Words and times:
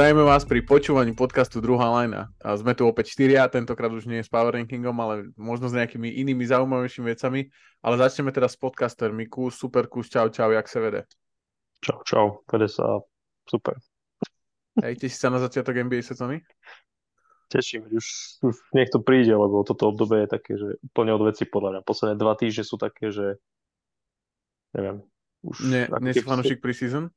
Zdravíme 0.00 0.24
vás 0.24 0.48
pri 0.48 0.64
počúvaní 0.64 1.12
podcastu 1.12 1.60
Druhá 1.60 1.92
lajna. 1.92 2.32
A 2.40 2.56
sme 2.56 2.72
tu 2.72 2.88
opäť 2.88 3.12
štyria, 3.12 3.44
tentokrát 3.52 3.92
už 3.92 4.08
nie 4.08 4.24
s 4.24 4.32
Power 4.32 4.56
Rankingom, 4.56 4.96
ale 4.96 5.28
možno 5.36 5.68
s 5.68 5.76
nejakými 5.76 6.24
inými 6.24 6.40
zaujímavejšími 6.48 7.04
vecami. 7.12 7.52
Ale 7.84 8.00
začneme 8.00 8.32
teda 8.32 8.48
s 8.48 8.56
podcastermi. 8.56 9.28
Kus, 9.28 9.60
super 9.60 9.92
kus, 9.92 10.08
čau, 10.08 10.32
čau, 10.32 10.56
jak 10.56 10.64
sa 10.72 10.80
vede? 10.80 11.04
Čau, 11.84 12.00
čau, 12.08 12.26
vede 12.48 12.72
sa 12.72 13.04
super. 13.44 13.76
Hej, 14.80 15.04
teší 15.04 15.20
sa 15.20 15.28
na 15.28 15.36
začiatok 15.36 15.76
NBA 15.84 16.00
sezóny? 16.00 16.40
Teším, 17.52 17.92
už, 17.92 18.40
už 18.40 18.56
nech 18.72 18.88
to 18.88 19.04
príde, 19.04 19.36
lebo 19.36 19.68
toto 19.68 19.92
obdobie 19.92 20.24
je 20.24 20.28
také, 20.32 20.56
že 20.56 20.80
úplne 20.80 21.12
od 21.12 21.28
veci 21.28 21.44
podľa 21.44 21.76
mňa. 21.76 21.80
Posledné 21.84 22.16
dva 22.16 22.40
týždne 22.40 22.64
sú 22.64 22.80
také, 22.80 23.12
že 23.12 23.36
neviem. 24.72 25.04
Už 25.44 25.60
nie, 25.68 25.84
nie 26.00 26.16
si 26.16 26.24
fanúšik 26.24 26.64
pre-season? 26.64 27.12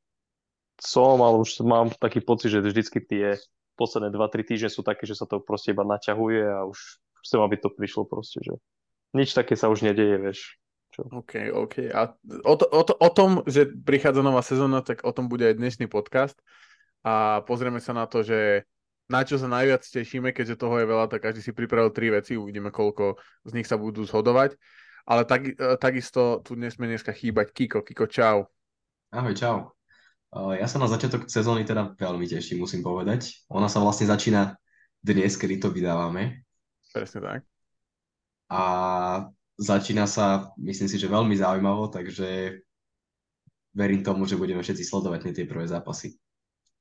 Som, 0.83 1.17
ale 1.23 1.39
už 1.39 1.63
mám 1.63 1.89
taký 1.95 2.19
pocit, 2.19 2.51
že 2.51 2.59
vždycky 2.59 2.99
tie 2.99 3.39
posledné 3.79 4.11
2-3 4.11 4.43
týždne 4.43 4.69
sú 4.69 4.81
také, 4.83 5.07
že 5.07 5.17
sa 5.17 5.25
to 5.25 5.39
proste 5.39 5.71
iba 5.71 5.87
naťahuje 5.87 6.43
a 6.43 6.67
už 6.67 6.77
chcem, 7.23 7.39
aby 7.39 7.55
to 7.57 7.71
prišlo 7.71 8.03
proste, 8.03 8.43
že 8.43 8.53
nič 9.15 9.31
také 9.31 9.55
sa 9.55 9.71
už 9.71 9.87
nedeje, 9.87 10.19
vieš. 10.19 10.39
Čo? 10.93 11.09
OK, 11.09 11.49
OK. 11.49 11.89
A 11.89 12.13
o, 12.45 12.53
to, 12.53 12.69
o, 12.69 12.81
to, 12.85 12.93
o 12.93 13.09
tom, 13.09 13.41
že 13.49 13.65
prichádza 13.65 14.21
nová 14.21 14.45
sezóna, 14.45 14.85
tak 14.85 15.01
o 15.01 15.09
tom 15.09 15.25
bude 15.25 15.49
aj 15.49 15.57
dnešný 15.57 15.89
podcast 15.89 16.37
a 17.01 17.41
pozrieme 17.49 17.81
sa 17.81 17.97
na 17.97 18.05
to, 18.05 18.21
že 18.21 18.69
na 19.09 19.25
čo 19.25 19.35
sa 19.41 19.49
najviac 19.49 19.83
tešíme, 19.83 20.31
keďže 20.31 20.61
toho 20.61 20.79
je 20.79 20.87
veľa, 20.87 21.09
tak 21.11 21.25
každý 21.25 21.43
si 21.43 21.51
pripravil 21.51 21.91
tri 21.91 22.13
veci, 22.13 22.39
uvidíme, 22.39 22.71
koľko 22.71 23.19
z 23.43 23.51
nich 23.57 23.67
sa 23.67 23.75
budú 23.75 24.05
zhodovať. 24.05 24.55
Ale 25.03 25.27
tak, 25.27 25.43
e, 25.43 25.75
takisto 25.75 26.39
tu 26.39 26.55
nesmie 26.55 26.87
dneska 26.95 27.11
chýbať 27.11 27.51
Kiko. 27.51 27.83
Kiko, 27.83 28.07
čau. 28.07 28.47
Ahoj, 29.11 29.35
čau. 29.35 29.75
Ja 30.33 30.65
sa 30.65 30.81
na 30.81 30.89
začiatok 30.89 31.29
sezóny 31.29 31.61
teda 31.61 31.93
veľmi 31.93 32.25
teším, 32.25 32.65
musím 32.65 32.81
povedať. 32.81 33.45
Ona 33.53 33.69
sa 33.69 33.77
vlastne 33.77 34.09
začína 34.09 34.57
dnes, 34.99 35.37
kedy 35.37 35.61
to 35.61 35.69
vydávame. 35.69 36.41
Presne 36.89 37.19
tak. 37.21 37.39
A 38.49 38.63
začína 39.61 40.09
sa, 40.09 40.49
myslím 40.57 40.89
si, 40.89 40.97
že 40.97 41.09
veľmi 41.09 41.37
zaujímavo, 41.37 41.93
takže 41.93 42.61
verím 43.77 44.01
tomu, 44.01 44.25
že 44.25 44.37
budeme 44.37 44.65
všetci 44.65 44.83
sledovať 44.85 45.33
tie 45.33 45.45
prvé 45.45 45.69
zápasy. 45.69 46.17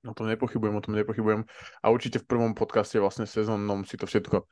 O 0.03 0.17
tom 0.17 0.33
nepochybujem, 0.33 0.75
o 0.75 0.85
tom 0.85 0.97
nepochybujem. 0.97 1.45
A 1.85 1.87
určite 1.93 2.25
v 2.25 2.29
prvom 2.29 2.53
podcaste 2.57 2.97
vlastne 2.99 3.29
sezónnom 3.29 3.85
si 3.85 4.01
to 4.01 4.09
všetko 4.09 4.49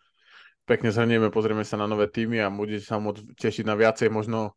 pekne 0.71 0.95
zhrnieme, 0.95 1.35
pozrieme 1.35 1.67
sa 1.67 1.75
na 1.75 1.91
nové 1.91 2.07
týmy 2.07 2.39
a 2.39 2.47
budete 2.47 2.87
sa 2.87 3.03
môcť 3.03 3.35
tešiť 3.35 3.65
na 3.67 3.75
viacej 3.75 4.07
možno 4.07 4.55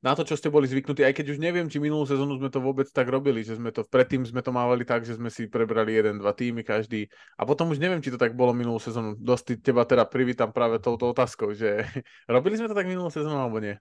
na 0.00 0.16
to, 0.16 0.24
čo 0.24 0.32
ste 0.32 0.48
boli 0.48 0.64
zvyknutí, 0.64 1.04
aj 1.04 1.12
keď 1.12 1.36
už 1.36 1.38
neviem, 1.38 1.68
či 1.68 1.76
minulú 1.76 2.08
sezónu 2.08 2.40
sme 2.40 2.48
to 2.48 2.56
vôbec 2.56 2.88
tak 2.88 3.04
robili, 3.12 3.44
že 3.44 3.60
sme 3.60 3.68
to, 3.68 3.84
predtým 3.84 4.24
sme 4.24 4.40
to 4.40 4.48
mávali 4.48 4.88
tak, 4.88 5.04
že 5.04 5.20
sme 5.20 5.28
si 5.28 5.44
prebrali 5.44 5.92
jeden, 5.92 6.16
dva 6.16 6.32
týmy 6.32 6.64
každý 6.64 7.04
a 7.36 7.44
potom 7.44 7.68
už 7.68 7.76
neviem, 7.76 8.00
či 8.00 8.08
to 8.08 8.16
tak 8.16 8.32
bolo 8.32 8.56
minulú 8.56 8.80
sezónu. 8.80 9.12
Dosť 9.20 9.60
teba 9.60 9.84
teda 9.84 10.08
privítam 10.08 10.56
práve 10.56 10.80
touto 10.80 11.12
otázkou, 11.12 11.52
že 11.52 11.84
robili 12.32 12.56
sme 12.56 12.72
to 12.72 12.76
tak 12.76 12.88
minulú 12.88 13.12
sezónu 13.12 13.36
alebo 13.36 13.60
nie? 13.60 13.76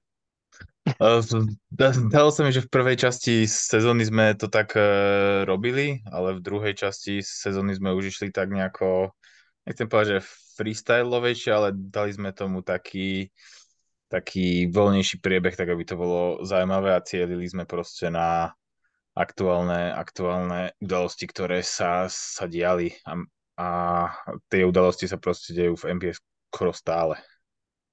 Dalo 2.09 2.29
sa 2.33 2.41
mi, 2.43 2.51
že 2.51 2.65
v 2.65 2.73
prvej 2.73 2.97
časti 2.99 3.45
sezóny 3.47 4.03
sme 4.03 4.35
to 4.35 4.51
tak 4.51 4.75
uh, 4.75 5.45
robili, 5.47 6.03
ale 6.09 6.35
v 6.35 6.43
druhej 6.43 6.73
časti 6.75 7.23
sezóny 7.23 7.77
sme 7.77 7.95
už 7.95 8.11
išli 8.11 8.33
tak 8.33 8.51
nejako, 8.51 9.13
nechcem 9.63 9.87
povedať, 9.87 10.19
že 10.19 10.27
freestyleovejšie, 10.59 11.51
ale 11.53 11.69
dali 11.71 12.11
sme 12.11 12.35
tomu 12.35 12.65
taký, 12.65 13.31
taký 14.09 14.67
voľnejší 14.73 15.21
priebeh, 15.21 15.53
tak 15.53 15.69
aby 15.69 15.85
to 15.85 15.95
bolo 15.95 16.41
zaujímavé 16.41 16.97
a 16.97 17.05
cielili 17.05 17.45
sme 17.45 17.69
proste 17.69 18.09
na 18.09 18.51
aktuálne, 19.13 19.93
aktuálne 19.93 20.73
udalosti, 20.81 21.29
ktoré 21.29 21.61
sa, 21.61 22.09
sa 22.09 22.49
diali 22.49 22.97
a, 23.05 23.21
a 23.61 23.67
tie 24.49 24.65
udalosti 24.65 25.05
sa 25.05 25.21
proste 25.21 25.53
dejú 25.53 25.77
v 25.77 25.93
NBA 25.93 26.17
skoro 26.49 26.73
stále. 26.73 27.21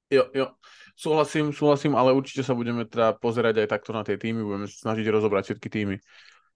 Jo, 0.08 0.30
jo, 0.32 0.54
súhlasím, 0.96 1.52
súhlasím, 1.52 1.98
ale 1.98 2.14
určite 2.16 2.46
sa 2.46 2.56
budeme 2.56 2.88
teda 2.88 3.18
pozerať 3.18 3.66
aj 3.66 3.68
takto 3.68 3.90
na 3.92 4.06
tie 4.06 4.16
týmy, 4.16 4.40
budeme 4.40 4.70
snažiť 4.70 5.06
rozobrať 5.12 5.52
všetky 5.52 5.68
týmy 5.68 5.96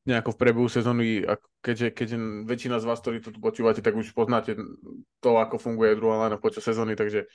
nejako 0.08 0.32
v 0.32 0.40
prebehu 0.40 0.68
sezóny, 0.68 1.28
keďže, 1.60 1.92
keďže 1.92 2.16
väčšina 2.48 2.80
z 2.80 2.88
vás, 2.88 3.04
ktorí 3.04 3.20
to 3.20 3.36
počúvate, 3.36 3.84
tak 3.84 3.92
už 3.92 4.16
poznáte 4.16 4.56
to, 5.20 5.30
ako 5.36 5.60
funguje 5.60 5.92
druhá 5.92 6.24
lana 6.24 6.40
počas 6.40 6.64
sezóny, 6.64 6.96
takže 6.96 7.28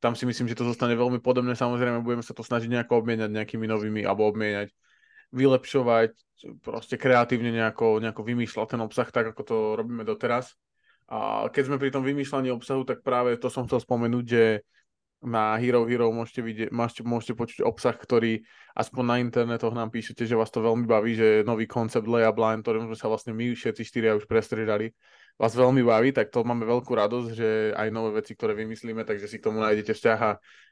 tam 0.00 0.12
si 0.12 0.28
myslím, 0.28 0.46
že 0.46 0.58
to 0.58 0.68
zostane 0.68 0.92
veľmi 0.92 1.18
podobné. 1.24 1.56
Samozrejme, 1.56 2.04
budeme 2.04 2.24
sa 2.24 2.36
to 2.36 2.44
snažiť 2.44 2.68
nejako 2.68 3.00
obmieniať 3.04 3.32
nejakými 3.32 3.64
novými, 3.64 4.00
alebo 4.04 4.28
obmieniať, 4.28 4.70
vylepšovať, 5.32 6.12
proste 6.62 7.00
kreatívne 7.00 7.50
nejako, 7.50 7.98
nejako 7.98 8.22
vymýšľať 8.22 8.66
ten 8.76 8.80
obsah 8.84 9.08
tak, 9.08 9.32
ako 9.34 9.42
to 9.42 9.56
robíme 9.74 10.04
doteraz. 10.04 10.54
A 11.06 11.46
keď 11.50 11.62
sme 11.70 11.76
pri 11.80 11.90
tom 11.94 12.02
vymýšľaní 12.02 12.50
obsahu, 12.50 12.82
tak 12.82 13.00
práve 13.06 13.38
to 13.38 13.46
som 13.46 13.64
chcel 13.64 13.78
spomenúť, 13.78 14.24
že 14.26 14.44
na 15.24 15.56
Hero 15.56 15.88
Hero 15.88 16.12
môžete, 16.12 16.44
vidieť, 16.44 16.68
môžete, 16.70 17.02
môžete 17.02 17.34
počuť 17.34 17.58
obsah, 17.64 17.96
ktorý 17.96 18.44
aspoň 18.76 19.04
na 19.06 19.16
internetoch 19.22 19.72
nám 19.72 19.88
píšete, 19.88 20.28
že 20.28 20.36
vás 20.36 20.52
to 20.52 20.60
veľmi 20.60 20.84
baví, 20.84 21.16
že 21.16 21.40
nový 21.42 21.64
koncept 21.64 22.04
Leia 22.04 22.30
Blind, 22.30 22.60
ktorým 22.62 22.86
sme 22.90 22.96
sa 22.98 23.08
vlastne 23.08 23.32
my 23.32 23.56
všetci 23.56 23.82
štyria 23.82 24.12
už 24.12 24.28
prestriedali, 24.28 24.92
vás 25.36 25.52
veľmi 25.52 25.84
baví, 25.84 26.16
tak 26.16 26.32
to 26.32 26.40
máme 26.40 26.64
veľkú 26.64 26.96
radosť, 26.96 27.30
že 27.36 27.48
aj 27.76 27.88
nové 27.92 28.24
veci, 28.24 28.32
ktoré 28.32 28.56
vymyslíme, 28.56 29.04
takže 29.04 29.28
si 29.28 29.36
k 29.36 29.46
tomu 29.52 29.60
nájdete 29.60 29.92
vzťah 29.92 30.20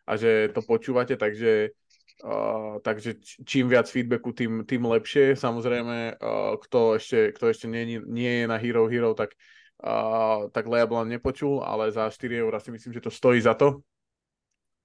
a, 0.09 0.13
že 0.17 0.49
to 0.57 0.65
počúvate, 0.65 1.21
takže, 1.21 1.77
uh, 2.25 2.81
takže 2.81 3.21
čím 3.45 3.69
viac 3.69 3.85
feedbacku, 3.85 4.33
tým, 4.33 4.65
tým 4.65 4.89
lepšie. 4.89 5.37
Samozrejme, 5.37 6.17
uh, 6.17 6.57
kto 6.65 6.97
ešte, 6.97 7.37
kto 7.37 7.53
ešte 7.53 7.67
nie, 7.69 8.01
nie 8.09 8.45
je 8.45 8.47
na 8.49 8.57
Hero 8.57 8.89
Hero, 8.89 9.13
tak, 9.13 9.37
uh, 9.85 10.49
tak 10.49 10.65
Leablan 10.65 11.13
nepočul, 11.13 11.61
ale 11.61 11.93
za 11.93 12.09
4 12.09 12.33
eur 12.33 12.53
si 12.57 12.73
myslím, 12.73 12.97
že 12.97 13.05
to 13.05 13.13
stojí 13.13 13.45
za 13.45 13.53
to. 13.53 13.85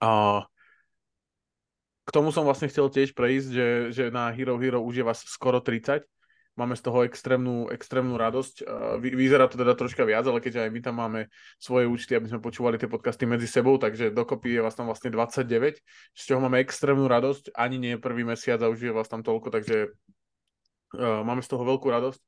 Uh, 0.04 0.44
k 2.04 2.10
tomu 2.12 2.36
som 2.36 2.44
vlastne 2.44 2.68
chcel 2.68 2.92
tiež 2.92 3.16
prejsť, 3.16 3.48
že, 3.48 3.68
že 3.96 4.04
na 4.12 4.28
Hero 4.36 4.60
Hero 4.60 4.84
už 4.84 5.00
je 5.00 5.08
vás 5.08 5.24
skoro 5.24 5.64
30 5.64 6.04
máme 6.60 6.76
z 6.76 6.84
toho 6.84 7.08
extrémnu, 7.08 7.72
extrémnu 7.72 8.20
radosť. 8.20 8.68
Vyzerá 9.00 9.48
to 9.48 9.56
teda 9.56 9.80
troška 9.80 10.04
viac, 10.04 10.28
ale 10.28 10.44
keďže 10.44 10.68
aj 10.68 10.72
my 10.76 10.80
tam 10.84 10.96
máme 11.00 11.32
svoje 11.56 11.88
účty, 11.88 12.20
aby 12.20 12.28
sme 12.28 12.44
počúvali 12.44 12.76
tie 12.76 12.92
podcasty 12.92 13.24
medzi 13.24 13.48
sebou, 13.48 13.80
takže 13.80 14.12
dokopy 14.12 14.60
je 14.60 14.62
vás 14.62 14.76
tam 14.76 14.92
vlastne 14.92 15.08
29, 15.08 15.80
z 16.12 16.22
čoho 16.28 16.44
máme 16.44 16.60
extrémnu 16.60 17.08
radosť. 17.08 17.56
Ani 17.56 17.80
nie 17.80 17.96
je 17.96 18.04
prvý 18.04 18.28
mesiac 18.28 18.60
a 18.60 18.68
už 18.68 18.92
je 18.92 18.92
vás 18.92 19.08
tam 19.08 19.24
toľko, 19.24 19.56
takže 19.56 19.96
uh, 21.00 21.24
máme 21.24 21.40
z 21.40 21.48
toho 21.48 21.64
veľkú 21.64 21.88
radosť 21.88 22.20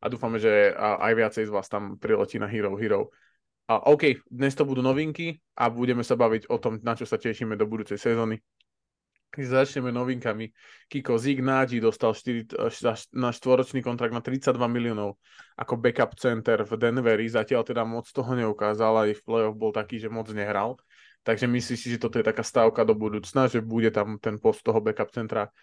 a 0.00 0.06
dúfame, 0.08 0.40
že 0.40 0.72
aj 0.78 1.12
viacej 1.12 1.44
z 1.44 1.52
vás 1.52 1.68
tam 1.68 2.00
priletí 2.00 2.40
na 2.40 2.48
Hero 2.48 2.72
Hero. 2.78 3.12
A 3.68 3.86
OK, 3.92 4.24
dnes 4.26 4.56
to 4.56 4.66
budú 4.66 4.80
novinky 4.82 5.38
a 5.54 5.70
budeme 5.70 6.02
sa 6.02 6.16
baviť 6.16 6.48
o 6.50 6.56
tom, 6.58 6.80
na 6.82 6.96
čo 6.96 7.06
sa 7.06 7.20
tešíme 7.20 7.54
do 7.54 7.68
budúcej 7.68 8.00
sezóny. 8.00 8.40
Keď 9.30 9.44
začneme 9.46 9.94
novinkami, 9.94 10.50
Kiko 10.90 11.14
Zignádi 11.14 11.78
dostal 11.78 12.18
4, 12.18 12.50
na 13.14 13.30
štvoročný 13.30 13.78
kontrakt 13.78 14.10
na 14.10 14.18
32 14.18 14.58
miliónov 14.66 15.22
ako 15.54 15.78
backup 15.78 16.18
center 16.18 16.66
v 16.66 16.72
Denveri. 16.74 17.30
Zatiaľ 17.30 17.62
teda 17.62 17.86
moc 17.86 18.10
toho 18.10 18.26
neukázal, 18.34 19.06
aj 19.06 19.22
v 19.22 19.22
playoff 19.22 19.54
bol 19.54 19.70
taký, 19.70 20.02
že 20.02 20.10
moc 20.10 20.26
nehral. 20.34 20.74
Takže 21.22 21.46
myslíš 21.46 21.78
si, 21.78 21.88
že 21.94 22.02
toto 22.02 22.18
je 22.18 22.26
taká 22.26 22.42
stávka 22.42 22.82
do 22.82 22.98
budúcna, 22.98 23.46
že 23.46 23.62
bude 23.62 23.94
tam 23.94 24.18
ten 24.18 24.42
post 24.42 24.66
toho 24.66 24.82
backup 24.82 25.14
centra 25.14 25.54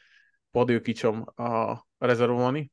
pod 0.56 0.72
Jokičom 0.72 1.28
uh, 1.28 1.76
rezervovaný? 2.00 2.72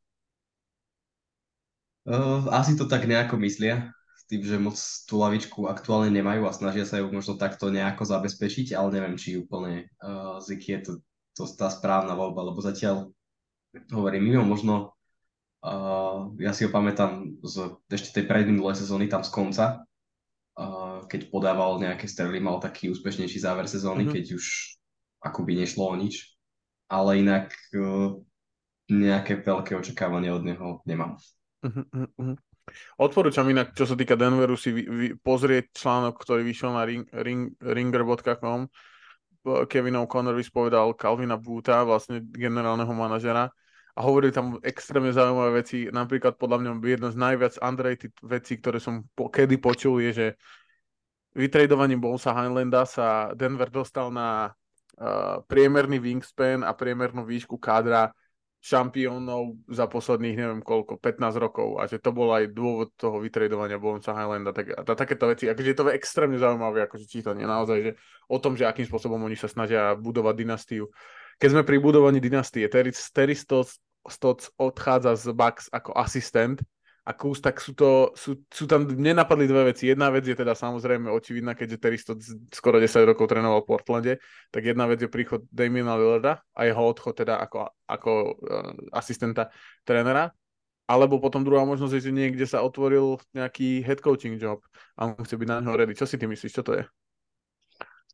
Uh, 2.06 2.44
asi 2.54 2.76
to 2.76 2.84
tak 2.86 3.08
nejako 3.08 3.40
myslia 3.40 3.90
tým, 4.24 4.42
že 4.44 4.56
moc 4.56 4.76
tú 5.04 5.20
lavičku 5.20 5.68
aktuálne 5.68 6.08
nemajú 6.08 6.48
a 6.48 6.56
snažia 6.56 6.88
sa 6.88 6.96
ju 7.00 7.12
možno 7.12 7.36
takto 7.36 7.68
nejako 7.68 8.08
zabezpečiť, 8.08 8.72
ale 8.72 8.88
neviem, 8.96 9.16
či 9.20 9.36
úplne 9.36 9.92
uh, 10.00 10.40
Ziky 10.40 10.68
je 10.76 10.80
to, 10.80 10.92
to 11.36 11.42
tá 11.54 11.68
správna 11.68 12.16
voľba, 12.16 12.48
lebo 12.48 12.60
zatiaľ 12.64 13.12
hovorím, 13.92 14.32
mimo 14.32 14.44
možno 14.48 14.96
uh, 15.60 16.32
ja 16.40 16.56
si 16.56 16.64
ho 16.64 16.70
pamätám 16.72 17.36
z 17.44 17.76
ešte 17.92 18.20
tej 18.20 18.24
predminulej 18.24 18.80
sezóny 18.80 19.12
tam 19.12 19.20
z 19.20 19.30
konca, 19.32 19.64
uh, 20.56 21.04
keď 21.04 21.28
podával 21.28 21.76
nejaké 21.76 22.08
strely, 22.08 22.40
mal 22.40 22.60
taký 22.64 22.88
úspešnejší 22.92 23.44
záver 23.44 23.68
sezóny, 23.68 24.08
mm-hmm. 24.08 24.14
keď 24.14 24.24
už 24.40 24.44
akoby 25.20 25.60
nešlo 25.60 25.88
o 25.88 25.94
nič, 26.00 26.32
ale 26.88 27.20
inak 27.20 27.52
uh, 27.76 28.16
nejaké 28.88 29.40
veľké 29.40 29.76
očakávanie 29.76 30.28
od 30.32 30.44
neho 30.44 30.68
nemám. 30.84 31.16
Uh-huh, 31.64 32.36
Odporúčam 32.96 33.44
inak, 33.50 33.76
čo 33.76 33.84
sa 33.84 33.94
týka 33.94 34.16
Denveru, 34.16 34.56
si 34.56 34.72
vy, 34.72 34.82
vy, 34.88 35.06
pozrieť 35.20 35.76
článok, 35.76 36.16
ktorý 36.16 36.42
vyšiel 36.46 36.70
na 36.72 36.82
ring, 36.88 37.04
ring, 37.12 37.52
ringer.com. 37.60 38.66
Kevin 39.68 40.00
O'Connor 40.00 40.32
vyspovedal 40.32 40.96
Calvina 40.96 41.36
Boota, 41.36 41.84
vlastne 41.84 42.24
generálneho 42.24 42.88
manažera 42.96 43.52
a 43.94 44.00
hovorili 44.02 44.34
tam 44.34 44.58
extrémne 44.66 45.14
zaujímavé 45.14 45.62
veci. 45.62 45.86
Napríklad 45.86 46.34
podľa 46.34 46.58
mňa 46.64 46.70
jedna 46.82 47.08
z 47.14 47.16
najviac 47.20 47.54
underrated 47.62 48.14
vecí, 48.26 48.58
ktoré 48.58 48.82
som 48.82 49.06
po, 49.14 49.30
kedy 49.30 49.60
počul, 49.62 50.02
je, 50.02 50.10
že 50.10 50.26
vytredovaním 51.38 52.02
Bonesa 52.02 52.34
Heinlanda 52.34 52.82
sa 52.90 53.30
Denver 53.38 53.70
dostal 53.70 54.10
na 54.10 54.50
uh, 54.50 55.38
priemerný 55.46 56.02
wingspan 56.02 56.66
a 56.66 56.74
priemernú 56.74 57.22
výšku 57.22 57.54
kádra 57.54 58.10
šampiónov 58.64 59.60
za 59.68 59.84
posledných 59.84 60.40
neviem 60.40 60.64
koľko, 60.64 60.96
15 60.96 61.36
rokov 61.36 61.76
a 61.76 61.84
že 61.84 62.00
to 62.00 62.16
bol 62.16 62.32
aj 62.32 62.48
dôvod 62.48 62.96
toho 62.96 63.20
vytredovania 63.20 63.76
Bonesa 63.76 64.16
Highlanda. 64.16 64.56
Tak, 64.56 64.72
a 64.72 64.80
takéto 64.96 65.28
veci, 65.28 65.52
akože 65.52 65.68
je 65.68 65.76
to 65.76 65.92
extrémne 65.92 66.40
zaujímavé 66.40 66.88
akože 66.88 67.04
čítanie 67.04 67.44
naozaj, 67.44 67.78
že 67.84 67.92
o 68.24 68.40
tom, 68.40 68.56
že 68.56 68.64
akým 68.64 68.88
spôsobom 68.88 69.20
oni 69.20 69.36
sa 69.36 69.52
snažia 69.52 69.92
budovať 69.92 70.34
dynastiu. 70.40 70.88
Keď 71.36 71.48
sme 71.52 71.62
pri 71.68 71.76
budovaní 71.76 72.24
dynastie, 72.24 72.64
Terry, 72.72 72.96
Stotts 73.36 74.44
odchádza 74.56 75.12
z 75.12 75.26
Bucks 75.36 75.68
ako 75.68 75.92
asistent 76.00 76.64
a 77.04 77.12
Kus, 77.12 77.44
tak 77.44 77.60
sú, 77.60 77.76
to, 77.76 78.16
sú, 78.16 78.40
sú 78.48 78.64
tam, 78.64 78.88
mne 78.88 79.20
napadli 79.20 79.44
dve 79.44 79.76
veci. 79.76 79.92
Jedna 79.92 80.08
vec 80.08 80.24
je 80.24 80.32
teda 80.32 80.56
samozrejme 80.56 81.12
očividná, 81.12 81.52
keďže 81.52 81.76
Terry 81.76 82.00
Stotts 82.00 82.32
skoro 82.48 82.80
10 82.80 83.04
rokov 83.04 83.28
trénoval 83.28 83.60
v 83.60 83.68
Portlande, 83.68 84.12
tak 84.48 84.64
jedna 84.64 84.88
vec 84.88 85.04
je 85.04 85.12
príchod 85.12 85.44
Damiena 85.52 86.00
Lillarda 86.00 86.40
a 86.56 86.60
jeho 86.64 86.80
odchod 86.80 87.12
teda 87.20 87.36
ako, 87.44 87.68
ako 87.84 88.10
uh, 88.40 88.96
asistenta 88.96 89.52
trénera. 89.84 90.32
Alebo 90.84 91.20
potom 91.20 91.44
druhá 91.44 91.64
možnosť 91.64 91.92
je, 91.96 92.04
že 92.08 92.12
niekde 92.12 92.44
sa 92.44 92.64
otvoril 92.64 93.20
nejaký 93.36 93.84
head 93.84 94.04
coaching 94.04 94.36
job 94.36 94.60
a 94.96 95.12
on 95.12 95.20
chce 95.20 95.36
byť 95.36 95.48
na 95.48 95.60
neho 95.60 95.76
ready. 95.76 95.96
Čo 95.96 96.08
si 96.08 96.16
ty 96.16 96.24
myslíš, 96.24 96.56
čo 96.56 96.64
to 96.64 96.76
je? 96.76 96.84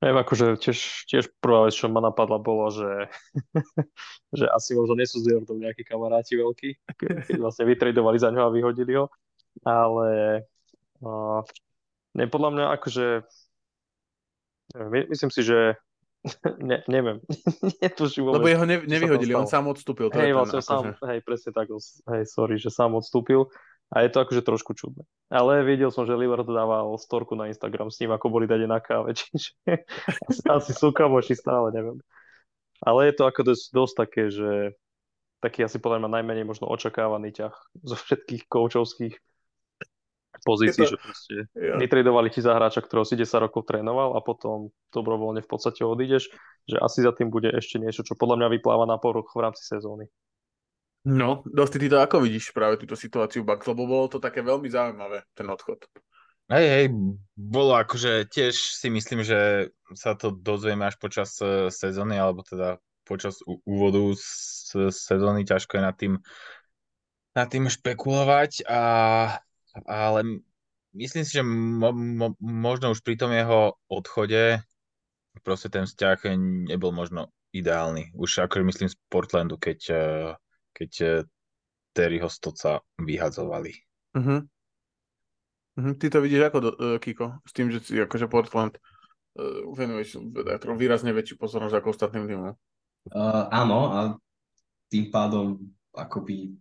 Neviem, 0.00 0.18
akože 0.24 0.46
tiež, 0.56 1.04
tiež 1.12 1.24
prvá 1.44 1.68
vec, 1.68 1.76
čo 1.76 1.92
ma 1.92 2.00
napadla, 2.00 2.40
bolo, 2.40 2.72
že, 2.72 3.12
že 4.38 4.48
asi 4.48 4.72
možno 4.72 4.96
nie 4.96 5.04
sú 5.04 5.20
s 5.20 5.28
Lillardom 5.28 5.60
nejakí 5.60 5.84
kamaráti 5.84 6.40
veľkí, 6.40 6.70
keď 7.28 7.36
vlastne 7.36 7.68
vytredovali 7.68 8.16
za 8.16 8.32
ňo 8.32 8.48
a 8.48 8.54
vyhodili 8.54 8.96
ho. 8.96 9.12
Ale 9.60 10.40
uh, 11.04 11.44
ne, 12.16 12.24
podľa 12.32 12.50
mňa 12.56 12.64
akože 12.80 13.06
my, 14.74 14.98
myslím 15.10 15.30
si, 15.30 15.42
že 15.42 15.74
ne, 16.60 16.80
neviem. 16.86 17.20
Netuším 17.82 18.28
vôbec. 18.28 18.44
Lebo 18.44 18.48
jeho 18.48 18.64
ne, 18.68 18.76
nevyhodili, 18.84 19.32
on 19.32 19.48
sám 19.48 19.68
odstúpil. 19.68 20.12
hej, 20.12 20.32
vlastne 20.36 20.60
akože... 20.60 20.68
sám, 20.68 20.84
hej, 21.12 21.20
presne 21.24 21.50
tak, 21.52 21.68
hej, 22.16 22.24
sorry, 22.28 22.56
že 22.60 22.68
sám 22.68 22.92
odstúpil. 22.96 23.48
A 23.90 24.06
je 24.06 24.10
to 24.14 24.22
akože 24.22 24.46
trošku 24.46 24.78
čudné. 24.78 25.02
Ale 25.34 25.66
videl 25.66 25.90
som, 25.90 26.06
že 26.06 26.14
Lillard 26.14 26.46
dával 26.46 26.94
storku 26.94 27.34
na 27.34 27.50
Instagram 27.50 27.90
s 27.90 27.98
ním, 27.98 28.14
ako 28.14 28.30
boli 28.30 28.46
dať 28.46 28.70
na 28.70 28.78
káve, 28.78 29.14
čiže 29.18 29.58
asi, 30.46 30.70
sú 30.70 30.94
kamoši 30.94 31.34
stále, 31.34 31.74
neviem. 31.74 31.98
Ale 32.80 33.10
je 33.10 33.14
to 33.18 33.26
ako 33.26 33.40
dosť, 33.50 33.64
dosť 33.74 33.94
také, 33.98 34.22
že 34.30 34.50
taký 35.42 35.66
asi 35.66 35.82
podľa 35.82 36.06
mňa 36.06 36.10
najmenej 36.20 36.44
možno 36.46 36.70
očakávaný 36.70 37.34
ťah 37.34 37.54
zo 37.82 37.96
všetkých 37.98 38.46
koučovských 38.46 39.14
pozícií, 40.46 40.86
to, 40.86 40.96
že 40.96 40.98
proste 41.00 41.34
ja. 41.52 41.76
vytredovali 41.76 42.32
ti 42.32 42.40
za 42.40 42.56
hráča, 42.56 42.80
ktorého 42.80 43.04
si 43.04 43.18
10 43.18 43.44
rokov 43.44 43.68
trénoval 43.68 44.16
a 44.16 44.20
potom 44.24 44.72
dobrovoľne 44.94 45.44
v 45.44 45.50
podstate 45.50 45.84
odídeš, 45.84 46.32
že 46.64 46.76
asi 46.80 47.04
za 47.04 47.12
tým 47.12 47.28
bude 47.28 47.50
ešte 47.52 47.76
niečo, 47.76 48.06
čo 48.06 48.16
podľa 48.16 48.40
mňa 48.40 48.48
vypláva 48.56 48.86
na 48.88 48.96
poruch 48.96 49.32
v 49.34 49.42
rámci 49.44 49.66
sezóny. 49.66 50.08
No, 51.00 51.40
dosť 51.48 51.80
ty 51.80 51.86
to 51.88 51.96
ako 51.96 52.20
vidíš 52.20 52.52
práve 52.52 52.76
túto 52.76 52.92
situáciu 52.92 53.40
Bucks, 53.40 53.64
lebo 53.64 53.88
bolo 53.88 54.06
to 54.12 54.20
také 54.20 54.44
veľmi 54.44 54.68
zaujímavé, 54.68 55.24
ten 55.32 55.48
odchod. 55.48 55.88
Hej, 56.50 56.66
hej, 56.66 56.86
bolo 57.38 57.78
akože 57.78 58.26
tiež 58.28 58.52
si 58.52 58.90
myslím, 58.90 59.22
že 59.22 59.70
sa 59.94 60.18
to 60.18 60.34
dozvieme 60.34 60.82
až 60.84 60.98
počas 60.98 61.38
e, 61.40 61.70
sezóny, 61.70 62.18
alebo 62.18 62.42
teda 62.42 62.82
počas 63.06 63.40
úvodu 63.46 64.12
z 64.18 64.90
sezóny, 64.90 65.46
ťažko 65.46 65.78
je 65.78 65.82
nad 65.82 65.96
tým, 65.96 66.14
nad 67.38 67.48
tým 67.48 67.70
špekulovať, 67.70 68.66
a, 68.66 68.82
ale 69.86 70.42
myslím 70.94 71.22
si, 71.22 71.38
že 71.38 71.44
mo, 71.46 71.94
mo, 71.94 72.34
možno 72.42 72.92
už 72.92 73.00
pri 73.06 73.14
tom 73.14 73.30
jeho 73.30 73.78
odchode 73.86 74.58
proste 75.46 75.70
ten 75.70 75.86
vzťah 75.86 76.34
nebol 76.66 76.90
možno 76.90 77.30
ideálny. 77.54 78.10
Už 78.18 78.46
akože 78.46 78.66
myslím 78.66 78.88
z 78.90 78.96
Portlandu, 79.06 79.54
keď 79.54 79.78
e, 79.90 79.96
keď 80.80 80.92
eh, 81.04 81.12
Terryho 81.92 82.32
Stoca 82.32 82.80
vyhadzovali. 82.96 83.76
Uh-huh. 84.16 84.40
Uh-huh. 85.76 85.94
Ty 86.00 86.06
to 86.08 86.18
vidíš 86.24 86.48
ako, 86.48 86.58
do, 86.64 86.70
uh, 86.72 86.96
Kiko? 86.96 87.44
S 87.44 87.52
tým, 87.52 87.68
že 87.68 87.84
si 87.84 88.00
akože 88.00 88.30
Portland 88.30 88.80
uh, 89.36 89.68
venuješ 89.76 90.16
výrazne 90.78 91.12
väčšiu 91.12 91.36
pozornosť 91.36 91.76
ako 91.76 91.88
ostatným 91.92 92.24
týmom. 92.24 92.54
Uh, 93.10 93.44
áno, 93.52 93.78
a 93.92 93.98
tým 94.88 95.12
pádom 95.12 95.60
akoby 95.92 96.54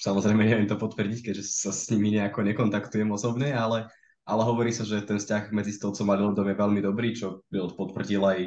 samozrejme 0.00 0.44
neviem 0.44 0.68
to 0.70 0.80
potvrdiť, 0.80 1.30
keďže 1.30 1.44
sa 1.44 1.70
s 1.74 1.90
nimi 1.90 2.14
nejako 2.14 2.46
nekontaktujem 2.46 3.10
osobne, 3.10 3.52
ale, 3.52 3.90
ale 4.24 4.42
hovorí 4.46 4.70
sa, 4.70 4.86
že 4.86 5.02
ten 5.02 5.18
vzťah 5.18 5.50
medzi 5.50 5.74
Stolcom 5.74 6.08
a 6.12 6.16
Lildom 6.16 6.46
je 6.46 6.56
veľmi 6.56 6.80
dobrý, 6.80 7.12
čo 7.16 7.42
potvrdil 7.50 8.22
aj 8.22 8.38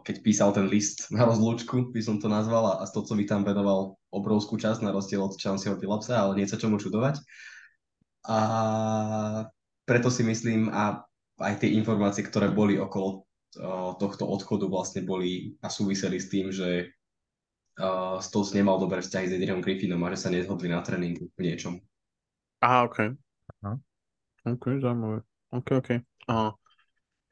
keď 0.00 0.16
písal 0.24 0.50
ten 0.56 0.66
list 0.66 1.06
na 1.16 1.28
rozlúčku, 1.28 1.92
by 1.92 2.00
som 2.00 2.16
to 2.18 2.26
nazval, 2.26 2.80
a 2.80 2.84
Stocovi 2.88 3.28
tam 3.28 3.44
venoval 3.44 4.00
obrovskú 4.10 4.58
časť 4.58 4.82
na 4.82 4.90
rozdiel 4.90 5.22
od 5.22 5.36
Chanceho 5.38 5.78
Philipsa, 5.78 6.18
ale 6.18 6.40
nie 6.40 6.46
sa 6.48 6.58
čomu 6.58 6.80
čudovať. 6.80 7.20
A 8.26 8.38
preto 9.88 10.12
si 10.12 10.22
myslím, 10.26 10.68
a 10.70 11.02
aj 11.40 11.64
tie 11.64 11.72
informácie, 11.72 12.20
ktoré 12.20 12.52
boli 12.52 12.76
okolo 12.76 13.24
uh, 13.56 13.96
tohto 13.96 14.28
odchodu 14.28 14.68
vlastne 14.68 15.02
boli 15.08 15.56
a 15.64 15.72
súviseli 15.72 16.20
s 16.20 16.28
tým, 16.28 16.52
že 16.52 16.92
uh, 17.80 18.20
Stolz 18.20 18.52
nemal 18.52 18.76
dobré 18.76 19.00
vzťahy 19.00 19.24
s 19.24 19.34
Adrianom 19.40 19.64
Griffinom 19.64 20.04
a 20.04 20.12
že 20.12 20.20
sa 20.20 20.28
nezhodli 20.28 20.68
na 20.68 20.84
tréningu 20.84 21.32
v 21.32 21.40
niečom. 21.40 21.80
Aha, 22.60 22.84
OK. 22.84 23.16
Aha. 23.64 23.80
OK, 24.52 24.64
zaujímavé. 24.84 25.24
OK, 25.56 25.68
OK. 25.80 25.90
Aha. 26.28 26.59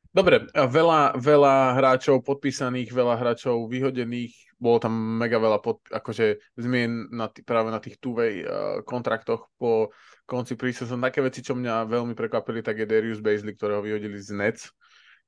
Dobre, 0.08 0.48
veľa, 0.56 1.20
veľa 1.20 1.76
hráčov 1.76 2.24
podpísaných, 2.24 2.96
veľa 2.96 3.20
hráčov 3.20 3.68
vyhodených, 3.68 4.56
bolo 4.56 4.80
tam 4.80 4.96
mega 4.96 5.36
veľa 5.36 5.60
pod, 5.60 5.84
akože 5.84 6.56
zmien 6.56 7.12
na 7.12 7.28
t- 7.28 7.44
práve 7.44 7.68
na 7.68 7.76
tých 7.76 8.00
two-way 8.00 8.40
uh, 8.42 8.80
kontraktoch 8.88 9.52
po 9.60 9.92
konci 10.24 10.56
preseason. 10.56 11.04
Také 11.04 11.20
veci, 11.20 11.44
čo 11.44 11.52
mňa 11.54 11.86
veľmi 11.86 12.16
prekvapili, 12.16 12.64
tak 12.64 12.80
je 12.80 12.88
Darius 12.88 13.20
Bazley, 13.20 13.52
ktorého 13.52 13.84
vyhodili 13.84 14.16
z 14.16 14.32
Nets. 14.32 14.72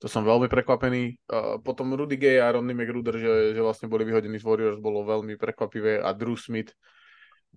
To 0.01 0.09
som 0.09 0.25
veľmi 0.25 0.49
prekvapený. 0.49 1.29
Uh, 1.29 1.61
potom 1.61 1.93
Rudy 1.93 2.17
Gay 2.17 2.41
a 2.41 2.49
Ronny 2.49 2.73
McGruder, 2.73 3.21
že, 3.21 3.53
že 3.53 3.61
vlastne 3.61 3.87
boli 3.87 4.09
vyhodení 4.09 4.41
z 4.41 4.49
Warriors, 4.49 4.81
bolo 4.81 5.05
veľmi 5.05 5.37
prekvapivé. 5.37 6.01
A 6.01 6.17
Drew 6.17 6.41
Smith, 6.41 6.73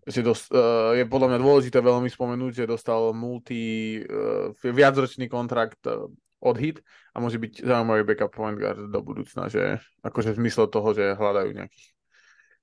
že 0.04 0.20
dost, 0.20 0.52
uh, 0.52 0.92
je 0.92 1.08
podľa 1.08 1.34
mňa 1.34 1.40
dôležité 1.40 1.80
veľmi 1.80 2.12
spomenúť, 2.12 2.52
že 2.52 2.70
dostal 2.70 3.16
multi, 3.16 4.04
uh, 4.04 4.52
viacročný 4.60 5.32
kontrakt 5.32 5.80
uh, 5.88 6.12
od 6.44 6.60
hit 6.60 6.84
a 7.16 7.24
môže 7.24 7.40
byť 7.40 7.64
zaujímavý 7.64 8.04
backup 8.04 8.36
point 8.36 8.60
guard 8.60 8.92
do 8.92 9.00
budúcna, 9.00 9.48
že 9.48 9.80
akože 10.04 10.36
v 10.36 10.40
zmysle 10.44 10.68
toho, 10.68 10.92
že 10.92 11.16
hľadajú 11.16 11.56
nejakých 11.56 11.88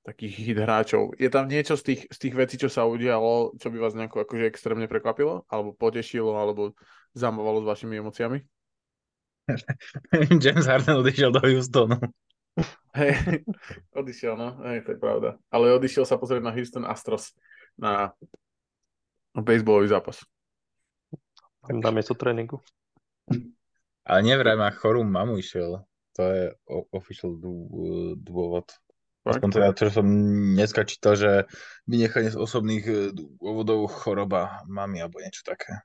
takých 0.00 0.34
hit 0.40 0.58
hráčov. 0.60 1.12
Je 1.20 1.28
tam 1.28 1.44
niečo 1.44 1.76
z 1.76 1.92
tých, 1.92 2.00
z 2.08 2.18
tých 2.28 2.34
vecí, 2.34 2.56
čo 2.56 2.72
sa 2.72 2.88
udialo, 2.88 3.56
čo 3.60 3.68
by 3.68 3.78
vás 3.80 3.92
nejako 3.92 4.24
akože 4.24 4.48
extrémne 4.48 4.88
prekvapilo, 4.88 5.44
alebo 5.48 5.76
potešilo, 5.76 6.36
alebo 6.40 6.72
zamovalo 7.12 7.60
s 7.64 7.68
vašimi 7.68 8.00
emóciami? 8.00 8.38
James 10.42 10.66
Harden 10.66 11.04
odišiel 11.04 11.30
do 11.36 11.40
Houstonu. 11.44 12.00
Hej, 12.96 13.12
odišiel, 14.00 14.34
no, 14.34 14.58
hej, 14.66 14.82
to 14.88 14.96
je 14.96 14.98
pravda. 14.98 15.36
Ale 15.52 15.76
odišiel 15.76 16.08
sa 16.08 16.16
pozrieť 16.16 16.42
na 16.42 16.52
Houston 16.54 16.88
Astros 16.88 17.36
na 17.76 18.16
baseballový 19.36 19.92
zápas. 19.92 20.24
Tam 21.68 21.92
miesto 21.92 22.16
tréningu. 22.16 22.58
Ale 24.10 24.26
nevraj 24.26 24.58
má 24.58 24.74
chorú 24.74 25.06
mamu 25.06 25.38
išiel. 25.38 25.86
To 26.18 26.22
je 26.26 26.50
official 26.90 27.38
dôvod. 28.18 28.66
Aspoň 29.22 29.48
teda, 29.54 29.68
čo 29.78 29.94
som 29.94 30.06
dneska 30.58 30.82
čítal, 30.82 31.14
že 31.14 31.30
vynechanie 31.86 32.34
z 32.34 32.40
osobných 32.40 32.84
e, 32.88 32.94
dôvodov 33.14 33.86
choroba 33.86 34.64
mamy 34.66 34.98
alebo 34.98 35.22
niečo 35.22 35.46
také. 35.46 35.84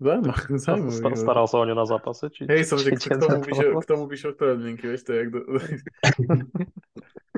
Zaujímavé, 0.00 0.56
zaujímavé. 0.56 1.20
Staral 1.20 1.46
sa 1.46 1.56
o 1.60 1.64
ňu 1.68 1.76
na 1.76 1.84
zápase? 1.84 2.32
Či, 2.32 2.48
Hej, 2.48 2.64
som, 2.64 2.80
že 2.80 2.96
k 2.96 3.20
tomu, 3.20 3.44
vyšiel, 3.44 3.70
k 3.76 3.86
tomu 3.86 4.04
vyšiel 4.08 4.32
ktoré 4.32 4.52
linky, 4.56 4.88
vieš, 4.88 5.04
to 5.04 5.10
je 5.12 5.18
jak 5.20 5.30
do... 5.30 5.40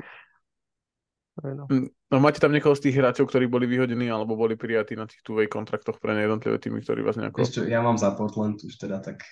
No. 1.41 1.65
no. 2.13 2.17
máte 2.21 2.37
tam 2.37 2.53
niekoho 2.53 2.77
z 2.77 2.89
tých 2.89 3.01
hráčov, 3.01 3.25
ktorí 3.25 3.49
boli 3.49 3.65
vyhodení 3.65 4.05
alebo 4.05 4.37
boli 4.37 4.53
prijatí 4.53 4.93
na 4.93 5.09
tých 5.09 5.25
two 5.25 5.41
kontraktoch 5.49 5.97
pre 5.97 6.13
jednotlivé 6.13 6.61
týmy, 6.61 6.85
ktorí 6.85 7.01
vás 7.01 7.17
nejako... 7.17 7.41
Ešte, 7.41 7.65
ja 7.65 7.81
mám 7.81 7.97
za 7.97 8.13
Portland 8.13 8.61
už 8.61 8.77
teda 8.77 9.01
tak 9.01 9.25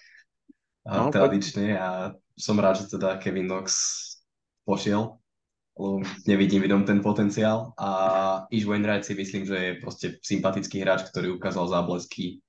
no, 0.82 1.14
tradične 1.14 1.78
a 1.78 2.18
som 2.34 2.58
rád, 2.58 2.82
že 2.82 2.98
teda 2.98 3.22
Kevin 3.22 3.46
Knox 3.46 3.70
pošiel, 4.66 5.14
lebo 5.78 6.02
nevidím 6.26 6.66
vidom 6.66 6.82
ten 6.90 7.06
potenciál 7.06 7.78
a 7.78 7.90
Ish 8.50 8.66
Wainwright 8.66 9.06
si 9.06 9.14
myslím, 9.14 9.46
že 9.46 9.58
je 9.62 9.72
proste 9.78 10.08
sympatický 10.26 10.82
hráč, 10.82 11.06
ktorý 11.06 11.38
ukázal 11.38 11.70
záblesky 11.70 12.42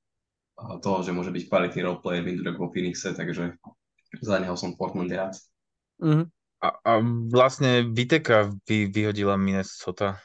toho, 0.80 1.04
že 1.04 1.12
môže 1.12 1.28
byť 1.28 1.44
kvalitný 1.48 1.80
roleplayer 1.84 2.24
Windrek 2.24 2.56
vo 2.56 2.72
Phoenixe, 2.72 3.12
takže 3.12 3.60
za 4.20 4.36
neho 4.40 4.56
som 4.56 4.76
Portland 4.80 5.12
rád. 5.12 5.36
Mm-hmm. 6.00 6.26
A, 6.62 6.68
a 6.78 6.92
vlastne 7.26 7.90
Viteka 7.90 8.54
vy, 8.70 8.86
vyhodila 8.86 9.34
Minnesota. 9.34 10.22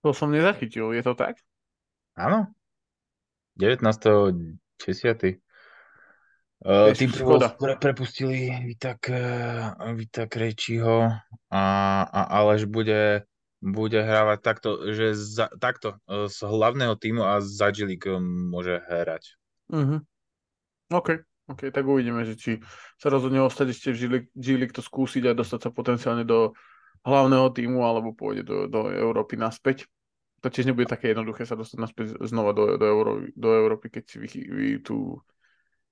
To 0.00 0.16
som 0.16 0.32
nezachytil, 0.32 0.96
je 0.96 1.02
to 1.04 1.12
tak? 1.12 1.36
Áno. 2.16 2.48
19.10. 3.60 4.56
Uh, 6.62 6.94
Vieš, 6.94 6.98
tým 7.04 7.10
pre, 7.58 7.74
prepustili 7.76 8.48
Vitak, 8.64 9.10
uh, 9.12 9.76
Vitak 9.92 10.30
Krejčího 10.30 11.10
a, 11.50 11.64
a 12.06 12.20
Aleš 12.38 12.70
bude, 12.70 13.26
bude 13.58 13.98
hrávať 13.98 14.38
takto, 14.40 14.70
že 14.94 15.12
za, 15.18 15.50
takto 15.58 15.98
uh, 16.06 16.30
z 16.30 16.38
hlavného 16.46 16.94
týmu 16.96 17.26
a 17.26 17.42
Zadžilik 17.42 18.00
um, 18.08 18.54
môže 18.54 18.78
hrať. 18.88 19.36
Mhm. 19.74 20.06
OK, 20.94 21.08
OK, 21.52 21.68
tak 21.68 21.84
uvidíme, 21.84 22.24
že 22.24 22.34
či 22.34 22.50
sa 22.96 23.12
rozhodne 23.12 23.44
ostať 23.44 23.66
ešte 23.70 23.88
v 23.92 24.26
G-League 24.32 24.74
to 24.74 24.80
skúsiť 24.80 25.28
a 25.28 25.36
dostať 25.36 25.68
sa 25.68 25.70
potenciálne 25.70 26.24
do 26.24 26.56
hlavného 27.04 27.52
týmu 27.52 27.84
alebo 27.84 28.16
pôjde 28.16 28.42
do, 28.46 28.58
do 28.66 28.88
Európy 28.88 29.36
naspäť. 29.36 29.86
To 30.42 30.50
tiež 30.50 30.66
nebude 30.66 30.90
také 30.90 31.14
jednoduché 31.14 31.46
sa 31.46 31.54
dostať 31.54 31.78
naspäť 31.78 32.06
znova 32.26 32.50
do, 32.50 32.74
do, 32.74 32.84
Euró, 32.88 33.12
do 33.30 33.48
Európy, 33.52 33.94
keď 33.94 34.02
si 34.08 34.16
vy, 34.18 34.28
vy 34.50 34.68
tú 34.82 35.22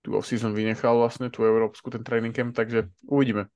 tú 0.00 0.16
off-season 0.16 0.56
vynechal 0.56 0.96
vlastne, 0.96 1.28
tú 1.28 1.44
európsku, 1.44 1.92
ten 1.92 2.00
training 2.00 2.32
camp, 2.32 2.56
takže 2.56 2.88
uvidíme. 3.04 3.48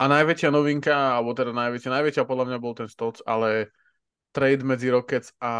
A 0.00 0.08
najväčšia 0.08 0.48
novinka, 0.48 1.20
alebo 1.20 1.36
teda 1.36 1.52
najväčšia, 1.52 1.90
najväčšia 1.92 2.24
podľa 2.24 2.44
mňa 2.48 2.58
bol 2.58 2.72
ten 2.72 2.88
Stolc, 2.88 3.20
ale 3.28 3.68
trade 4.32 4.64
medzi 4.64 4.88
Rockets 4.88 5.36
a, 5.44 5.52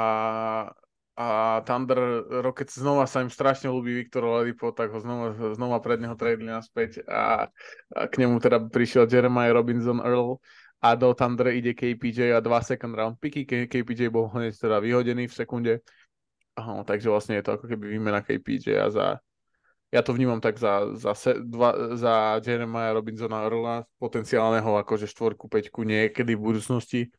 a 1.20 1.60
Thunder. 1.68 2.24
Rockets 2.40 2.80
znova 2.80 3.04
sa 3.04 3.20
im 3.20 3.28
strašne 3.28 3.68
ľúbi 3.68 3.92
Viktor 3.92 4.24
Oladipo, 4.24 4.72
tak 4.72 4.88
ho 4.88 5.04
znova, 5.04 5.36
znova 5.52 5.84
pred 5.84 6.00
neho 6.00 6.16
tradeli 6.16 6.48
naspäť 6.48 7.04
a, 7.04 7.52
a 7.92 8.02
k 8.08 8.24
nemu 8.24 8.40
teda 8.40 8.56
prišiel 8.72 9.04
Jeremiah 9.04 9.52
Robinson 9.52 10.00
Earl 10.00 10.40
a 10.80 10.96
do 10.96 11.12
Thunder 11.12 11.52
ide 11.52 11.76
KPJ 11.76 12.32
a 12.32 12.40
dva 12.40 12.64
second 12.64 12.96
round 12.96 13.20
picky. 13.20 13.44
KPJ 13.44 14.08
bol 14.08 14.32
hneď 14.32 14.56
teda 14.56 14.80
vyhodený 14.80 15.28
v 15.28 15.36
sekunde 15.36 15.72
Aha, 16.60 16.82
takže 16.84 17.08
vlastne 17.08 17.38
je 17.38 17.44
to 17.46 17.56
ako 17.56 17.66
keby 17.70 17.96
výmena 17.96 18.20
KPJ 18.20 18.66
a 18.80 18.88
za 18.90 19.06
ja 19.90 20.06
to 20.06 20.14
vnímam 20.14 20.38
tak 20.38 20.54
za, 20.54 20.94
za, 20.94 21.18
se, 21.18 21.34
dva, 21.42 21.98
za 21.98 22.38
Jeremiah 22.46 22.94
Robinsona 22.94 23.42
Earla, 23.42 23.82
potenciálneho 23.98 24.78
akože 24.86 25.10
štvorku, 25.10 25.50
peťku 25.50 25.82
niekedy 25.82 26.38
v 26.38 26.44
budúcnosti. 26.46 27.10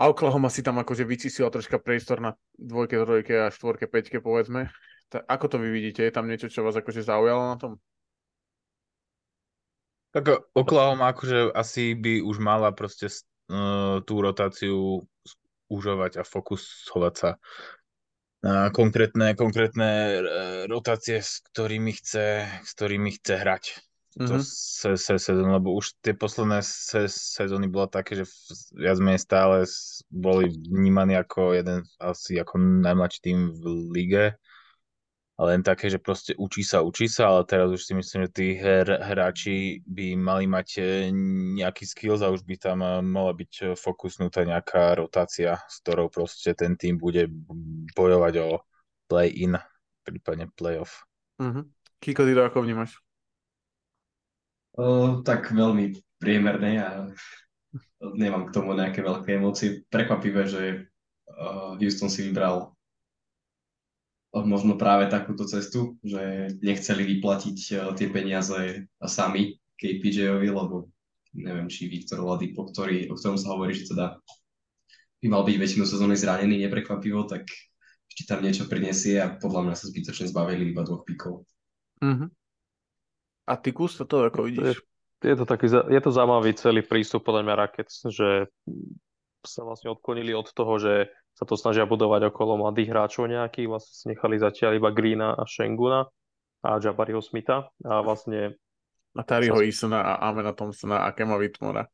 A 0.00 0.08
Oklahoma 0.08 0.48
si 0.48 0.64
tam 0.64 0.80
akože 0.80 1.04
vyčísila 1.04 1.52
troška 1.52 1.76
priestor 1.76 2.24
na 2.24 2.32
dvojke, 2.56 2.96
trojke 2.96 3.34
a 3.36 3.52
štvorke, 3.52 3.84
peťke 3.84 4.24
povedzme. 4.24 4.72
Ta, 5.12 5.20
ako 5.28 5.44
to 5.52 5.56
vy 5.60 5.68
vidíte? 5.68 6.00
Je 6.00 6.14
tam 6.14 6.24
niečo, 6.24 6.48
čo 6.48 6.64
vás 6.64 6.72
akože 6.72 7.04
zaujalo 7.04 7.52
na 7.52 7.56
tom? 7.60 7.72
Tak 10.16 10.56
Oklahoma 10.56 11.12
akože 11.12 11.52
asi 11.52 11.92
by 11.92 12.24
už 12.24 12.40
mala 12.40 12.72
proste 12.72 13.12
uh, 13.12 14.00
tú 14.00 14.24
rotáciu 14.24 15.04
užovať 15.68 16.18
a 16.18 16.22
fokusovať 16.24 17.14
sa 17.14 17.30
na 18.40 18.72
konkrétne, 18.72 19.36
konkrétne 19.36 19.90
e, 19.92 20.18
rotácie, 20.64 21.20
s 21.20 21.44
ktorými 21.52 21.92
chce, 21.92 22.48
s 22.64 22.70
ktorými 22.72 23.12
chce 23.20 23.34
hrať 23.36 23.64
túto 24.10 24.42
mm-hmm. 24.42 24.96
se, 24.96 25.18
se, 25.18 25.32
lebo 25.32 25.74
už 25.78 26.02
tie 26.02 26.14
posledné 26.14 26.60
se, 26.66 27.06
sezóny 27.06 27.70
bola 27.70 27.86
také, 27.86 28.18
že 28.18 28.24
viac 28.74 28.98
menej 28.98 29.22
stále 29.22 29.56
boli 30.10 30.50
vnímaní 30.50 31.14
ako 31.14 31.54
jeden 31.54 31.86
asi 32.02 32.42
ako 32.42 32.58
najmladší 32.58 33.20
tým 33.22 33.54
v 33.54 33.62
lige 33.94 34.24
len 35.40 35.64
také, 35.64 35.88
že 35.88 35.96
proste 35.96 36.36
učí 36.36 36.60
sa, 36.60 36.84
učí 36.84 37.08
sa, 37.08 37.32
ale 37.32 37.48
teraz 37.48 37.72
už 37.72 37.80
si 37.80 37.96
myslím, 37.96 38.28
že 38.28 38.36
tí 38.36 38.46
her, 38.60 38.84
hráči 38.84 39.80
by 39.88 40.12
mali 40.12 40.44
mať 40.44 40.68
e, 40.76 40.82
nejaký 41.56 41.88
skills 41.88 42.20
a 42.20 42.28
už 42.28 42.44
by 42.44 42.60
tam 42.60 42.84
e, 42.84 43.00
mala 43.00 43.32
byť 43.32 43.52
e, 43.64 43.64
fokusnutá 43.72 44.44
nejaká 44.44 45.00
rotácia, 45.00 45.56
s 45.64 45.80
ktorou 45.80 46.12
proste 46.12 46.52
ten 46.52 46.76
tým 46.76 47.00
bude 47.00 47.32
bojovať 47.96 48.34
o 48.44 48.60
play-in, 49.08 49.56
prípadne 50.04 50.52
play-off. 50.52 51.08
Mm-hmm. 51.40 51.64
Kiko, 52.04 52.28
ty 52.28 52.32
to 52.36 52.44
ako 52.44 52.60
vnímaš? 52.60 53.00
Tak 55.24 55.52
veľmi 55.52 55.92
priemerné 56.16 56.80
a 56.80 56.88
nemám 58.00 58.48
k 58.48 58.54
tomu 58.56 58.72
nejaké 58.72 59.04
veľké 59.04 59.36
emócie. 59.36 59.84
Prekvapivé, 59.92 60.48
že 60.48 60.88
Houston 61.80 62.08
si 62.08 62.24
vybral 62.28 62.72
možno 64.30 64.78
práve 64.78 65.10
takúto 65.10 65.42
cestu, 65.44 65.98
že 66.06 66.54
nechceli 66.62 67.02
vyplatiť 67.18 67.56
tie 67.98 68.06
peniaze 68.08 68.86
sami 69.02 69.58
KPJ-ovi, 69.76 70.48
lebo 70.48 70.86
neviem, 71.34 71.66
či 71.70 71.90
Viktor 71.90 72.22
Ladipo, 72.22 72.66
ktorý, 72.66 73.10
o 73.10 73.18
ktorom 73.18 73.38
sa 73.38 73.54
hovorí, 73.54 73.74
že 73.74 73.90
teda 73.90 74.18
by 75.20 75.26
mal 75.28 75.42
byť 75.44 75.56
väčšinu 75.60 75.84
sezóny 75.84 76.16
zranený, 76.16 76.62
neprekvapivo, 76.64 77.28
tak 77.28 77.44
či 78.10 78.22
tam 78.26 78.42
niečo 78.42 78.66
prinesie 78.66 79.20
a 79.20 79.34
podľa 79.34 79.68
mňa 79.68 79.74
sa 79.76 79.88
zbytočne 79.90 80.26
zbavili 80.32 80.72
iba 80.72 80.82
dvoch 80.82 81.04
pikov. 81.04 81.46
Mm-hmm. 82.02 82.28
A 83.50 83.58
ty 83.58 83.74
kus 83.74 83.98
to 83.98 84.06
ako 84.06 84.46
vidíš? 84.46 84.78
Je, 84.78 85.26
je, 85.26 85.34
to 85.34 85.44
taký, 85.44 85.66
je 85.66 86.00
to 86.00 86.10
zaujímavý 86.14 86.54
celý 86.54 86.86
prístup 86.86 87.26
podľa 87.26 87.42
mňa 87.50 87.54
Rakec, 87.66 87.90
že 87.90 88.46
sa 89.42 89.66
vlastne 89.66 89.90
odklonili 89.90 90.30
od 90.30 90.46
toho, 90.54 90.78
že 90.78 91.10
sa 91.34 91.42
to 91.48 91.58
snažia 91.58 91.88
budovať 91.88 92.30
okolo 92.30 92.62
mladých 92.62 92.94
hráčov 92.94 93.26
nejakých, 93.26 93.66
vlastne 93.66 93.94
si 93.96 94.04
nechali 94.06 94.38
zatiaľ 94.38 94.78
iba 94.78 94.94
Greena 94.94 95.34
a 95.34 95.42
Shenguna 95.48 96.06
a 96.62 96.78
Jabariho 96.78 97.18
Smitha 97.18 97.72
a 97.82 97.94
vlastne 98.06 98.54
a 99.16 99.22
Tariho 99.26 99.58
sa... 99.58 99.66
Isona 99.66 99.98
a 100.06 100.12
Amena 100.30 100.54
Thompsona 100.54 101.02
a 101.02 101.10
Kema 101.10 101.34
Whitmora. 101.34 101.88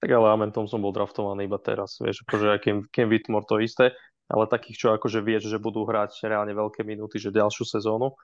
Tak 0.00 0.08
ale 0.08 0.26
Amen 0.32 0.50
Thompson 0.50 0.80
bol 0.80 0.96
draftovaný 0.96 1.46
iba 1.46 1.60
teraz, 1.60 2.00
vieš, 2.00 2.24
akože 2.24 2.58
Kem, 2.64 2.88
Kem 2.88 3.06
Whitmore 3.12 3.44
to 3.44 3.60
isté, 3.60 3.92
ale 4.26 4.48
takých, 4.48 4.76
čo 4.80 4.86
akože 4.96 5.20
vieš, 5.20 5.52
že 5.52 5.60
budú 5.60 5.84
hrať 5.84 6.24
reálne 6.26 6.56
veľké 6.56 6.82
minúty, 6.82 7.20
že 7.20 7.30
ďalšiu 7.30 7.68
sezónu, 7.68 8.16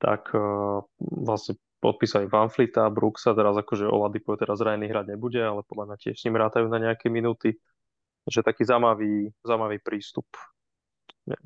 tak 0.00 0.32
uh, 0.32 0.80
vlastne 0.98 1.60
podpísali 1.80 2.28
Van 2.28 2.52
Fleeta, 2.52 2.86
Brooksa, 2.92 3.32
teraz 3.32 3.56
akože 3.56 3.88
Oladipo 3.88 4.36
teraz 4.36 4.60
zranený 4.60 4.92
hrať 4.92 5.16
nebude, 5.16 5.40
ale 5.40 5.64
podľa 5.64 5.92
mňa 5.92 5.96
tiež 5.96 6.16
s 6.20 6.24
ním 6.28 6.36
rátajú 6.36 6.68
na 6.68 6.78
nejaké 6.78 7.08
minúty 7.08 7.56
že 8.28 8.44
taký 8.44 8.68
zaujímavý, 8.68 9.32
zaujímavý 9.40 9.78
prístup. 9.80 10.28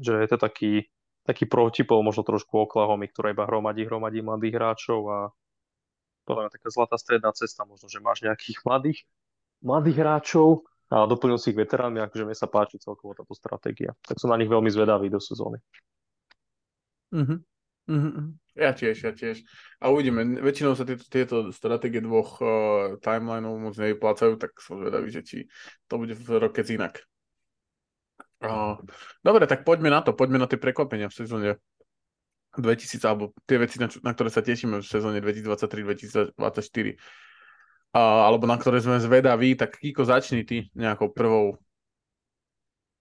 Že 0.01 0.27
je 0.27 0.29
to 0.29 0.39
taký, 0.41 0.73
taký 1.23 1.45
protipol 1.47 2.03
možno 2.03 2.27
trošku 2.27 2.67
Oklahomy, 2.67 3.07
ktorá 3.13 3.31
iba 3.31 3.47
hromadí, 3.47 3.87
hromadí 3.87 4.25
mladých 4.25 4.55
hráčov 4.59 5.01
a 5.07 5.19
podľa 6.25 6.49
mňa 6.49 6.53
taká 6.57 6.69
zlatá 6.73 6.97
stredná 6.97 7.31
cesta, 7.37 7.69
možno, 7.69 7.87
že 7.87 8.01
máš 8.01 8.25
nejakých 8.25 8.65
mladých, 8.65 8.99
mladých 9.61 9.97
hráčov 10.01 10.65
a 10.89 11.05
doplnil 11.05 11.37
si 11.37 11.53
ich 11.53 11.59
veteránmi, 11.59 12.01
akože 12.01 12.25
mne 12.25 12.37
sa 12.37 12.49
páči 12.49 12.81
celkovo 12.81 13.13
táto 13.13 13.37
stratégia. 13.37 13.93
Tak 14.05 14.17
som 14.17 14.33
na 14.33 14.41
nich 14.41 14.49
veľmi 14.49 14.73
zvedavý 14.73 15.13
do 15.13 15.21
sezóny. 15.21 15.61
Mm-hmm. 17.13 17.39
Mm-hmm. 17.93 18.27
Ja 18.55 18.71
tiež, 18.71 19.03
ja 19.03 19.11
tiež. 19.11 19.43
A 19.83 19.91
uvidíme, 19.91 20.39
väčšinou 20.39 20.79
sa 20.79 20.87
tieto, 20.87 21.03
tieto 21.11 21.37
stratégie 21.51 21.99
dvoch 21.99 22.39
uh, 22.39 22.95
timelineov 23.03 23.59
moc 23.59 23.75
nevyplácajú, 23.75 24.39
tak 24.39 24.55
som 24.63 24.79
zvedavý, 24.79 25.11
že 25.11 25.27
či 25.27 25.39
to 25.91 25.99
bude 25.99 26.15
v 26.15 26.39
rokec 26.39 26.71
inak. 26.71 27.03
Uh, 28.39 28.79
dobre, 29.27 29.51
tak 29.51 29.67
poďme 29.67 29.91
na 29.91 30.07
to, 30.07 30.15
poďme 30.15 30.39
na 30.39 30.47
tie 30.47 30.55
prekvapenia 30.55 31.11
v 31.11 31.19
sezóne 31.19 31.49
2000, 32.55 33.03
alebo 33.03 33.35
tie 33.43 33.59
veci, 33.59 33.83
na, 33.83 33.91
na 33.91 34.15
ktoré 34.15 34.31
sa 34.31 34.39
tešíme 34.39 34.79
v 34.79 34.87
sezóne 34.87 35.19
2023-2024. 35.19 36.39
Uh, 37.95 38.27
alebo 38.27 38.47
na 38.47 38.55
ktoré 38.55 38.79
sme 38.79 39.03
zvedaví, 39.03 39.59
tak 39.59 39.83
Kiko, 39.83 40.07
začni 40.07 40.47
ty 40.47 40.71
nejakou 40.79 41.11
prvou. 41.11 41.59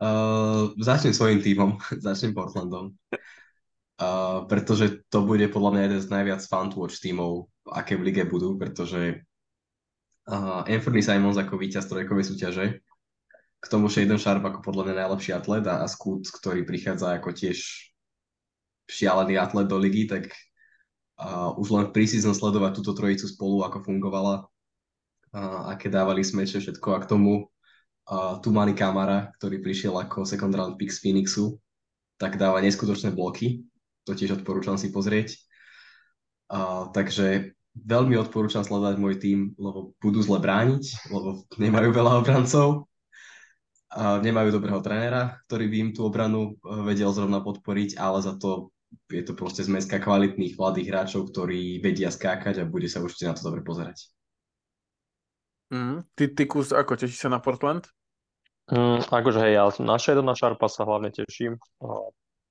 Uh, 0.01 0.73
začnem 0.81 1.13
svojim 1.13 1.45
týmom, 1.45 1.77
začnem 2.05 2.33
Portlandom. 2.33 2.97
Pretože 4.49 5.05
to 5.13 5.21
bude 5.21 5.45
podľa 5.53 5.69
mňa 5.69 5.81
jeden 5.85 6.01
z 6.01 6.07
najviac 6.09 6.41
fun 6.49 6.73
to 6.73 6.81
watch 6.81 6.97
tímov, 6.97 7.45
aké 7.69 7.93
v 7.93 8.09
lige 8.09 8.23
budú, 8.25 8.57
pretože 8.57 9.21
uh, 10.27 10.65
Anthony 10.65 11.05
Simons 11.05 11.37
ako 11.37 11.61
víťaz 11.61 11.87
trojkovej 11.87 12.25
súťaže, 12.25 12.65
k 13.63 13.65
tomu 13.71 13.87
Shaden 13.87 14.19
Sharp 14.19 14.43
ako 14.43 14.59
podľa 14.59 14.91
mňa 14.91 14.95
najlepší 15.07 15.31
atlet 15.31 15.63
a, 15.69 15.85
a 15.85 15.87
Scoot, 15.87 16.27
ktorý 16.27 16.67
prichádza 16.67 17.15
ako 17.15 17.31
tiež 17.31 17.63
šialený 18.91 19.39
atlet 19.39 19.71
do 19.71 19.79
ligy, 19.79 20.09
tak 20.09 20.35
uh, 21.21 21.55
už 21.55 21.71
len 21.71 21.83
v 21.87 21.95
preseason 21.95 22.35
sledovať 22.35 22.83
túto 22.83 22.91
trojicu 22.91 23.29
spolu, 23.29 23.63
ako 23.63 23.87
fungovala, 23.87 24.43
uh, 25.31 25.71
aké 25.71 25.87
dávali 25.87 26.25
smeče, 26.25 26.59
všetko. 26.59 26.87
A 26.91 26.99
k 26.99 27.07
tomu 27.07 27.47
uh, 28.11 28.35
Tumani 28.43 28.75
Kamara, 28.75 29.31
ktorý 29.39 29.63
prišiel 29.63 29.95
ako 29.95 30.27
second 30.27 30.51
round 30.51 30.75
pick 30.75 30.91
z 30.91 30.99
Phoenixu, 30.99 31.55
tak 32.19 32.35
dáva 32.35 32.59
neskutočné 32.59 33.15
bloky 33.15 33.63
to 34.03 34.11
tiež 34.15 34.41
odporúčam 34.41 34.79
si 34.79 34.91
pozrieť. 34.91 35.35
Uh, 36.51 36.91
takže 36.91 37.55
veľmi 37.73 38.19
odporúčam 38.19 38.61
sledovať 38.61 38.95
môj 39.01 39.15
tým, 39.17 39.57
lebo 39.57 39.97
budú 39.97 40.21
zle 40.21 40.37
brániť, 40.37 41.09
lebo 41.09 41.43
nemajú 41.57 41.89
veľa 41.89 42.11
obrancov, 42.21 42.85
uh, 43.95 44.21
nemajú 44.21 44.53
dobrého 44.53 44.79
trénera, 44.83 45.41
ktorý 45.49 45.65
by 45.71 45.77
im 45.81 45.89
tú 45.95 46.05
obranu 46.05 46.59
uh, 46.61 46.85
vedel 46.85 47.09
zrovna 47.09 47.41
podporiť, 47.41 47.97
ale 47.97 48.21
za 48.21 48.37
to 48.37 48.73
je 49.09 49.23
to 49.25 49.33
proste 49.33 49.65
zmeska 49.65 49.97
kvalitných 49.97 50.53
mladých 50.53 50.93
hráčov, 50.93 51.33
ktorí 51.33 51.81
vedia 51.81 52.13
skákať 52.13 52.61
a 52.61 52.69
bude 52.69 52.85
sa 52.85 53.01
určite 53.01 53.25
na 53.29 53.33
to 53.33 53.41
dobre 53.41 53.65
pozerať. 53.65 54.13
Mm, 55.73 56.05
ty, 56.13 56.29
ty 56.29 56.43
kus, 56.45 56.69
ako 56.69 56.93
tešíš 56.93 57.25
sa 57.25 57.33
na 57.33 57.41
Portland? 57.41 57.89
Mm, 58.69 59.01
akože 59.09 59.39
hej, 59.43 59.53
ja 59.57 59.65
na 59.81 59.97
Shadona 59.97 60.37
Sharpa 60.37 60.69
sa 60.69 60.85
hlavne 60.85 61.09
teším. 61.09 61.57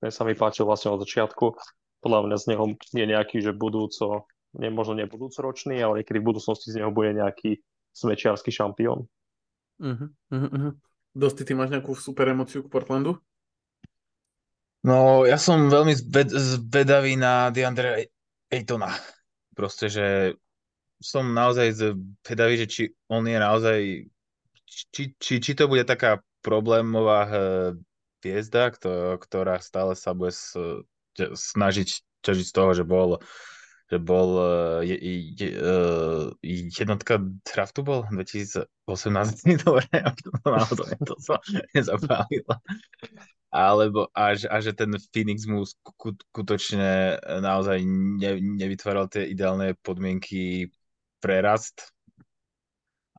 Ten 0.03 0.11
sa 0.11 0.27
mi 0.27 0.35
páčil 0.35 0.67
vlastne 0.67 0.91
od 0.91 0.99
začiatku. 0.99 1.55
podľa 2.03 2.27
mňa 2.27 2.35
z 2.35 2.45
neho 2.51 2.65
je 2.75 3.05
nejaký, 3.07 3.39
že 3.39 3.55
budúco, 3.55 4.27
nie, 4.59 4.67
možno 4.67 4.99
nie 4.99 5.07
budúcoročný, 5.07 5.79
ale 5.79 6.03
niekedy 6.03 6.19
v 6.19 6.27
budúcnosti 6.35 6.75
z 6.75 6.83
neho 6.83 6.91
bude 6.91 7.15
nejaký 7.15 7.63
smečiarsky 7.95 8.51
šampión. 8.51 9.07
Uh-huh, 9.79 10.11
uh-huh. 10.27 10.75
Dosti, 11.15 11.47
ty 11.47 11.55
máš 11.55 11.71
nejakú 11.71 11.95
super 11.95 12.27
emociu 12.27 12.67
k 12.67 12.71
Portlandu? 12.73 13.23
No, 14.83 15.23
ja 15.23 15.39
som 15.39 15.71
veľmi 15.71 15.95
zved, 15.95 16.27
zvedavý 16.35 17.15
na 17.15 17.47
DeAndre 17.47 18.11
Aytona. 18.51 18.91
Proste, 19.55 19.87
že 19.87 20.35
som 20.99 21.31
naozaj 21.31 21.79
zvedavý, 21.79 22.59
že 22.59 22.67
či 22.67 22.81
on 23.07 23.23
je 23.23 23.39
naozaj, 23.39 23.79
či, 24.67 25.15
či, 25.15 25.33
či 25.39 25.51
to 25.55 25.71
bude 25.71 25.87
taká 25.87 26.19
problémová 26.43 27.31
hviezda, 28.23 28.71
ktorá 29.19 29.59
stále 29.59 29.99
sa 29.99 30.15
bude 30.15 30.31
snažiť 31.35 31.89
ťažiť 32.23 32.45
z 32.47 32.53
toho, 32.55 32.71
že 32.71 32.87
bol 32.87 33.19
že 33.91 33.99
bol 34.01 34.41
je, 34.81 34.95
je, 34.95 35.13
je, 35.37 35.49
jednotka 36.73 37.21
draftu 37.45 37.85
bol? 37.85 38.07
2018, 38.09 38.65
dobre, 39.67 39.85
to 41.05 41.13
sa 41.21 41.37
nezapálilo. 41.77 42.57
Alebo 43.53 44.09
a, 44.17 44.33
a 44.33 44.57
že 44.65 44.73
ten 44.73 44.97
Phoenix 45.13 45.45
mu 45.45 45.61
skutočne 45.61 47.21
naozaj 47.21 47.85
ne, 47.85 48.41
nevytváral 48.41 49.05
tie 49.13 49.29
ideálne 49.29 49.77
podmienky 49.85 50.73
prerast, 51.21 51.93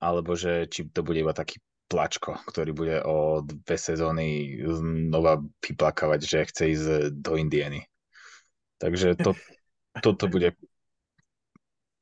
alebo 0.02 0.34
že 0.34 0.66
či 0.66 0.90
to 0.90 1.06
bude 1.06 1.22
iba 1.22 1.30
taký 1.30 1.62
plačko, 1.88 2.40
ktorý 2.48 2.70
bude 2.72 2.96
o 3.04 3.44
dve 3.44 3.76
sezóny 3.76 4.58
znova 4.64 5.40
vyplakávať, 5.60 6.20
že 6.24 6.48
chce 6.48 6.62
ísť 6.72 6.86
do 7.20 7.36
Indieny. 7.36 7.84
Takže 8.80 9.14
to, 9.20 9.36
toto 10.00 10.26
bude 10.26 10.56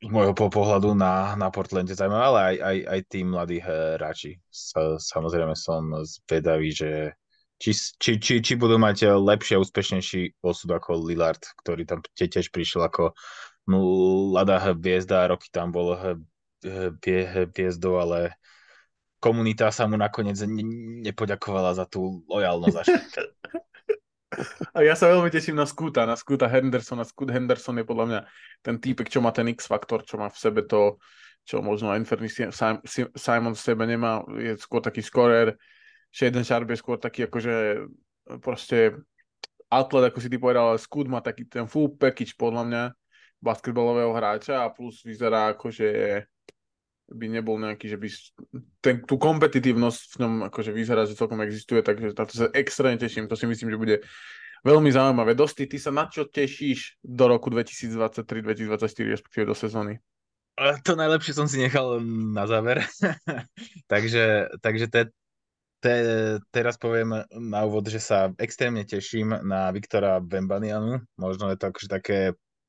z 0.02 0.10
môjho 0.10 0.34
pohľadu 0.34 0.98
na, 0.98 1.38
na 1.38 1.54
Portlande 1.54 1.94
zaujímavé, 1.94 2.24
ale 2.26 2.40
aj, 2.42 2.56
aj, 2.58 2.76
aj 2.90 3.00
tí 3.06 3.20
mladí 3.22 3.58
hráči. 3.62 4.30
Sa, 4.50 4.98
samozrejme 4.98 5.54
som 5.54 5.94
zvedavý, 6.02 6.74
že 6.74 6.90
či, 7.62 7.70
či, 8.02 8.18
či, 8.18 8.34
či 8.42 8.52
budú 8.58 8.82
mať 8.82 9.14
lepší 9.14 9.54
a 9.54 9.62
úspešnejší 9.62 10.42
osud 10.42 10.74
ako 10.74 11.06
Lillard, 11.06 11.38
ktorý 11.62 11.86
tam 11.86 12.02
tiež 12.18 12.50
prišiel 12.50 12.82
ako 12.82 13.14
mladá 13.70 14.74
hviezda, 14.74 15.30
roky 15.30 15.46
tam 15.54 15.70
bol 15.70 15.94
hviezdou, 16.66 17.94
ale 18.02 18.34
komunita 19.22 19.70
sa 19.70 19.86
mu 19.86 19.94
nakoniec 19.94 20.34
nepoďakovala 21.06 21.78
za 21.78 21.86
tú 21.86 22.26
lojalnosť. 22.26 22.86
A 24.72 24.80
ja 24.80 24.96
sa 24.96 25.12
veľmi 25.12 25.28
teším 25.28 25.60
na 25.60 25.68
Scoota, 25.68 26.08
na 26.08 26.16
Scoota 26.16 26.48
Hendersona. 26.48 27.04
Scoot 27.04 27.30
Henderson 27.30 27.78
je 27.78 27.86
podľa 27.86 28.06
mňa 28.08 28.20
ten 28.64 28.76
týpek, 28.80 29.06
čo 29.12 29.20
má 29.20 29.28
ten 29.28 29.44
X-faktor, 29.52 30.08
čo 30.08 30.16
má 30.16 30.32
v 30.32 30.40
sebe 30.40 30.64
to, 30.64 30.96
čo 31.44 31.60
možno 31.60 31.92
Anthony 31.92 32.32
Simon 33.12 33.52
v 33.52 33.60
sebe 33.60 33.84
nemá. 33.84 34.24
Je 34.40 34.56
skôr 34.56 34.80
taký 34.80 35.04
skorer. 35.04 35.54
Shaden 36.08 36.48
Sharp 36.48 36.64
je 36.72 36.80
skôr 36.80 36.96
taký 36.96 37.28
akože 37.28 37.84
proste 38.40 38.96
atlet, 39.68 40.08
ako 40.08 40.18
si 40.20 40.32
ty 40.32 40.36
povedal, 40.40 40.72
ale 40.72 40.80
Scoot 40.80 41.12
má 41.12 41.20
taký 41.20 41.44
ten 41.44 41.68
full 41.68 41.92
package 41.92 42.32
podľa 42.36 42.62
mňa 42.64 42.82
basketbalového 43.44 44.16
hráča 44.16 44.64
a 44.64 44.72
plus 44.72 45.04
vyzerá 45.04 45.52
ako, 45.52 45.68
že 45.68 45.88
by 47.12 47.26
nebol 47.28 47.60
nejaký, 47.60 47.86
že 47.92 47.98
by 48.00 48.08
ten, 48.80 48.94
tú 49.04 49.20
kompetitívnosť 49.20 50.16
v 50.16 50.20
ňom 50.24 50.32
akože 50.48 50.72
vyzerá, 50.72 51.04
že 51.04 51.16
celkom 51.16 51.40
existuje, 51.44 51.84
takže 51.84 52.16
na 52.16 52.24
to 52.24 52.34
sa 52.34 52.46
extrémne 52.56 52.98
teším, 52.98 53.28
to 53.28 53.36
si 53.36 53.46
myslím, 53.46 53.70
že 53.70 53.78
bude 53.80 53.96
veľmi 54.64 54.90
zaujímavé. 54.90 55.36
Dosti, 55.36 55.66
ty 55.66 55.76
sa 55.78 55.90
na 55.90 56.08
čo 56.08 56.26
tešíš 56.26 57.02
do 57.02 57.28
roku 57.28 57.50
2023-2024, 57.50 59.14
respektíve 59.14 59.44
do 59.46 59.56
sezóny? 59.56 60.00
To 60.84 60.92
najlepšie 60.92 61.32
som 61.32 61.48
si 61.48 61.60
nechal 61.64 61.98
na 62.04 62.44
záver. 62.44 62.84
takže 63.92 64.52
takže 64.60 64.86
te, 64.92 65.02
te, 65.80 65.94
teraz 66.52 66.76
poviem 66.76 67.24
na 67.32 67.60
úvod, 67.64 67.88
že 67.88 67.98
sa 67.98 68.30
extrémne 68.36 68.84
teším 68.84 69.32
na 69.42 69.72
Viktora 69.72 70.20
Bembanianu. 70.20 71.00
Možno 71.16 71.48
je 71.50 71.58
to 71.58 71.72
akože 71.72 71.88
také 71.88 72.18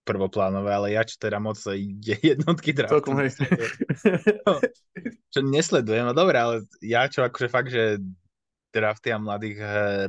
prvoplánové, 0.04 0.70
ale 0.70 0.88
ja 0.96 1.08
čo 1.08 1.16
teda 1.16 1.40
moc 1.40 1.56
jednotky 2.04 2.76
draftu. 2.76 3.00
čo 5.34 5.40
nesledujem, 5.42 6.04
no 6.08 6.14
dobré, 6.14 6.38
ale 6.40 6.56
ja 6.84 7.08
čo 7.08 7.24
akože 7.24 7.48
fakt, 7.48 7.72
že 7.72 8.04
drafty 8.74 9.14
a 9.14 9.22
mladých 9.22 9.58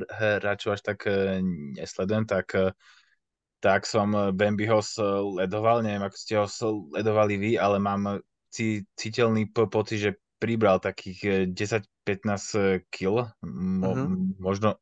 hráčov 0.08 0.74
až 0.74 0.82
tak 0.82 1.04
e, 1.06 1.38
nesledujem, 1.78 2.24
tak, 2.24 2.48
e, 2.56 2.72
tak 3.60 3.84
som 3.84 4.34
Bambiho 4.34 4.80
sledoval, 4.80 5.84
neviem, 5.84 6.04
ako 6.04 6.16
ste 6.16 6.34
ho 6.40 6.46
sledovali 6.48 7.34
vy, 7.36 7.52
ale 7.60 7.76
mám 7.76 8.24
citeľný 8.96 9.50
pocit, 9.52 9.98
že 10.00 10.10
pribral 10.40 10.82
takých 10.82 11.52
10-15 11.54 11.86
e, 12.04 12.64
kg, 12.88 13.32
mo, 13.44 13.90
uh-huh. 13.94 14.10
možno 14.40 14.76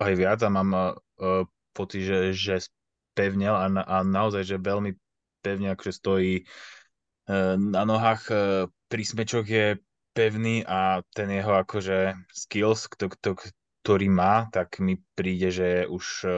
aj 0.00 0.14
viac 0.16 0.40
a 0.40 0.48
mám 0.48 0.70
uh, 0.72 1.44
pocit, 1.76 2.08
že, 2.08 2.18
že 2.32 2.56
spevnel 3.20 3.52
a, 3.52 3.68
a 3.68 3.96
naozaj, 4.00 4.48
že 4.48 4.56
veľmi 4.56 4.96
pevne 5.44 5.76
akože 5.76 5.92
stojí 5.92 6.34
e, 6.40 6.44
na 7.60 7.84
nohách. 7.84 8.22
E, 8.32 8.34
prísmečok 8.88 9.44
je 9.44 9.66
pevný 10.16 10.64
a 10.64 11.04
ten 11.12 11.28
jeho 11.28 11.52
akože 11.60 12.16
skills, 12.32 12.88
kto, 12.88 13.12
kto, 13.12 13.30
ktorý 13.84 14.08
má, 14.08 14.48
tak 14.48 14.80
mi 14.80 14.96
príde, 15.12 15.52
že 15.52 15.84
už 15.84 16.04
e, 16.24 16.30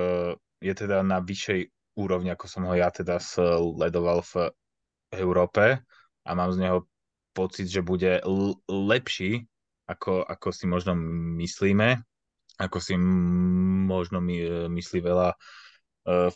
je 0.59 0.75
teda 0.75 1.07
na 1.07 1.23
vyššej 1.23 1.71
úrovni, 1.95 2.35
ako 2.35 2.47
som 2.51 2.67
ho 2.67 2.75
ja 2.75 2.91
teda 2.91 3.23
sledoval 3.23 4.27
v 4.27 4.51
Európe 5.15 5.87
a 6.27 6.31
mám 6.35 6.51
z 6.51 6.67
neho 6.67 6.79
pocit, 7.31 7.71
že 7.71 7.85
bude 7.85 8.19
lepší, 8.67 9.47
ako, 9.87 10.25
ako 10.25 10.49
si 10.51 10.65
možno 10.67 10.97
myslíme, 11.39 12.01
ako 12.59 12.79
si 12.81 12.95
možno 13.87 14.25
my, 14.25 14.69
myslí 14.73 15.05
veľa 15.05 15.37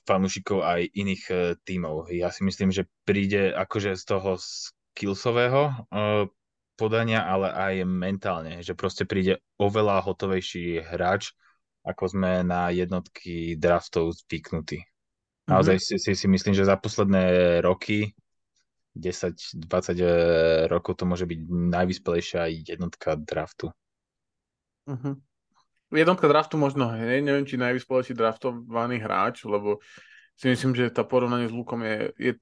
fanúšikov 0.07 0.63
aj 0.63 0.81
iných 0.95 1.25
e, 1.31 1.35
tímov. 1.67 2.11
Ja 2.15 2.31
si 2.31 2.47
myslím, 2.47 2.71
že 2.71 2.87
príde 3.03 3.51
akože 3.51 3.99
z 3.99 4.05
toho 4.07 4.39
skillsového 4.39 5.63
e, 5.67 5.75
podania, 6.79 7.27
ale 7.27 7.51
aj 7.51 7.75
mentálne, 7.83 8.63
že 8.63 8.79
proste 8.79 9.03
príde 9.03 9.43
oveľa 9.59 10.07
hotovejší 10.07 10.87
hráč, 10.87 11.35
ako 11.83 12.15
sme 12.15 12.47
na 12.47 12.71
jednotky 12.71 13.59
draftov 13.59 14.15
zvyknutí. 14.27 14.87
Mhm. 15.47 15.51
Naozaj 15.51 15.77
mm-hmm. 15.83 16.03
si, 16.03 16.13
si, 16.15 16.27
myslím, 16.27 16.55
že 16.55 16.67
za 16.67 16.79
posledné 16.79 17.59
roky 17.63 18.15
10-20 18.95 20.71
rokov 20.71 20.99
to 20.99 21.05
môže 21.05 21.27
byť 21.27 21.41
najvyspelejšia 21.53 22.49
jednotka 22.65 23.19
draftu. 23.19 23.71
Uh-huh 24.87 25.19
jednotka 25.95 26.27
draftu 26.27 26.59
možno, 26.59 26.91
hej, 26.95 27.23
neviem, 27.23 27.47
či 27.47 27.61
najvyspelejší 27.61 28.15
draftovaný 28.17 28.99
hráč, 29.03 29.47
lebo 29.47 29.79
si 30.37 30.53
myslím, 30.53 30.77
že 30.77 30.93
tá 30.93 31.01
porovnanie 31.01 31.49
s 31.49 31.55
Lukom 31.55 31.81
je, 31.81 32.13
je 32.21 32.33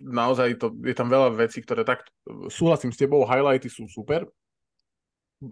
naozaj, 0.00 0.56
to, 0.56 0.72
je 0.80 0.96
tam 0.96 1.12
veľa 1.12 1.36
vecí, 1.36 1.60
ktoré 1.60 1.84
tak, 1.84 2.08
súhlasím 2.48 2.88
s 2.94 3.00
tebou, 3.00 3.28
highlighty 3.28 3.68
sú 3.68 3.84
super, 3.84 4.24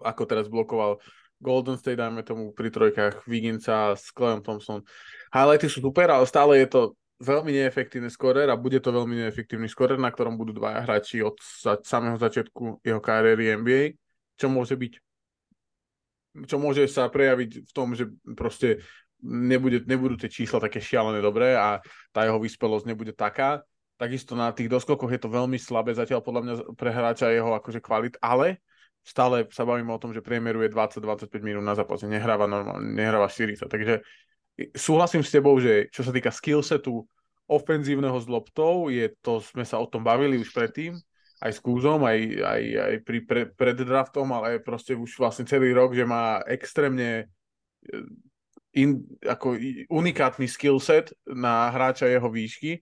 ako 0.01 0.21
teraz 0.25 0.49
blokoval 0.49 0.97
Golden 1.37 1.77
State, 1.77 1.99
dajme 1.99 2.23
tomu 2.23 2.55
pri 2.55 2.71
trojkách 2.71 3.27
Wigginsa 3.27 3.99
s 3.99 4.09
Clem 4.15 4.39
Thompson. 4.39 4.81
Highlighty 5.29 5.67
sú 5.67 5.83
super, 5.83 6.07
ale 6.07 6.23
stále 6.25 6.63
je 6.63 6.71
to 6.71 6.81
veľmi 7.19 7.51
neefektívny 7.51 8.09
skorer 8.09 8.47
a 8.49 8.57
bude 8.57 8.79
to 8.79 8.89
veľmi 8.89 9.27
neefektívny 9.27 9.67
skorer, 9.67 9.99
na 9.99 10.09
ktorom 10.09 10.39
budú 10.39 10.55
dvaja 10.55 10.81
hráči 10.87 11.21
od 11.21 11.35
samého 11.83 12.17
začiatku 12.17 12.81
jeho 12.81 13.01
kariéry 13.03 13.59
NBA, 13.59 13.99
čo 14.39 14.49
môže 14.49 14.73
byť 14.73 14.97
čo 16.33 16.57
môže 16.57 16.89
sa 16.89 17.05
prejaviť 17.07 17.69
v 17.69 17.71
tom, 17.71 17.93
že 17.93 18.09
proste 18.33 18.81
nebude, 19.23 19.85
nebudú 19.85 20.19
tie 20.19 20.27
čísla 20.27 20.59
také 20.59 20.83
šialené 20.83 21.23
dobré 21.23 21.55
a 21.55 21.79
tá 22.11 22.25
jeho 22.27 22.41
vyspelosť 22.41 22.85
nebude 22.89 23.13
taká. 23.15 23.63
Takisto 23.95 24.33
na 24.33 24.51
tých 24.51 24.67
doskokoch 24.67 25.13
je 25.13 25.21
to 25.21 25.29
veľmi 25.31 25.55
slabé 25.55 25.93
zatiaľ 25.95 26.25
podľa 26.25 26.41
mňa 26.43 26.53
pre 26.75 26.89
hráča 26.91 27.31
jeho 27.31 27.53
akože 27.55 27.79
kvalit, 27.79 28.17
ale 28.19 28.59
stále 29.05 29.47
sa 29.53 29.63
bavíme 29.63 29.93
o 29.93 30.01
tom, 30.01 30.11
že 30.11 30.25
priemeruje 30.25 30.67
20-25 30.73 31.29
minút 31.39 31.63
na 31.63 31.77
zápase, 31.77 32.09
nehráva 32.09 32.49
normálne, 32.49 32.89
nehráva 32.91 33.29
40. 33.29 33.69
Takže 33.69 34.01
súhlasím 34.73 35.21
s 35.21 35.31
tebou, 35.31 35.55
že 35.61 35.87
čo 35.93 36.01
sa 36.01 36.11
týka 36.11 36.33
skillsetu 36.33 37.05
ofenzívneho 37.47 38.15
s 38.17 38.25
loptou, 38.25 38.87
je 38.87 39.11
to, 39.19 39.43
sme 39.43 39.67
sa 39.67 39.77
o 39.77 39.85
tom 39.85 40.01
bavili 40.01 40.39
už 40.39 40.49
predtým, 40.55 40.95
aj 41.43 41.51
s 41.51 41.59
Kúzom, 41.59 42.07
aj, 42.07 42.19
aj, 42.39 42.63
aj 42.63 42.95
pri 43.03 43.19
pre, 43.27 43.41
pred 43.51 43.75
draftom, 43.75 44.31
ale 44.31 44.63
proste 44.63 44.95
už 44.95 45.19
vlastne 45.19 45.43
celý 45.43 45.75
rok, 45.75 45.91
že 45.91 46.07
má 46.07 46.39
extrémne 46.47 47.27
eh, 47.91 48.79
in, 48.79 49.03
ako 49.19 49.59
unikátny 49.91 50.47
skillset 50.47 51.11
na 51.27 51.67
hráča 51.69 52.07
jeho 52.07 52.31
výšky. 52.31 52.79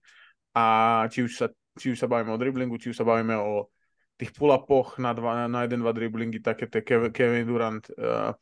A 0.54 0.64
či 1.08 1.26
už 1.26 1.32
sa, 1.32 1.46
či 1.80 1.90
už 1.90 1.98
sa 1.98 2.06
bavíme 2.06 2.30
o 2.30 2.38
driblingu, 2.38 2.76
či 2.78 2.92
už 2.92 2.96
sa 2.96 3.08
bavíme 3.08 3.34
o 3.40 3.72
tých 4.20 4.30
pull-upoch 4.36 5.00
na, 5.00 5.16
dva, 5.16 5.48
na 5.48 5.64
jeden, 5.66 5.80
dva 5.80 5.90
driblingy, 5.90 6.38
také 6.38 6.68
tie 6.68 6.84
Kevin 6.84 7.48
Durant 7.48 7.82
uh, 7.96 8.36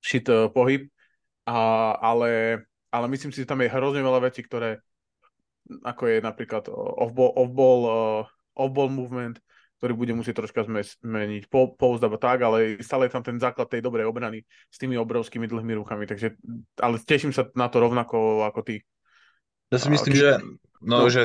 shit 0.00 0.24
uh, 0.32 0.48
pohyb, 0.48 0.88
a, 1.44 1.92
ale 2.00 2.64
ale 2.90 3.06
myslím 3.08 3.30
si, 3.32 3.46
že 3.46 3.50
tam 3.50 3.62
je 3.62 3.70
hrozne 3.70 4.02
veľa 4.02 4.20
vecí, 4.26 4.42
ktoré 4.42 4.82
ako 5.86 6.02
je 6.10 6.18
napríklad 6.18 6.66
off-ball, 6.74 7.30
off-ball, 7.38 7.80
uh, 7.86 8.22
off-ball 8.60 8.92
movement, 8.92 9.40
ktorý 9.80 9.96
bude 9.96 10.12
musieť 10.12 10.44
troška 10.44 10.68
zmeniť 10.68 11.48
po, 11.48 11.72
post 11.72 12.04
tak, 12.04 12.44
ale 12.44 12.76
stále 12.84 13.08
je 13.08 13.16
tam 13.16 13.24
ten 13.24 13.40
základ 13.40 13.64
tej 13.72 13.80
dobrej 13.80 14.04
obrany 14.04 14.44
s 14.68 14.76
tými 14.76 15.00
obrovskými 15.00 15.48
dlhými 15.48 15.80
rukami, 15.80 16.04
takže 16.04 16.36
ale 16.76 17.00
teším 17.00 17.32
sa 17.32 17.48
na 17.56 17.72
to 17.72 17.80
rovnako 17.80 18.44
ako 18.44 18.60
ty. 18.60 18.84
Ja 19.72 19.80
si 19.80 19.88
myslím, 19.88 20.12
že, 20.12 20.30
no, 20.84 21.06
no, 21.06 21.08
že 21.08 21.24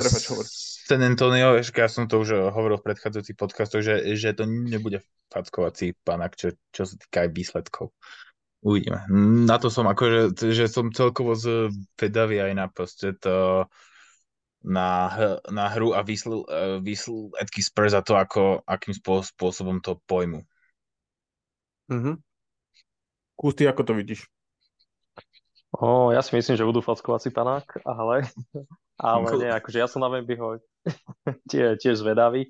San 0.85 1.03
Antonio, 1.03 1.59
ja 1.59 1.87
som 1.91 2.07
to 2.07 2.23
už 2.23 2.53
hovoril 2.55 2.79
v 2.79 2.87
predchádzajúcich 2.93 3.35
podcastoch, 3.35 3.83
že, 3.83 4.15
že 4.15 4.37
to 4.37 4.47
nebude 4.47 5.03
fackovací 5.33 5.97
panak, 6.05 6.39
čo, 6.39 6.55
čo 6.71 6.87
sa 6.87 6.95
týka 6.95 7.27
aj 7.27 7.29
výsledkov. 7.35 7.91
Uvidíme. 8.63 9.03
Na 9.45 9.59
to 9.59 9.67
som 9.67 9.85
akože, 9.85 10.31
že 10.53 10.65
som 10.71 10.95
celkovo 10.95 11.35
zvedavý 11.35 12.39
aj 12.39 12.53
na 12.55 12.65
proste 12.71 13.13
to, 13.19 13.67
na, 14.65 15.13
na 15.45 15.69
hru 15.69 15.93
a 15.93 16.01
výsl, 16.01 16.41
výsledky 16.81 17.61
Spurs 17.61 17.93
a 17.93 18.01
to, 18.01 18.17
ako, 18.17 18.65
akým 18.65 18.97
spôsobom 18.97 19.77
to 19.79 20.01
pojmu. 20.09 20.41
Mhm. 21.93 22.17
Kus, 23.37 23.53
ty 23.53 23.69
ako 23.69 23.83
to 23.85 23.93
vidíš? 23.93 24.25
O, 25.75 26.09
ja 26.15 26.23
si 26.23 26.31
myslím, 26.33 26.55
že 26.55 26.65
budú 26.65 26.79
fackovací 26.79 27.35
panák, 27.35 27.83
ale, 27.83 28.25
ale 28.97 29.27
nie, 29.37 29.51
akože 29.51 29.77
ja 29.77 29.87
som 29.91 30.01
na 30.01 30.09
Wembyho 30.09 30.63
tie, 31.51 31.75
tiež 31.75 31.99
zvedavý. 31.99 32.47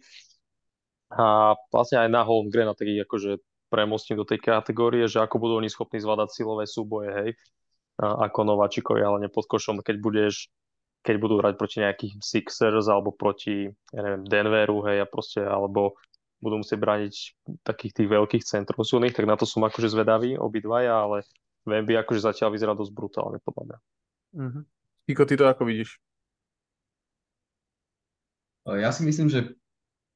A 1.10 1.54
vlastne 1.74 2.06
aj 2.06 2.10
na 2.10 2.22
Holmgren 2.22 2.70
a 2.70 2.78
taký 2.78 3.02
akože 3.02 3.42
premostím 3.68 4.22
do 4.22 4.30
tej 4.30 4.40
kategórie, 4.46 5.10
že 5.10 5.20
ako 5.20 5.42
budú 5.42 5.54
oni 5.58 5.74
schopní 5.74 5.98
zvládať 5.98 6.38
silové 6.38 6.70
súboje, 6.70 7.10
hej, 7.12 7.30
a, 7.98 8.30
ako 8.30 8.46
Nováčikovi, 8.46 9.02
ale 9.02 9.26
nepod 9.26 9.50
košom, 9.50 9.82
keď 9.82 9.96
budeš 10.00 10.54
keď 11.06 11.16
budú 11.22 11.38
hrať 11.38 11.54
proti 11.56 11.78
nejakých 11.86 12.14
Sixers 12.18 12.90
alebo 12.90 13.14
proti, 13.14 13.70
ja 13.94 14.02
neviem, 14.02 14.26
Denveru, 14.26 14.82
hej, 14.90 15.06
a 15.06 15.08
proste, 15.08 15.46
alebo 15.46 15.94
budú 16.42 16.66
musieť 16.66 16.82
brániť 16.82 17.14
takých 17.62 17.94
tých 18.02 18.10
veľkých 18.10 18.44
centrov 18.44 18.82
silných, 18.82 19.14
tak 19.14 19.30
na 19.30 19.38
to 19.38 19.46
som 19.46 19.62
akože 19.62 19.94
zvedavý, 19.94 20.34
obidvaja, 20.36 21.06
ale 21.06 21.22
Wemby 21.66 21.98
akože 22.02 22.26
zatiaľ 22.26 22.54
vyzerá 22.54 22.74
dosť 22.74 22.92
brutálne, 22.94 23.38
podľa 23.42 23.64
mňa. 23.66 23.78
Mm-hmm. 24.36 24.64
Iko, 25.14 25.24
ty 25.30 25.34
to 25.38 25.46
ako 25.46 25.64
vidíš? 25.70 26.02
Ja 28.66 28.90
si 28.90 29.06
myslím, 29.06 29.30
že 29.30 29.54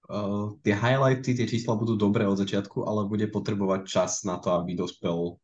uh, 0.09 0.57
tie 0.65 0.73
highlighty, 0.73 1.37
tie 1.37 1.45
čísla 1.45 1.77
budú 1.77 1.93
dobré 1.93 2.25
od 2.25 2.41
začiatku, 2.41 2.81
ale 2.81 3.05
bude 3.05 3.29
potrebovať 3.29 3.85
čas 3.85 4.25
na 4.25 4.41
to, 4.41 4.57
aby 4.57 4.73
dospel 4.73 5.37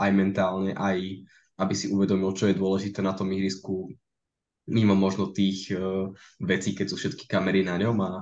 aj 0.00 0.10
mentálne, 0.16 0.72
aj 0.72 1.28
aby 1.60 1.74
si 1.76 1.92
uvedomil, 1.92 2.32
čo 2.32 2.48
je 2.48 2.56
dôležité 2.56 3.04
na 3.04 3.12
tom 3.12 3.28
ihrisku, 3.28 3.92
mimo 4.70 4.94
možno 4.94 5.34
tých 5.34 5.74
uh, 5.74 6.14
vecí, 6.38 6.72
keď 6.72 6.86
sú 6.86 6.96
všetky 6.96 7.26
kamery 7.26 7.66
na 7.66 7.74
ňom 7.74 7.98
a, 8.00 8.12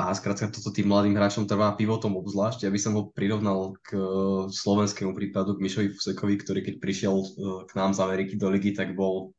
a 0.00 0.02
skrátka 0.16 0.48
toto 0.48 0.72
tým 0.72 0.88
mladým 0.88 1.12
hráčom 1.12 1.44
trvá 1.44 1.76
pivotom 1.76 2.16
obzvlášť. 2.16 2.64
Ja 2.64 2.72
by 2.72 2.80
som 2.80 2.96
ho 2.96 3.12
prirovnal 3.12 3.76
k 3.84 3.94
uh, 3.94 4.48
slovenskému 4.48 5.12
prípadu, 5.12 5.54
k 5.54 5.62
Mišovi 5.62 5.92
Fusekovi, 5.92 6.40
ktorý 6.40 6.60
keď 6.64 6.74
prišiel 6.80 7.12
uh, 7.12 7.28
k 7.68 7.72
nám 7.76 7.92
z 7.92 8.00
Ameriky 8.00 8.34
do 8.40 8.48
ligy, 8.48 8.72
tak 8.72 8.96
bol 8.96 9.36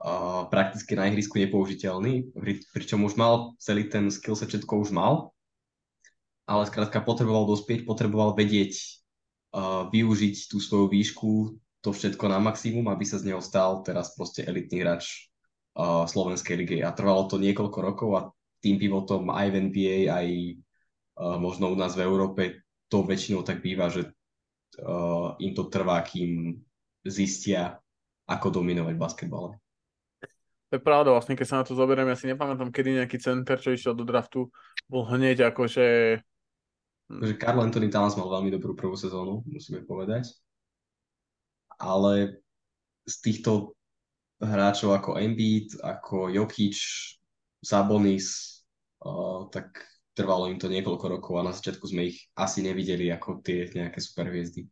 uh, 0.00 0.48
prakticky 0.48 0.96
na 0.96 1.12
ihrisku 1.12 1.36
nepoužiteľný, 1.36 2.32
pričom 2.72 3.04
už 3.04 3.20
mal 3.20 3.52
celý 3.60 3.92
ten 3.92 4.08
skillset 4.08 4.48
všetko 4.48 4.88
už 4.88 4.96
mal, 4.96 5.36
ale 6.48 6.64
skrátka 6.64 7.04
potreboval 7.04 7.44
dospieť, 7.44 7.84
potreboval 7.84 8.32
vedieť 8.32 8.72
uh, 9.52 9.86
využiť 9.92 10.48
tú 10.48 10.58
svoju 10.58 10.88
výšku, 10.88 11.60
to 11.80 11.90
všetko 11.96 12.28
na 12.28 12.38
maximum, 12.40 12.92
aby 12.92 13.04
sa 13.08 13.16
z 13.16 13.32
neho 13.32 13.40
stal 13.40 13.80
teraz 13.80 14.12
proste 14.12 14.44
elitný 14.44 14.84
hráč 14.84 15.32
uh, 15.76 16.04
Slovenskej 16.04 16.56
ligy. 16.60 16.78
A 16.84 16.92
trvalo 16.92 17.24
to 17.24 17.40
niekoľko 17.40 17.78
rokov 17.80 18.10
a 18.16 18.20
tým 18.60 18.76
pivotom 18.76 19.32
aj 19.32 19.48
v 19.48 19.56
NBA, 19.68 19.96
aj 20.12 20.26
uh, 21.16 21.36
možno 21.40 21.72
u 21.72 21.76
nás 21.76 21.96
v 21.96 22.04
Európe 22.04 22.42
to 22.92 23.00
väčšinou 23.06 23.40
tak 23.40 23.64
býva, 23.64 23.88
že 23.88 24.12
uh, 24.84 25.32
im 25.40 25.56
to 25.56 25.72
trvá, 25.72 26.04
kým 26.04 26.60
zistia, 27.06 27.80
ako 28.28 28.60
dominovať 28.60 28.94
v 28.94 29.02
basketbale. 29.02 29.50
To 30.70 30.78
je 30.78 30.86
pravda, 30.86 31.10
vlastne 31.10 31.34
keď 31.34 31.46
sa 31.48 31.58
na 31.58 31.66
to 31.66 31.74
zoberiem, 31.74 32.06
ja 32.06 32.14
si 32.14 32.30
nepamätám, 32.30 32.70
kedy 32.70 33.02
nejaký 33.02 33.18
center, 33.18 33.58
čo 33.58 33.74
išiel 33.74 33.90
do 33.96 34.06
draftu, 34.06 34.46
bol 34.86 35.02
hneď 35.02 35.50
akože... 35.50 35.86
Že 37.10 37.34
Karl 37.42 37.58
Anthony 37.58 37.90
Towns 37.90 38.14
mal 38.14 38.30
veľmi 38.30 38.54
dobrú 38.54 38.78
prvú 38.78 38.94
sezónu, 38.94 39.42
musíme 39.50 39.82
povedať. 39.82 40.30
Ale 41.80 42.44
z 43.08 43.16
týchto 43.24 43.72
hráčov 44.40 44.92
ako 44.92 45.16
Embiid, 45.16 45.80
ako 45.80 46.28
Jokic, 46.28 46.76
Sabonis, 47.64 48.60
uh, 49.04 49.48
tak 49.48 49.80
trvalo 50.12 50.52
im 50.52 50.60
to 50.60 50.68
niekoľko 50.68 51.06
rokov 51.08 51.34
a 51.40 51.46
na 51.48 51.52
začiatku 51.56 51.88
sme 51.88 52.12
ich 52.12 52.28
asi 52.36 52.60
nevideli 52.60 53.08
ako 53.08 53.40
tie 53.40 53.72
nejaké 53.72 53.96
superhviezdy. 53.96 54.68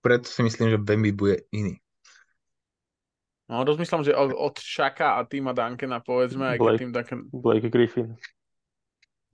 Preto 0.00 0.30
si 0.30 0.40
myslím, 0.46 0.72
že 0.72 0.78
Bambi 0.80 1.12
bude 1.12 1.44
iný. 1.52 1.76
No, 3.48 3.64
rozmýšľam, 3.64 4.04
že 4.04 4.12
od, 4.12 4.36
od 4.36 4.60
Šaka 4.60 5.16
a 5.16 5.24
týma 5.24 5.56
Duncana, 5.56 6.04
povedzme, 6.04 6.56
aj 6.56 6.58
Blake, 6.60 6.80
tým 6.84 6.92
Duncan... 6.92 7.20
Blake 7.32 7.72
Griffin. 7.72 8.12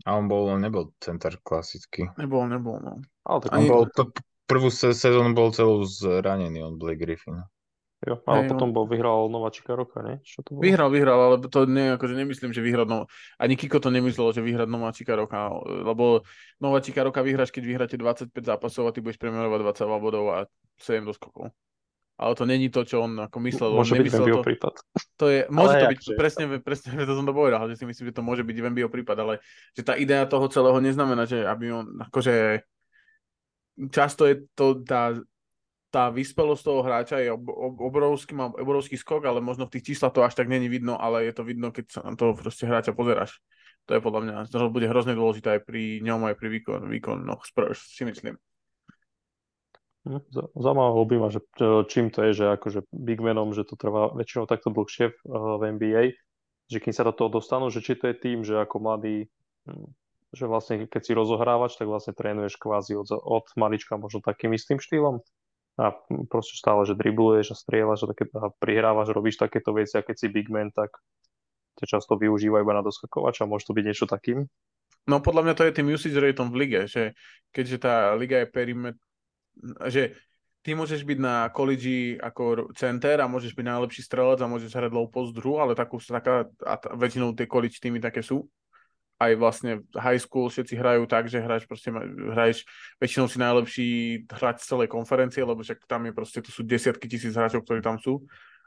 A 0.07 0.15
on 0.15 0.31
bol, 0.31 0.55
on 0.55 0.63
nebol 0.63 0.95
center 1.03 1.35
klasický. 1.43 2.07
Nebol, 2.15 2.47
nebol, 2.47 2.79
no. 2.79 3.03
Ale 3.27 3.39
tak 3.43 3.51
on 3.51 3.59
Ani... 3.59 3.69
bol, 3.71 3.85
p- 3.91 4.23
prvú 4.45 4.69
se- 4.71 4.95
sezónu 4.95 5.33
bol 5.33 5.53
celú 5.53 5.85
zranený, 5.85 6.63
on 6.65 6.77
Blake 6.79 7.01
Griffin. 7.01 7.43
Jo, 8.05 8.21
ale 8.29 8.45
Hej, 8.45 8.53
potom 8.53 8.69
no. 8.69 8.75
bol, 8.77 8.85
vyhral 8.85 9.33
Nováčika 9.33 9.73
roka, 9.73 10.05
nie? 10.05 10.21
Čo 10.21 10.45
to 10.45 10.53
bolo? 10.53 10.61
Vyhral, 10.61 10.93
vyhral, 10.93 11.19
ale 11.25 11.37
to 11.41 11.65
nie, 11.65 11.97
akože 11.97 12.13
nemyslím, 12.13 12.53
že 12.53 12.61
vyhrať 12.61 12.85
no... 12.85 13.09
Ani 13.41 13.57
Kiko 13.57 13.81
to 13.81 13.89
nemyslel, 13.89 14.29
že 14.37 14.45
vyhrať 14.45 14.69
Nováčika 14.69 15.17
roka, 15.17 15.49
lebo 15.65 16.21
Nováčika 16.61 17.01
roka 17.01 17.25
vyhráš, 17.25 17.49
keď 17.49 17.65
vyhráte 17.65 17.97
25 17.97 18.29
zápasov 18.45 18.85
a 18.85 18.93
ty 18.93 19.01
budeš 19.01 19.17
premerovať 19.17 19.81
22 19.89 20.05
bodov 20.05 20.25
a 20.37 20.39
7 20.77 21.01
doskokov. 21.01 21.49
Ale 22.15 22.33
to 22.39 22.45
není 22.47 22.69
to, 22.71 22.85
čo 22.85 23.09
on 23.09 23.27
ako 23.27 23.41
myslel. 23.43 23.75
on 23.75 23.83
Môže 23.83 23.97
byť 23.97 24.07
nemyslel 24.07 24.21
Wembyho 24.23 24.39
to, 24.39 24.47
prípad. 24.47 24.75
to 25.19 25.27
je, 25.33 25.41
môže 25.51 25.75
Ale 25.75 25.81
to 25.81 25.87
byť, 25.91 25.99
to 26.05 26.13
je? 26.13 26.19
presne, 26.21 26.45
presne 26.61 26.89
to 27.09 27.15
som 27.17 27.27
to 27.27 27.35
povedal, 27.35 27.67
že 27.73 27.75
si 27.81 27.85
myslím, 27.89 28.13
že 28.13 28.17
to 28.21 28.23
môže 28.23 28.45
byť 28.45 28.57
Wembyho 28.61 28.93
prípad, 28.93 29.17
ale 29.17 29.35
že 29.73 29.83
tá 29.83 29.97
idea 29.97 30.29
toho 30.29 30.47
celého 30.47 30.77
neznamená, 30.79 31.25
že 31.25 31.43
aby 31.43 31.73
on, 31.73 32.05
akože 32.05 32.63
často 33.91 34.27
je 34.27 34.47
to 34.55 34.83
tá, 34.87 35.19
tá 35.95 36.11
vyspelosť 36.11 36.63
toho 36.67 36.81
hráča 36.83 37.23
je 37.23 37.31
ob, 37.31 37.47
ob, 37.47 37.75
obrovský, 37.79 38.35
má 38.35 38.51
obrovský 38.51 38.99
skok, 38.99 39.31
ale 39.31 39.39
možno 39.39 39.71
v 39.71 39.79
tých 39.79 39.95
číslach 39.95 40.11
to 40.11 40.27
až 40.27 40.35
tak 40.35 40.51
není 40.51 40.67
vidno, 40.67 40.99
ale 40.99 41.23
je 41.31 41.33
to 41.35 41.47
vidno, 41.47 41.71
keď 41.71 41.85
sa 41.87 42.01
na 42.03 42.19
toho 42.19 42.35
proste 42.35 42.67
hráča 42.67 42.91
pozeráš. 42.91 43.39
To 43.87 43.95
je 43.95 44.01
podľa 44.01 44.21
mňa, 44.25 44.35
to 44.49 44.73
bude 44.73 44.89
hrozne 44.89 45.13
dôležité 45.13 45.61
aj 45.61 45.63
pri 45.69 46.01
ňom, 46.01 46.25
aj 46.27 46.35
pri 46.41 46.49
výkon, 46.51 46.89
výkonoch 46.89 47.45
Spurs, 47.45 47.85
si 47.95 48.03
myslím. 48.09 48.35
Hm, 50.09 50.25
za- 50.35 50.51
Zaujímalo 50.57 51.05
by 51.05 51.17
ma, 51.21 51.29
že 51.31 51.41
čím 51.89 52.09
to 52.11 52.25
je, 52.29 52.43
že 52.43 52.45
akože 52.59 52.89
big 52.91 53.21
manom, 53.21 53.53
že 53.53 53.65
to 53.65 53.77
trvá 53.77 54.11
väčšinou 54.13 54.49
takto 54.49 54.73
dlhšie 54.73 55.13
v, 55.13 55.19
v 55.31 55.63
NBA, 55.79 56.05
že 56.69 56.81
kým 56.81 56.97
sa 56.97 57.07
do 57.07 57.13
toho 57.13 57.29
dostanú, 57.29 57.69
že 57.69 57.85
či 57.85 57.97
to 57.97 58.09
je 58.09 58.17
tým, 58.17 58.41
že 58.43 58.57
ako 58.57 58.77
mladý, 58.83 59.29
hm, 59.69 59.89
že 60.35 60.45
vlastne 60.51 60.91
keď 60.91 61.03
si 61.03 61.13
rozohrávač, 61.15 61.79
tak 61.79 61.87
vlastne 61.87 62.13
trénuješ 62.13 62.59
kvázi 62.59 62.99
od, 62.99 63.09
od 63.15 63.47
malička 63.55 63.95
možno 63.95 64.21
takým 64.21 64.53
istým 64.53 64.83
štýlom 64.83 65.23
a 65.75 65.91
proste 66.31 66.55
stále, 66.55 66.87
že 66.87 66.95
dribluješ 66.95 67.55
a 67.55 67.57
strieľaš 67.59 68.07
a, 68.07 68.15
také, 68.15 68.31
a 68.39 68.51
prihrávaš, 68.63 69.11
robíš 69.11 69.43
takéto 69.43 69.75
veci 69.75 69.99
a 69.99 70.07
keď 70.07 70.17
si 70.19 70.27
big 70.31 70.47
man, 70.47 70.71
tak 70.71 70.95
ťa 71.83 71.99
často 71.99 72.15
využívajú 72.15 72.63
iba 72.63 72.75
na 72.79 72.87
doskakovača, 72.87 73.51
môže 73.51 73.67
to 73.67 73.75
byť 73.75 73.85
niečo 73.87 74.07
takým. 74.07 74.47
No 75.11 75.19
podľa 75.19 75.51
mňa 75.51 75.55
to 75.59 75.67
je 75.67 75.77
tým 75.77 75.91
usage 75.91 76.17
rateom 76.17 76.49
v 76.55 76.59
lige, 76.65 76.81
že 76.87 77.19
keďže 77.51 77.77
tá 77.83 77.95
liga 78.15 78.47
je 78.47 78.49
perimet, 78.49 78.97
že 79.91 80.15
ty 80.65 80.73
môžeš 80.73 81.05
byť 81.05 81.19
na 81.21 81.53
college 81.53 82.17
ako 82.23 82.73
center 82.73 83.21
a 83.21 83.29
môžeš 83.29 83.53
byť 83.53 83.67
najlepší 83.69 84.01
strelec 84.01 84.41
a 84.41 84.49
môžeš 84.49 84.73
hrať 84.73 84.93
low 84.97 85.11
post 85.11 85.37
hru, 85.37 85.61
ale 85.61 85.77
takú, 85.77 86.01
taká, 86.01 86.49
a 86.65 86.75
t- 86.81 86.89
väčšinou 86.97 87.37
tie 87.37 87.45
college 87.45 87.77
týmy 87.83 88.01
také 88.01 88.25
sú. 88.25 88.49
Aj 89.25 89.33
vlastne 89.41 89.81
high 89.97 90.21
school 90.21 90.53
všetci 90.53 90.77
hrajú 90.77 91.09
tak, 91.09 91.33
že 91.33 91.41
hráš 91.41 91.65
proste, 91.65 91.89
hraješ, 91.89 92.69
väčšinou 93.01 93.25
si 93.25 93.41
najlepší 93.41 93.89
hráč 94.29 94.61
z 94.61 94.77
celej 94.77 94.89
konferencie, 94.93 95.41
lebo 95.41 95.65
však 95.65 95.89
tam 95.89 96.05
je 96.05 96.13
proste, 96.13 96.45
to 96.45 96.53
sú 96.53 96.61
desiatky 96.61 97.09
tisíc 97.09 97.33
hráčov, 97.33 97.65
ktorí 97.65 97.81
tam 97.81 97.97
sú. 97.97 98.21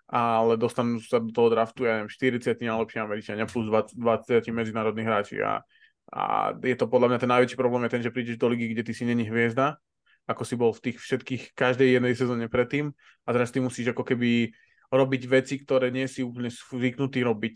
Ale 0.07 0.55
dostanú 0.55 1.03
sa 1.03 1.19
do 1.19 1.29
toho 1.35 1.51
draftu, 1.51 1.83
ja 1.83 1.99
neviem, 1.99 2.09
40 2.09 2.57
najlepší 2.57 2.97
Američania 3.03 3.45
plus 3.45 3.67
20, 3.69 3.99
20 3.99 4.49
medzinárodní 4.55 5.03
hráči. 5.03 5.43
A, 5.43 5.61
a 6.09 6.55
je 6.63 6.75
to 6.79 6.87
podľa 6.87 7.13
mňa 7.13 7.19
ten 7.21 7.31
najväčší 7.31 7.57
problém 7.59 7.85
je 7.85 7.93
ten, 7.93 8.01
že 8.01 8.15
prídeš 8.15 8.39
do 8.39 8.47
ligy, 8.47 8.71
kde 8.71 8.87
ty 8.87 8.93
si 8.95 9.03
není 9.03 9.27
hviezda, 9.27 9.77
ako 10.25 10.43
si 10.47 10.55
bol 10.55 10.71
v 10.71 10.89
tých 10.89 10.97
všetkých, 11.03 11.43
každej 11.53 11.99
jednej 11.99 12.15
sezóne 12.15 12.47
predtým. 12.47 12.95
A 13.27 13.29
teraz 13.35 13.51
ty 13.51 13.59
musíš 13.59 13.91
ako 13.91 14.07
keby 14.07 14.55
robiť 14.87 15.21
veci, 15.27 15.59
ktoré 15.59 15.91
nie 15.91 16.07
si 16.07 16.23
úplne 16.23 16.47
zvyknutý 16.47 17.19
robiť, 17.27 17.55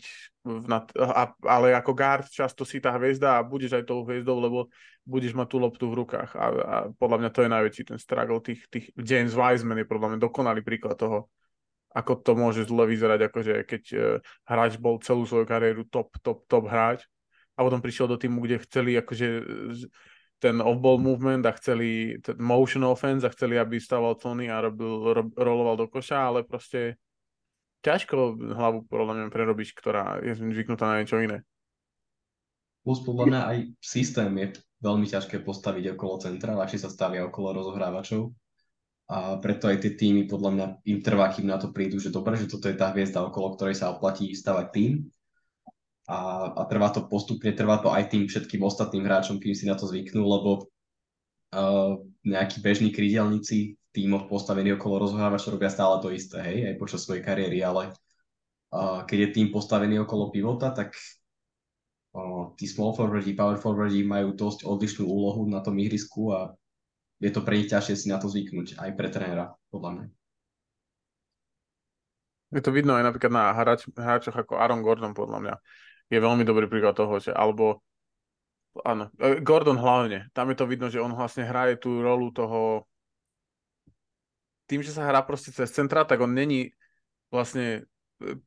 a, 0.68 1.22
ale 1.48 1.72
ako 1.72 1.92
guard 1.96 2.28
často 2.28 2.68
si 2.68 2.76
tá 2.76 2.92
hviezda 2.92 3.40
a 3.40 3.46
budeš 3.46 3.80
aj 3.80 3.84
tou 3.88 4.04
hviezdou, 4.04 4.36
lebo 4.36 4.68
budeš 5.08 5.32
mať 5.32 5.48
tú 5.48 5.56
loptu 5.56 5.84
v 5.88 5.98
rukách. 6.04 6.30
A, 6.36 6.46
a 6.46 6.76
podľa 6.92 7.16
mňa 7.24 7.30
to 7.32 7.40
je 7.42 7.50
najväčší 7.50 7.82
ten 7.88 7.98
struggle 7.98 8.38
tých, 8.44 8.68
tých 8.68 8.92
James 9.00 9.32
Wiseman 9.32 9.80
je 9.80 9.88
podľa 9.88 10.08
mňa 10.12 10.18
dokonalý 10.20 10.60
príklad 10.60 11.00
toho, 11.00 11.32
ako 11.92 12.20
to 12.20 12.32
môže 12.36 12.68
zle 12.68 12.84
vyzerať, 12.88 13.20
akože 13.28 13.54
keď 13.68 13.82
uh, 13.92 14.04
hráč 14.48 14.80
bol 14.80 15.00
celú 15.00 15.24
svoju 15.24 15.44
kariéru 15.44 15.88
top, 15.88 16.12
top, 16.20 16.44
top 16.48 16.68
hráč 16.68 17.04
a 17.56 17.64
potom 17.64 17.84
prišiel 17.84 18.08
do 18.08 18.16
týmu, 18.16 18.40
kde 18.44 18.64
chceli 18.64 18.96
akože 18.96 19.28
ten 20.40 20.58
off-ball 20.58 20.98
movement 20.98 21.46
a 21.46 21.52
chceli 21.54 22.18
ten 22.18 22.34
motion 22.40 22.82
offense 22.82 23.22
a 23.22 23.30
chceli, 23.30 23.60
aby 23.60 23.78
stával 23.78 24.18
Tony 24.18 24.50
a 24.50 24.58
robil, 24.58 25.14
ro, 25.14 25.22
roloval 25.36 25.76
do 25.78 25.86
koša, 25.86 26.32
ale 26.32 26.42
proste 26.42 26.98
ťažko 27.82 28.38
hlavu 28.54 28.86
podľa 28.86 29.12
mňa 29.18 29.34
prerobíš, 29.34 29.74
ktorá 29.74 30.22
je 30.22 30.38
zvyknutá 30.38 30.86
na 30.86 31.02
niečo 31.02 31.18
iné. 31.18 31.42
Plus 32.82 32.98
podľa 33.02 33.24
mňa 33.30 33.40
aj 33.46 33.58
systém 33.78 34.30
je 34.38 34.46
veľmi 34.82 35.06
ťažké 35.06 35.46
postaviť 35.46 35.94
okolo 35.94 36.18
centra, 36.18 36.58
ľahšie 36.58 36.82
sa 36.82 36.90
stavia 36.90 37.22
okolo 37.26 37.62
rozohrávačov. 37.62 38.34
A 39.12 39.38
preto 39.38 39.68
aj 39.68 39.82
tie 39.82 39.92
týmy 39.94 40.26
podľa 40.26 40.50
mňa 40.50 40.66
im 40.88 40.98
trvá, 41.02 41.30
kým 41.30 41.46
na 41.46 41.58
to 41.58 41.70
prídu, 41.70 42.00
že 42.00 42.14
dobre, 42.14 42.38
že 42.38 42.48
toto 42.50 42.66
je 42.66 42.78
tá 42.78 42.90
hviezda, 42.90 43.22
okolo 43.22 43.54
ktorej 43.54 43.78
sa 43.78 43.92
oplatí 43.92 44.32
stavať 44.32 44.66
tým. 44.72 44.92
A, 46.10 46.50
a 46.58 46.62
trvá 46.66 46.90
to 46.90 47.06
postupne, 47.06 47.52
trvá 47.54 47.78
to 47.78 47.92
aj 47.92 48.10
tým 48.10 48.26
všetkým 48.26 48.62
ostatným 48.66 49.06
hráčom, 49.06 49.38
kým 49.38 49.54
si 49.54 49.68
na 49.68 49.78
to 49.78 49.86
zvyknú, 49.86 50.22
lebo 50.22 50.50
uh, 51.54 52.02
nejakí 52.26 52.58
bežní 52.58 52.90
krydelníci 52.90 53.78
tímoch 53.92 54.26
postavení 54.26 54.72
okolo 54.74 55.04
rozohrávačov 55.08 55.60
robia 55.60 55.68
stále 55.68 56.00
to 56.00 56.08
isté, 56.08 56.40
hej, 56.40 56.58
aj 56.72 56.80
počas 56.80 57.04
svojej 57.04 57.20
kariéry, 57.20 57.60
ale 57.60 57.92
uh, 58.72 59.04
keď 59.04 59.18
je 59.18 59.34
tým 59.36 59.48
postavený 59.52 60.00
okolo 60.02 60.32
pivota, 60.32 60.72
tak 60.72 60.96
o, 62.12 62.52
tí 62.56 62.64
small 62.68 62.96
forwardi, 62.96 63.36
power 63.36 63.60
forwardi 63.60 64.04
majú 64.04 64.32
dosť 64.32 64.64
odlišnú 64.64 65.04
úlohu 65.04 65.44
na 65.48 65.60
tom 65.60 65.76
ihrisku 65.76 66.32
a 66.32 66.56
je 67.20 67.30
to 67.30 67.44
pre 67.44 67.60
nich 67.60 67.70
ťažšie 67.70 67.94
si 67.94 68.06
na 68.08 68.18
to 68.18 68.26
zvyknúť, 68.26 68.80
aj 68.80 68.90
pre 68.96 69.08
trénera, 69.12 69.54
podľa 69.70 69.90
mňa. 69.94 70.06
Je 72.52 72.60
to 72.60 72.74
vidno 72.74 72.92
aj 73.00 73.04
napríklad 73.08 73.32
na 73.32 73.44
hráč, 73.56 73.88
hráčoch 73.96 74.36
ako 74.36 74.60
Aaron 74.60 74.84
Gordon, 74.84 75.16
podľa 75.16 75.38
mňa. 75.40 75.54
Je 76.12 76.18
veľmi 76.20 76.44
dobrý 76.44 76.68
príklad 76.68 76.92
toho, 76.92 77.16
že 77.16 77.32
alebo 77.32 77.80
áno, 78.84 79.08
e, 79.16 79.40
Gordon 79.40 79.80
hlavne. 79.80 80.28
Tam 80.36 80.52
je 80.52 80.56
to 80.60 80.68
vidno, 80.68 80.92
že 80.92 81.00
on 81.00 81.16
vlastne 81.16 81.48
hraje 81.48 81.80
tú 81.80 82.04
rolu 82.04 82.28
toho 82.28 82.84
tým, 84.72 84.80
že 84.80 84.96
sa 84.96 85.04
hrá 85.04 85.20
proste 85.20 85.52
cez 85.52 85.68
centra, 85.68 86.08
tak 86.08 86.24
on 86.24 86.32
není 86.32 86.72
vlastne 87.28 87.84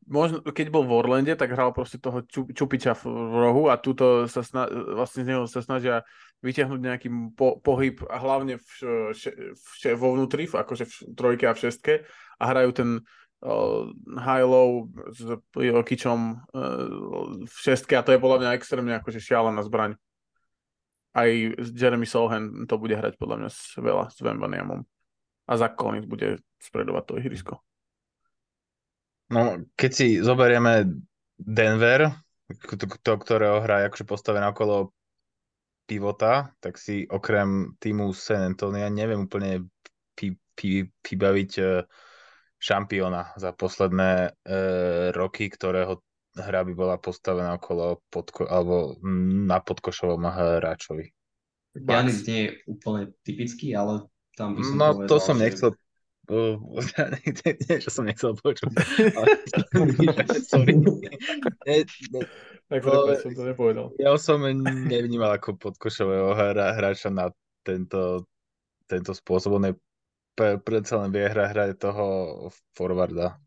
možno, 0.07 0.41
keď 0.41 0.67
bol 0.71 0.87
v 0.87 0.95
Orlande, 0.95 1.33
tak 1.35 1.51
hral 1.51 1.75
proste 1.75 1.99
toho 1.99 2.23
Čupiča 2.29 2.95
v 2.95 3.35
rohu 3.35 3.67
a 3.67 3.75
túto 3.75 4.25
sa 4.31 4.41
sna- 4.41 4.69
vlastne 4.69 5.25
z 5.25 5.27
neho 5.27 5.43
sa 5.45 5.59
snažia 5.59 6.07
vyťahnuť 6.43 6.79
nejaký 6.79 7.07
po- 7.35 7.59
pohyb 7.59 7.99
a 8.07 8.15
hlavne 8.21 8.61
v, 8.61 8.69
v, 9.11 9.23
v, 9.55 9.71
vo 9.97 10.09
vnútri, 10.15 10.47
akože 10.47 10.85
v 10.85 10.95
trojke 11.15 11.45
a 11.49 11.55
v 11.55 11.61
šestke 11.67 11.93
a 12.39 12.43
hrajú 12.47 12.71
ten 12.75 12.89
uh, 13.01 13.89
high-low 14.19 14.91
s 15.11 15.19
Jokičom 15.55 16.19
uh, 16.53 17.43
v 17.43 17.55
šestke 17.55 17.97
a 17.97 18.05
to 18.05 18.15
je 18.15 18.21
podľa 18.21 18.39
mňa 18.45 18.55
extrémne 18.55 18.93
akože 18.99 19.19
šialená 19.19 19.61
zbraň. 19.65 19.97
Aj 21.15 21.31
Jeremy 21.71 22.03
Sohan 22.03 22.67
to 22.67 22.75
bude 22.75 22.91
hrať 22.91 23.15
podľa 23.15 23.47
mňa 23.47 23.49
veľa 23.79 24.05
s 24.11 24.19
Vembaniamom. 24.19 24.83
A 25.45 25.51
Zach 25.57 25.77
Collins 25.77 26.09
bude 26.09 26.41
spredovať 26.57 27.03
to 27.05 27.13
ihrisko. 27.21 27.53
No, 29.29 29.57
keď 29.73 29.91
si 29.93 30.07
zoberieme 30.21 31.01
Denver, 31.37 32.13
to, 33.01 33.13
ktorého 33.17 33.61
hrá 33.65 33.89
akože 33.89 34.05
postavené 34.05 34.45
okolo 34.49 34.93
pivota, 35.85 36.53
tak 36.61 36.77
si 36.77 37.05
okrem 37.09 37.77
týmu 37.77 38.13
San 38.13 38.53
Antonio 38.53 38.89
neviem 38.89 39.25
úplne 39.25 39.69
vybaviť 41.05 41.51
e, 41.59 41.63
šampióna 42.57 43.37
za 43.37 43.51
posledné 43.53 44.11
e, 44.25 44.59
roky, 45.13 45.51
ktorého 45.51 46.01
hra 46.35 46.61
by 46.67 46.73
bola 46.73 46.95
postavená 46.99 47.55
okolo 47.55 48.01
podko- 48.11 48.49
alebo 48.49 48.97
na 49.45 49.59
podkošovom 49.59 50.25
hráčovi. 50.25 51.11
Janis 51.75 52.23
nie 52.23 52.39
je 52.47 52.49
úplne 52.71 53.11
typický, 53.27 53.75
ale 53.75 54.07
tam 54.35 54.55
by 54.55 54.61
som 54.61 54.75
No 54.75 54.87
povedal, 54.93 55.09
to 55.09 55.17
som 55.23 55.37
že... 55.39 55.43
nechcel 55.47 55.71
Uh, 56.25 56.57
nie, 57.69 57.77
čo 57.77 57.93
som 57.93 58.01
nechcel 58.01 58.33
počuť. 58.33 58.65
Sorry. 60.49 60.73
Ne, 60.73 61.85
ne, 61.85 62.21
tak 62.65 62.81
prepáč, 62.81 63.21
som 63.21 63.33
to 63.37 63.45
nepovedal. 63.45 63.93
Ja 64.01 64.17
som 64.17 64.41
nevnímal 64.89 65.37
ako 65.37 65.53
podkošového 65.61 66.33
hra, 66.33 66.73
hráča 66.73 67.13
na 67.13 67.29
tento, 67.61 68.25
tento 68.89 69.13
spôsob. 69.13 69.61
On 69.61 69.69
je 69.69 69.77
pre, 70.33 70.57
predsa 70.57 70.97
len 71.05 71.13
vie 71.13 71.29
hra, 71.29 71.45
hrať 71.53 71.77
toho 71.77 72.05
forwarda. 72.73 73.37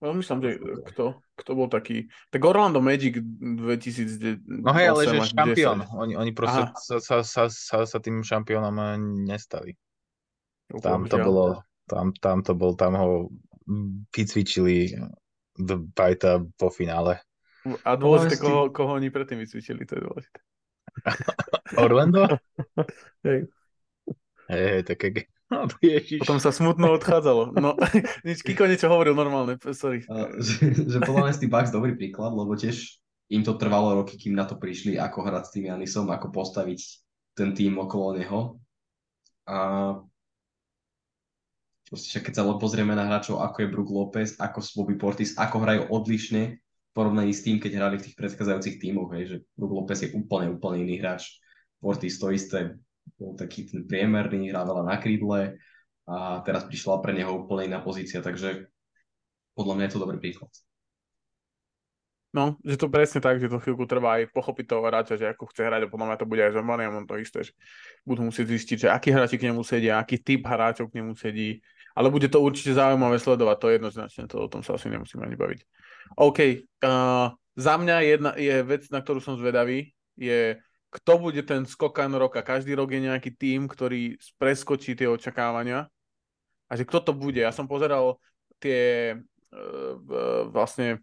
No 0.00 0.16
myslím, 0.16 0.40
že 0.40 0.50
kto, 0.96 1.20
kto 1.40 1.56
bol 1.56 1.68
taký... 1.72 2.12
Tak 2.28 2.44
Orlando 2.44 2.84
Magic 2.84 3.16
2000 3.18 4.44
No 4.60 4.76
hej, 4.76 4.92
ale 4.92 5.00
že 5.08 5.32
šampión. 5.32 5.88
Oni, 5.96 6.14
oni 6.14 6.32
proste 6.36 6.68
sa, 6.76 7.00
sa, 7.00 7.16
sa, 7.24 7.44
sa, 7.48 7.78
sa 7.88 7.98
tým 7.98 8.20
šampiónom 8.20 8.76
nestali. 9.24 9.74
Tam 10.84 11.08
to 11.08 11.16
bolo, 11.18 11.64
tam, 11.88 12.12
tam 12.20 12.44
to 12.44 12.52
bol, 12.54 12.76
tam 12.76 12.94
ho 12.94 13.32
vycvičili 14.14 14.94
Bajta 15.68 16.40
po 16.56 16.72
finále. 16.72 17.20
A 17.84 17.92
dôležité, 17.92 18.40
koho, 18.40 18.72
koho 18.72 18.96
oni 18.96 19.12
predtým 19.12 19.36
vycvičili, 19.44 19.84
to 19.84 20.00
je 20.00 20.02
dôležité. 20.08 20.40
Orlando? 21.84 22.24
Hej. 23.26 23.50
Hej, 24.48 24.64
hej, 24.66 24.82
také... 24.82 25.06
Ježiš. 25.82 26.22
Potom 26.22 26.38
sa 26.38 26.54
smutno 26.54 26.94
odchádzalo. 26.94 27.56
No, 27.58 27.74
nič, 28.26 28.42
Kiko 28.46 28.70
niečo 28.70 28.86
hovoril 28.86 29.18
normálne, 29.18 29.58
sorry. 29.74 30.06
Uh, 30.06 30.30
že, 30.38 30.72
že 30.74 30.98
podľa 31.02 31.30
mňa 31.30 31.34
tý 31.38 31.48
Bucks 31.50 31.74
dobrý 31.74 31.98
príklad, 31.98 32.32
lebo 32.32 32.54
tiež 32.54 33.02
im 33.30 33.42
to 33.46 33.54
trvalo 33.54 34.02
roky, 34.02 34.18
kým 34.18 34.34
na 34.34 34.46
to 34.46 34.58
prišli, 34.58 34.98
ako 34.98 35.22
hrať 35.26 35.44
s 35.46 35.52
tým 35.54 35.64
Janisom, 35.70 36.10
ako 36.10 36.34
postaviť 36.34 36.80
ten 37.38 37.54
tým 37.54 37.78
okolo 37.78 38.18
neho. 38.18 38.40
A 39.46 39.56
Proste, 41.90 42.22
keď 42.22 42.32
sa 42.38 42.46
pozrieme 42.54 42.94
na 42.94 43.02
hráčov, 43.02 43.42
ako 43.42 43.66
je 43.66 43.72
Brook 43.74 43.90
Lopez, 43.90 44.38
ako 44.38 44.62
Bobby 44.78 44.94
Portis, 44.94 45.34
ako 45.34 45.58
hrajú 45.58 45.82
odlišne 45.90 46.54
v 46.62 46.90
porovnaní 46.94 47.34
s 47.34 47.42
tým, 47.42 47.58
keď 47.58 47.82
hrali 47.82 47.98
v 47.98 48.06
tých 48.06 48.14
predchádzajúcich 48.14 48.78
tímoch, 48.78 49.10
hej, 49.18 49.24
že 49.26 49.36
Brook 49.58 49.74
Lopez 49.74 50.06
je 50.06 50.14
úplne, 50.14 50.54
úplne 50.54 50.86
iný 50.86 51.02
hráč. 51.02 51.42
Portis 51.82 52.22
to 52.22 52.30
isté, 52.30 52.78
bol 53.16 53.34
taký 53.34 53.66
ten 53.66 53.86
priemerný, 53.86 54.50
hrá 54.50 54.62
veľa 54.66 54.84
na 54.86 54.96
krídle 55.00 55.56
a 56.10 56.42
teraz 56.42 56.66
prišla 56.66 57.02
pre 57.02 57.14
neho 57.14 57.46
úplne 57.46 57.70
iná 57.70 57.80
pozícia, 57.82 58.18
takže 58.18 58.70
podľa 59.54 59.74
mňa 59.78 59.84
je 59.86 59.92
to 59.92 60.02
dobrý 60.02 60.18
príklad. 60.18 60.50
No, 62.30 62.54
že 62.62 62.78
to 62.78 62.86
presne 62.86 63.18
tak, 63.18 63.42
že 63.42 63.50
to 63.50 63.58
chvíľku 63.58 63.90
trvá 63.90 64.22
aj 64.22 64.30
pochopiť 64.30 64.64
toho 64.70 64.86
hráča, 64.86 65.18
že 65.18 65.26
ako 65.34 65.50
chce 65.50 65.66
hrať 65.66 65.82
a 65.86 65.90
podľa 65.90 66.06
mňa 66.06 66.18
to 66.22 66.30
bude 66.30 66.38
aj 66.38 66.54
za 66.54 66.62
on 66.62 67.06
to 67.10 67.18
isté, 67.18 67.38
že 67.42 67.52
budú 68.06 68.22
musieť 68.22 68.46
zistiť, 68.54 68.76
že 68.86 68.88
aký 68.88 69.10
hráči 69.10 69.34
k 69.34 69.50
nemu 69.50 69.66
sedia, 69.66 69.98
aký 69.98 70.22
typ 70.22 70.46
hráčov 70.46 70.94
k 70.94 71.02
nemu 71.02 71.18
sedí, 71.18 71.58
ale 71.90 72.06
bude 72.06 72.30
to 72.30 72.38
určite 72.38 72.78
zaujímavé 72.78 73.18
sledovať, 73.18 73.56
to 73.58 73.66
je 73.66 73.74
jednoznačne, 73.82 74.22
to, 74.30 74.36
o 74.38 74.46
tom 74.46 74.62
sa 74.62 74.78
asi 74.78 74.86
nemusíme 74.86 75.26
ani 75.26 75.34
baviť. 75.34 75.60
OK, 76.22 76.38
uh, 76.86 77.34
za 77.58 77.74
mňa 77.74 77.96
jedna 78.06 78.30
je 78.38 78.56
vec, 78.62 78.86
na 78.94 79.02
ktorú 79.02 79.18
som 79.18 79.34
zvedavý, 79.34 79.90
je 80.14 80.54
kto 80.90 81.22
bude 81.22 81.46
ten 81.46 81.62
skokan 81.62 82.10
roka. 82.18 82.42
Každý 82.42 82.74
rok 82.74 82.90
je 82.90 83.06
nejaký 83.06 83.30
tým, 83.38 83.70
ktorý 83.70 84.18
preskočí 84.42 84.98
tie 84.98 85.06
očakávania 85.06 85.86
a 86.66 86.72
že 86.74 86.82
kto 86.82 86.98
to 87.10 87.12
bude. 87.14 87.38
Ja 87.38 87.54
som 87.54 87.70
pozeral 87.70 88.18
tie 88.58 89.14
uh, 89.16 89.94
vlastne 90.50 90.98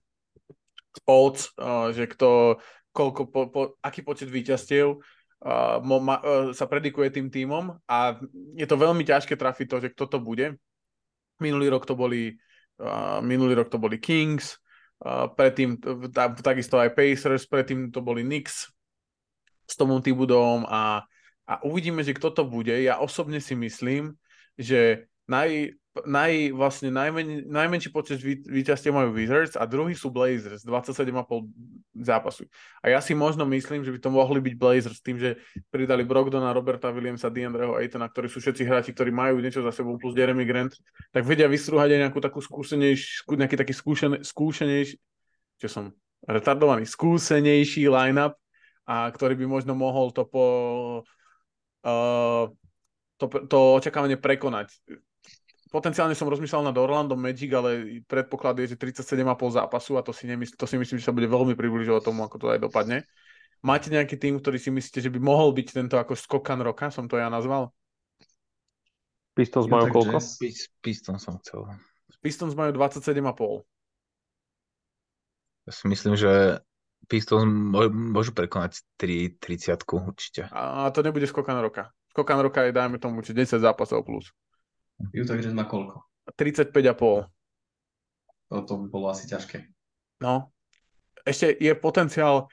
polls, 1.07 1.55
uh, 1.55 1.95
že 1.95 2.03
kto, 2.03 2.59
koľko, 2.91 3.21
po, 3.31 3.41
po, 3.47 3.61
aký 3.79 4.03
počet 4.03 4.27
víťazstiev 4.27 4.99
uh, 4.99 5.79
sa 6.51 6.65
predikuje 6.67 7.07
tým 7.07 7.31
týmom 7.31 7.79
a 7.87 8.19
je 8.59 8.67
to 8.67 8.75
veľmi 8.75 9.07
ťažké 9.07 9.39
trafiť 9.39 9.67
to, 9.71 9.77
že 9.87 9.91
kto 9.95 10.05
to 10.05 10.19
bude. 10.19 10.59
Minulý 11.39 11.69
rok 11.69 11.85
to 11.85 11.93
boli, 11.93 12.33
minulý 13.21 13.61
rok 13.61 13.69
to 13.69 13.77
boli 13.77 14.01
Kings, 14.01 14.57
predtým 15.37 15.77
takisto 16.41 16.81
aj 16.81 16.97
Pacers, 16.97 17.45
predtým 17.45 17.93
to 17.93 18.01
boli 18.01 18.25
Knicks 18.25 18.73
s 19.67 19.75
Tomom 19.75 19.99
Tibudom 19.99 20.63
a, 20.65 21.03
a 21.43 21.53
uvidíme, 21.67 22.01
že 22.01 22.15
kto 22.15 22.31
to 22.31 22.43
bude. 22.47 22.71
Ja 22.71 23.03
osobne 23.03 23.43
si 23.43 23.53
myslím, 23.53 24.15
že 24.55 25.05
naj, 25.27 25.75
naj, 26.07 26.55
vlastne 26.55 26.89
najmen, 26.89 27.51
najmenší 27.51 27.89
počet 27.91 28.23
víťazstiev 28.23 28.95
majú 28.95 29.11
Wizards 29.11 29.59
a 29.59 29.67
druhý 29.67 29.91
sú 29.93 30.07
Blazers, 30.07 30.63
27,5 30.63 31.11
zápasu. 31.99 32.47
A 32.79 32.95
ja 32.95 32.99
si 33.03 33.11
možno 33.11 33.43
myslím, 33.49 33.83
že 33.83 33.91
by 33.91 33.99
to 33.99 34.09
mohli 34.09 34.39
byť 34.39 34.53
Blazers 34.55 34.99
tým, 35.03 35.19
že 35.19 35.41
pridali 35.67 36.07
Brogdona, 36.07 36.55
Roberta 36.55 36.93
Williamsa, 36.93 37.33
DeAndreho 37.33 37.75
Aitona, 37.75 38.07
ktorí 38.07 38.31
sú 38.31 38.39
všetci 38.39 38.63
hráči, 38.63 38.89
ktorí 38.95 39.11
majú 39.11 39.43
niečo 39.43 39.59
za 39.61 39.75
sebou, 39.75 39.99
plus 39.99 40.15
Jeremy 40.15 40.47
Grant, 40.47 40.73
tak 41.11 41.27
vedia 41.27 41.51
vystrúhať 41.51 41.97
aj 41.97 41.99
nejakú 42.07 42.19
takú 42.23 42.39
skúsenejší, 42.39 43.27
nejaký 43.27 43.55
taký 43.59 43.73
skúšen, 43.73 44.23
skúšenejší, 44.23 44.95
čo 45.57 45.67
som 45.67 45.91
retardovaný, 46.25 46.85
skúsenejší 46.85 47.89
line-up, 47.89 48.37
a 48.87 49.11
ktorý 49.11 49.35
by 49.35 49.45
možno 49.45 49.75
mohol 49.75 50.15
to 50.15 50.23
po 50.23 50.45
uh, 51.83 52.47
to, 53.19 53.25
to 53.45 53.57
očakávanie 53.77 54.15
prekonať 54.15 54.73
potenciálne 55.67 56.15
som 56.15 56.31
rozmýšľal 56.31 56.71
nad 56.71 56.77
Orlando 56.79 57.15
Magic, 57.19 57.51
ale 57.53 58.01
predpoklad 58.07 58.57
je, 58.63 58.73
že 58.73 58.79
37,5 58.79 59.59
zápasu 59.61 59.99
a 59.99 60.01
to 60.03 60.15
si, 60.15 60.25
nemysl, 60.27 60.55
to 60.55 60.65
si 60.65 60.79
myslím, 60.79 60.97
že 60.99 61.07
sa 61.07 61.15
bude 61.15 61.27
veľmi 61.27 61.53
približovať 61.53 62.01
tomu, 62.01 62.23
ako 62.23 62.37
to 62.39 62.47
aj 62.55 62.59
dopadne. 62.63 63.03
Máte 63.61 63.89
nejaký 63.91 64.15
tým, 64.15 64.39
ktorý 64.39 64.57
si 64.61 64.69
myslíte, 64.71 65.01
že 65.01 65.11
by 65.11 65.19
mohol 65.19 65.51
byť 65.51 65.67
tento 65.73 65.95
ako 65.99 66.13
skokan 66.15 66.61
roka, 66.63 66.93
som 66.93 67.09
to 67.09 67.19
ja 67.19 67.27
nazval? 67.27 67.73
Pistons 69.35 69.69
majú 69.69 69.93
koľko? 69.93 70.17
Jazz. 70.17 70.41
Pis- 70.41 70.69
Piston 70.81 71.21
som 71.21 71.37
chcel. 71.41 71.67
Pistons 72.23 72.57
majú 72.57 72.73
27,5. 72.73 73.65
Ja 75.67 75.71
si 75.75 75.85
myslím, 75.91 76.15
že 76.15 76.63
Pistons 77.05 77.45
môžu 77.93 78.33
prekonať 78.33 78.83
3 78.99 79.37
30 79.39 79.79
určite. 79.85 80.41
A 80.49 80.89
to 80.91 81.05
nebude 81.05 81.29
skokan 81.29 81.61
roka. 81.61 81.93
Skokan 82.11 82.41
roka 82.41 82.65
je, 82.65 82.73
dajme 82.73 82.97
tomu, 82.97 83.21
že 83.21 83.37
10 83.37 83.61
zápasov 83.61 84.01
plus. 84.03 84.33
Utah 85.13 85.37
Jazz 85.37 85.53
má 85.53 85.69
koľko? 85.69 86.01
35,5. 86.33 87.29
No, 88.51 88.63
to 88.65 88.73
by 88.81 88.85
bolo 88.89 89.05
asi 89.13 89.29
ťažké. 89.29 89.69
No. 90.19 90.51
Ešte 91.23 91.53
je 91.59 91.71
potenciál 91.77 92.47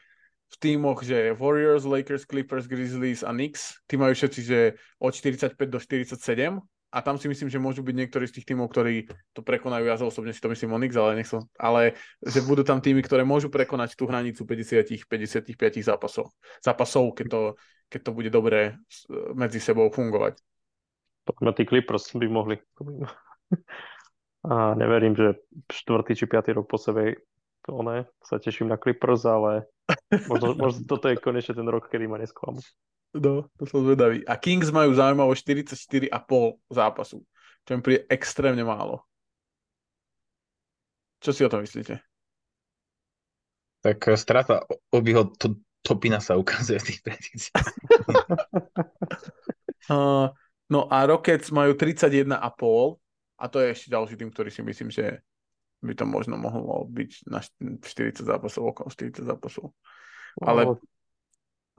v 0.51 0.57
tímoch, 0.61 1.03
že 1.03 1.35
Warriors, 1.35 1.87
Lakers, 1.87 2.27
Clippers, 2.29 2.69
Grizzlies 2.71 3.27
a 3.27 3.33
Knicks, 3.35 3.81
tí 3.91 3.99
majú 3.99 4.15
všetci, 4.15 4.41
že 4.45 4.59
od 5.01 5.15
45 5.17 5.57
do 5.67 5.79
47 5.81 6.61
a 6.95 7.03
tam 7.03 7.19
si 7.19 7.27
myslím, 7.27 7.51
že 7.51 7.59
môžu 7.59 7.83
byť 7.83 7.91
niektorí 7.99 8.31
z 8.31 8.39
tých 8.39 8.55
tímov, 8.55 8.71
ktorí 8.71 9.11
to 9.35 9.43
prekonajú, 9.43 9.83
ja 9.91 9.99
osobne 9.99 10.31
si 10.31 10.39
to 10.39 10.47
myslím 10.47 10.79
o 10.79 10.79
ale 10.79 11.19
nech 11.19 11.27
som, 11.27 11.43
ale 11.59 11.99
že 12.23 12.39
budú 12.47 12.63
tam 12.63 12.79
týmy, 12.79 13.03
ktoré 13.03 13.27
môžu 13.27 13.51
prekonať 13.51 13.99
tú 13.99 14.07
hranicu 14.07 14.47
50 14.47 15.03
55 15.11 15.51
zápasov. 15.83 16.31
Zápasov, 16.63 17.19
keď 17.19 17.27
to, 17.27 17.41
keď 17.91 18.01
to 18.07 18.11
bude 18.15 18.31
dobre 18.31 18.79
medzi 19.35 19.59
sebou 19.59 19.91
fungovať. 19.91 20.39
Mňa 21.43 21.53
tí 21.59 21.67
Clippers 21.67 22.15
by 22.15 22.27
mohli. 22.31 22.57
A 24.45 24.77
neverím, 24.79 25.17
že 25.19 25.41
štvrtý 25.73 26.15
či 26.15 26.31
piatý 26.31 26.53
rok 26.55 26.69
po 26.69 26.77
sebe 26.77 27.17
to 27.65 27.81
ne, 27.81 28.05
sa 28.21 28.37
teším 28.37 28.69
na 28.69 28.77
Clippers, 28.77 29.25
ale 29.25 29.65
možno, 30.29 30.53
možno 30.53 30.85
toto 30.85 31.09
je 31.09 31.17
konečne 31.17 31.57
ten 31.57 31.65
rok, 31.65 31.89
kedy 31.89 32.05
ma 32.05 32.21
nesklamú. 32.21 32.61
No, 33.15 33.47
to 33.55 33.63
som 33.65 33.87
zvedavý. 33.87 34.27
A 34.27 34.35
Kings 34.35 34.75
majú 34.75 34.91
zaujímavé 34.91 35.39
44,5 35.39 36.11
zápasu, 36.67 37.23
čo 37.63 37.71
mi 37.73 37.81
príde 37.81 38.03
extrémne 38.11 38.67
málo. 38.67 39.07
Čo 41.23 41.31
si 41.31 41.41
o 41.47 41.49
tom 41.49 41.63
myslíte? 41.63 42.03
Tak 43.81 43.99
eh, 44.11 44.19
strata 44.19 44.67
o- 44.67 44.81
Obiho 44.93 45.31
to, 45.39 45.57
Topina 45.85 46.19
sa 46.19 46.35
ukazuje 46.35 46.81
v 46.81 46.87
tých 46.91 47.01
predikciách. 47.05 47.69
Uh, 49.89 50.33
no 50.73 50.89
a 50.89 51.05
Rockets 51.05 51.53
majú 51.53 51.77
31,5 51.77 52.35
a 53.37 53.45
to 53.47 53.57
je 53.61 53.69
ešte 53.73 53.89
ďalší 53.93 54.15
tým, 54.17 54.31
ktorý 54.33 54.49
si 54.49 54.65
myslím, 54.65 54.89
že 54.89 55.21
by 55.85 55.93
to 55.93 56.09
možno 56.09 56.41
mohlo 56.41 56.89
byť 56.89 57.29
na 57.29 57.45
št- 57.45 57.85
40 57.85 58.25
zápasov, 58.25 58.73
okolo 58.73 58.89
40 58.89 59.23
zápasov. 59.23 59.77
Ale- 60.41 60.65
No, 60.67 60.81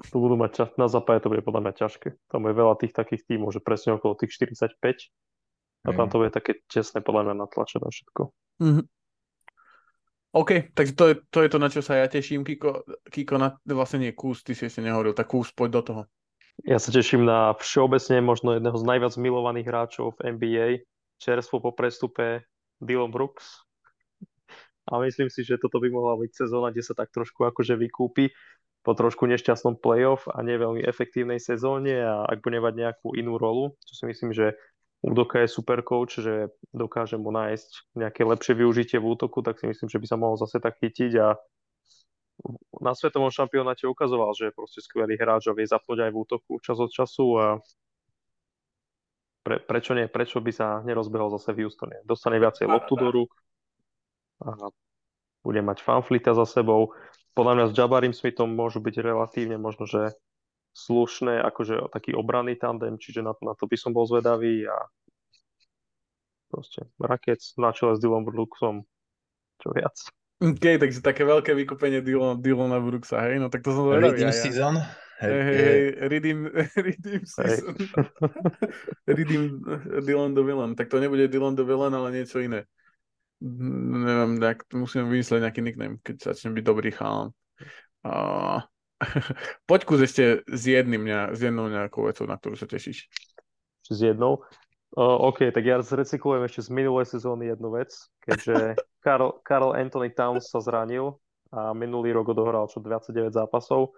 tu 0.04 0.18
budú 0.20 0.36
mať 0.36 0.52
čas, 0.52 0.70
na 0.76 0.92
západe 0.92 1.24
to 1.24 1.32
bude 1.32 1.44
podľa 1.46 1.72
mňa 1.72 1.74
ťažké. 1.80 2.10
Tam 2.28 2.44
je 2.44 2.54
veľa 2.54 2.76
tých 2.80 2.92
takých 2.92 3.24
tímov, 3.32 3.56
že 3.56 3.64
presne 3.64 3.96
okolo 3.96 4.20
tých 4.20 4.36
45 4.36 4.76
a 5.86 5.90
tam 5.94 6.08
Hej. 6.08 6.12
to 6.12 6.18
bude 6.20 6.32
také 6.34 6.52
tesné 6.68 7.00
podľa 7.00 7.32
mňa 7.32 7.36
natlačené 7.48 7.88
všetko. 7.88 8.22
Mhm. 8.60 8.84
OK, 10.36 10.76
takže 10.76 10.94
to 11.00 11.04
je, 11.08 11.16
to 11.32 11.40
je 11.48 11.50
to, 11.50 11.58
na 11.64 11.72
čo 11.72 11.80
sa 11.80 11.96
ja 11.96 12.12
teším. 12.12 12.44
Kiko, 12.44 12.84
Kiko 13.08 13.40
na, 13.40 13.56
vlastne 13.64 14.04
nie, 14.04 14.12
Kús, 14.12 14.44
ty 14.44 14.52
si 14.52 14.68
ešte 14.68 14.84
nehovoril, 14.84 15.16
tak 15.16 15.32
Kús, 15.32 15.56
poď 15.56 15.80
do 15.80 15.82
toho. 15.82 16.02
Ja 16.68 16.76
sa 16.76 16.92
teším 16.92 17.24
na 17.24 17.56
všeobecne 17.56 18.20
možno 18.20 18.52
jedného 18.52 18.76
z 18.76 18.84
najviac 18.84 19.16
milovaných 19.16 19.68
hráčov 19.72 20.20
v 20.20 20.36
NBA, 20.36 20.68
čerstvo 21.24 21.64
po 21.64 21.72
prestupe 21.72 22.44
Dylan 22.84 23.16
Brooks. 23.16 23.64
A 24.92 25.00
myslím 25.08 25.32
si, 25.32 25.48
že 25.48 25.56
toto 25.56 25.80
by 25.80 25.88
mohla 25.88 26.20
byť 26.20 26.32
sezóna, 26.36 26.68
kde 26.70 26.84
sa 26.84 26.94
tak 26.94 27.16
trošku 27.16 27.48
akože 27.48 27.80
vykúpi 27.80 28.28
po 28.86 28.94
trošku 28.94 29.26
nešťastnom 29.26 29.82
playoff 29.82 30.30
a 30.30 30.46
nie 30.46 30.62
veľmi 30.62 30.86
efektívnej 30.86 31.42
sezóne 31.42 32.06
a 32.06 32.22
ak 32.30 32.46
bude 32.46 32.62
mať 32.62 32.74
nejakú 32.78 33.18
inú 33.18 33.42
rolu, 33.42 33.74
čo 33.82 33.94
si 33.98 34.04
myslím, 34.06 34.30
že 34.30 34.54
Udoka 35.02 35.42
je 35.42 35.50
super 35.50 35.86
coach, 35.86 36.18
že 36.18 36.50
dokáže 36.74 37.18
mu 37.18 37.30
nájsť 37.30 37.98
nejaké 37.98 38.22
lepšie 38.26 38.54
využitie 38.58 38.98
v 38.98 39.18
útoku, 39.18 39.42
tak 39.46 39.58
si 39.62 39.70
myslím, 39.70 39.90
že 39.90 40.02
by 40.02 40.06
sa 40.06 40.18
mohol 40.18 40.38
zase 40.38 40.58
tak 40.62 40.78
chytiť 40.82 41.12
a 41.22 41.38
na 42.82 42.92
svetovom 42.94 43.32
šampionáte 43.32 43.88
ukazoval, 43.90 44.34
že 44.38 44.50
je 44.50 44.58
proste 44.58 44.82
skvelý 44.84 45.16
hráč 45.18 45.50
a 45.50 45.56
vie 45.56 45.66
zapnúť 45.66 46.10
aj 46.10 46.12
v 46.12 46.20
útoku 46.20 46.52
čas 46.62 46.78
od 46.78 46.92
času 46.92 47.26
a 47.42 47.48
pre, 49.46 49.62
prečo 49.62 49.94
nie? 49.94 50.10
Prečo 50.10 50.42
by 50.42 50.52
sa 50.52 50.82
nerozbehol 50.82 51.30
zase 51.38 51.54
v 51.54 51.70
Houstone? 51.70 52.02
Dostane 52.02 52.42
viacej 52.42 52.66
loptu 52.66 52.94
do 52.98 53.08
rúk 53.14 53.32
a 54.42 54.74
bude 55.46 55.62
mať 55.62 55.86
fanflita 55.86 56.34
za 56.34 56.50
sebou. 56.50 56.98
Podľa 57.36 57.54
mňa 57.54 57.66
s 57.68 57.76
Jabarim 57.76 58.16
Smithom 58.16 58.56
môžu 58.56 58.80
byť 58.80 58.96
relatívne 59.04 59.60
možno, 59.60 59.84
že 59.84 60.16
slušné, 60.76 61.44
akože 61.44 61.92
taký 61.92 62.16
obranný 62.16 62.56
tandem, 62.56 62.96
čiže 62.96 63.24
na, 63.24 63.36
na 63.44 63.56
to 63.56 63.68
by 63.68 63.76
som 63.80 63.92
bol 63.92 64.08
zvedavý 64.08 64.68
a 64.68 64.78
proste 66.52 66.88
Rakec 67.00 67.40
na 67.60 67.76
čele 67.76 67.96
s 67.96 68.00
Dylan 68.00 68.24
Brooksom, 68.24 68.88
čo 69.60 69.68
viac. 69.76 69.96
OK, 70.44 70.80
takže 70.80 71.00
také 71.00 71.24
veľké 71.24 71.56
vykúpenie 71.56 72.04
Dylan, 72.04 72.44
Dylana 72.44 72.80
Brooksa, 72.80 73.24
hej, 73.28 73.40
no 73.40 73.48
tak 73.48 73.64
to 73.64 73.72
som 73.72 73.88
zvedavý. 73.88 74.20
Redeem 74.20 74.32
ja. 74.32 74.36
season. 74.36 74.76
Hej, 75.16 75.32
hej, 75.32 75.56
hej, 75.56 75.84
redeem, 76.12 76.40
redeem 76.92 77.24
season. 77.24 77.76
redeem 79.16 79.44
Dylan 80.04 80.36
the 80.36 80.44
Villain. 80.44 80.76
Tak 80.76 80.92
to 80.92 81.00
nebude 81.00 81.32
Dylan 81.32 81.56
the 81.56 81.64
Villain, 81.64 81.96
ale 81.96 82.12
niečo 82.12 82.44
iné. 82.44 82.68
Neviem, 83.44 84.40
tak 84.40 84.64
musím 84.72 85.12
vymyslieť 85.12 85.44
nejaký 85.44 85.62
nickname, 85.62 85.96
keď 86.00 86.32
začnem 86.32 86.56
byť 86.56 86.64
dobrý 86.64 86.90
chalán. 86.96 87.36
Uh, 88.06 88.64
poď 89.70 89.82
kus 89.84 90.02
ešte 90.08 90.46
s 90.48 90.64
jedným, 90.64 91.04
s 91.36 91.40
jednou 91.44 91.68
nejakou 91.68 92.08
vecou, 92.08 92.24
na 92.30 92.40
ktorú 92.40 92.56
sa 92.56 92.70
tešíš. 92.70 93.12
s 93.86 94.00
jednou. 94.00 94.40
Uh, 94.96 95.20
OK, 95.28 95.52
tak 95.52 95.68
ja 95.68 95.84
zrecyklujem 95.84 96.48
ešte 96.48 96.62
z 96.64 96.70
minulej 96.72 97.12
sezóny 97.12 97.52
jednu 97.52 97.76
vec, 97.76 97.92
keďže 98.24 98.80
Karl, 99.06 99.44
Karl 99.44 99.76
Anthony 99.76 100.16
Towns 100.16 100.48
sa 100.48 100.64
zranil 100.64 101.20
a 101.52 101.76
minulý 101.76 102.16
rok 102.16 102.32
odohral 102.32 102.72
čo 102.72 102.80
29 102.80 103.36
zápasov, 103.36 103.92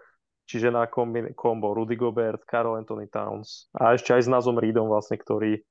čiže 0.50 0.74
na 0.74 0.90
kombi- 0.90 1.38
kombo 1.38 1.78
Rudy 1.78 1.94
Gobert, 1.94 2.42
Karl 2.50 2.82
Anthony 2.82 3.06
Towns 3.14 3.70
a 3.78 3.94
ešte 3.94 4.10
aj 4.18 4.26
s 4.26 4.30
Nazom 4.32 4.58
Reedom 4.58 4.90
vlastne, 4.90 5.22
ktorý 5.22 5.62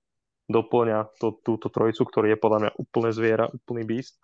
doplňa 0.46 1.18
to, 1.18 1.38
túto 1.42 1.66
trojicu, 1.68 2.06
ktorý 2.06 2.34
je 2.34 2.42
podľa 2.42 2.58
mňa 2.62 2.70
úplne 2.78 3.10
zviera, 3.10 3.46
úplný 3.50 3.82
beast. 3.82 4.18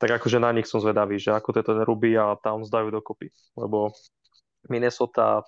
Tak 0.00 0.22
akože 0.22 0.40
na 0.40 0.50
nich 0.50 0.66
som 0.66 0.80
zvedavý, 0.80 1.20
že 1.20 1.30
ako 1.30 1.54
to 1.54 1.60
ten 1.62 1.80
Ruby 1.84 2.16
a 2.16 2.34
Towns 2.40 2.72
dajú 2.72 2.88
dokopy, 2.88 3.30
lebo 3.54 3.92
Minnesota 4.66 5.44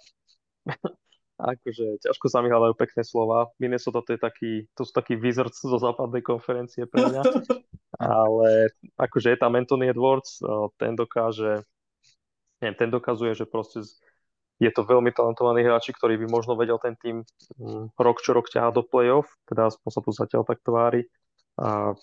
akože 1.42 2.04
ťažko 2.04 2.26
sa 2.30 2.38
mi 2.40 2.52
hľadajú 2.52 2.74
pekné 2.78 3.02
slova. 3.02 3.50
Minnesota 3.58 4.04
to 4.04 4.14
je 4.14 4.20
taký, 4.20 4.52
to 4.78 4.86
sú 4.86 4.92
takí 4.94 5.18
wizards 5.18 5.58
zo 5.58 5.78
západnej 5.78 6.22
konferencie 6.22 6.86
pre 6.86 7.02
mňa. 7.10 7.22
Ale 7.98 8.72
akože 8.98 9.34
je 9.34 9.38
tam 9.38 9.58
Anthony 9.58 9.90
Edwards, 9.90 10.38
eh, 10.42 10.48
ten 10.78 10.94
dokáže, 10.94 11.66
neviem, 12.62 12.76
ten 12.78 12.90
dokazuje, 12.90 13.34
že 13.34 13.44
proste 13.48 13.82
z- 13.82 13.98
je 14.62 14.70
to 14.70 14.86
veľmi 14.86 15.10
talentovaný 15.10 15.66
hráč, 15.66 15.90
ktorý 15.90 16.14
by 16.22 16.26
možno 16.30 16.54
vedel 16.54 16.78
ten 16.78 16.94
tým 16.94 17.26
mm, 17.58 17.98
rok 17.98 18.22
čo 18.22 18.30
rok 18.30 18.46
ťahať 18.46 18.78
do 18.78 18.82
play-off, 18.86 19.26
teda 19.50 19.74
aspoň 19.74 19.90
sa 19.90 20.00
tu 20.00 20.10
zatiaľ 20.14 20.42
tak 20.46 20.62
tvári. 20.62 21.02
A 21.58 21.98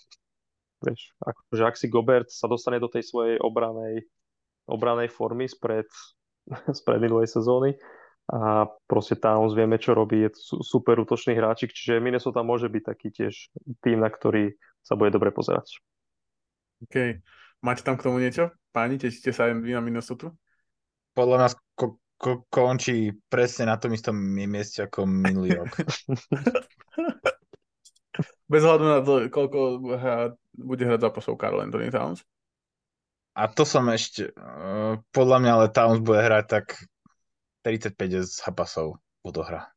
vieš, 0.84 1.16
akože 1.24 1.62
ak 1.64 1.76
si 1.80 1.86
Gobert 1.88 2.28
sa 2.28 2.44
dostane 2.44 2.76
do 2.76 2.92
tej 2.92 3.08
svojej 3.08 3.40
obranej, 3.40 4.04
obranej 4.68 5.08
formy 5.08 5.48
spred, 5.48 5.88
spred 6.78 7.00
minulej 7.00 7.32
sezóny, 7.32 7.80
a 8.30 8.70
proste 8.86 9.18
Towns 9.18 9.58
vieme, 9.58 9.74
čo 9.74 9.90
robí, 9.90 10.22
je 10.22 10.30
su- 10.38 10.62
super 10.62 11.02
útočný 11.02 11.34
hráčik, 11.34 11.74
čiže 11.74 11.98
Minnesota 11.98 12.46
môže 12.46 12.70
byť 12.70 12.82
taký 12.86 13.10
tiež 13.10 13.50
tým, 13.82 13.98
na 13.98 14.06
ktorý 14.06 14.54
sa 14.86 14.94
bude 14.94 15.10
dobre 15.10 15.34
pozerať. 15.34 15.82
OK. 16.86 17.18
Máte 17.58 17.82
tam 17.82 17.98
k 17.98 18.06
tomu 18.06 18.22
niečo? 18.22 18.54
Páni, 18.70 19.02
tešíte 19.02 19.34
sa 19.34 19.50
aj 19.50 19.58
vy 19.58 19.74
na 19.74 19.82
Minnesota? 19.82 20.30
Podľa 21.18 21.36
nás 21.42 21.52
ko- 22.20 22.44
ko- 22.44 22.44
končí 22.52 23.16
presne 23.32 23.72
na 23.72 23.80
tom 23.80 23.96
istom 23.96 24.12
mieste 24.20 24.84
ako 24.84 25.08
minulý 25.08 25.56
rok. 25.64 25.72
Bez 28.52 28.66
hľadu 28.66 28.84
na 28.84 29.00
to, 29.00 29.30
koľko 29.32 29.58
hrá, 29.96 30.36
bude 30.52 30.82
hrať 30.84 31.00
zápasov 31.00 31.40
Karl 31.40 31.64
Anthony 31.64 31.88
Towns. 31.88 32.20
A 33.38 33.46
to 33.46 33.62
som 33.64 33.86
ešte, 33.88 34.34
uh, 34.34 34.98
podľa 35.14 35.38
mňa 35.40 35.52
ale 35.54 35.66
Towns 35.72 36.02
bude 36.02 36.20
hrať 36.20 36.44
tak 36.50 36.66
35 37.62 38.26
zápasov 38.26 38.98
odohra. 39.22 39.70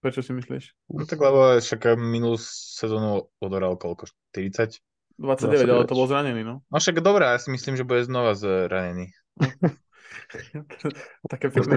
Prečo 0.00 0.24
si 0.24 0.32
myslíš? 0.32 0.64
No 0.96 1.04
tak 1.04 1.20
lebo 1.20 1.60
však 1.60 1.94
minulú 2.00 2.40
sezónu 2.40 3.28
odohral 3.38 3.76
koľko? 3.76 4.08
40? 4.32 4.80
29, 5.16 5.64
ale 5.64 5.88
to 5.88 5.96
bol 5.96 6.08
zranený, 6.08 6.44
no. 6.44 6.64
No 6.68 6.76
však 6.76 7.00
dobré, 7.00 7.24
ja 7.28 7.40
si 7.40 7.48
myslím, 7.52 7.76
že 7.76 7.88
bude 7.88 8.04
znova 8.04 8.32
zranený. 8.36 9.12
Také 11.32 11.46
pekné 11.50 11.76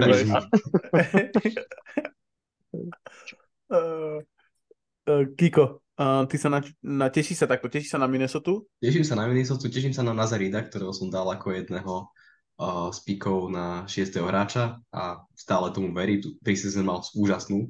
Uh, 3.70 4.22
uh, 5.10 5.26
Kiko, 5.34 5.82
Uh, 6.00 6.24
ty 6.24 6.40
sa 6.40 6.48
na, 6.48 6.64
na, 6.80 7.12
teší 7.12 7.36
sa 7.36 7.44
takto, 7.44 7.68
teší 7.68 7.92
sa 7.92 8.00
na 8.00 8.08
Minnesota? 8.08 8.56
Teším 8.80 9.04
sa 9.04 9.20
na 9.20 9.28
Minnesota, 9.28 9.68
teším 9.68 9.92
sa 9.92 10.00
na 10.00 10.16
Nazarida, 10.16 10.64
ktorého 10.64 10.96
som 10.96 11.12
dal 11.12 11.28
ako 11.28 11.52
jedného 11.52 12.08
uh, 12.56 12.88
z 12.88 12.98
pikov 13.04 13.52
na 13.52 13.84
6. 13.84 14.16
hráča 14.16 14.80
a 14.88 15.20
stále 15.36 15.68
tomu 15.76 15.92
verí. 15.92 16.24
Preseason 16.40 16.88
mal 16.88 17.04
úžasnú 17.12 17.68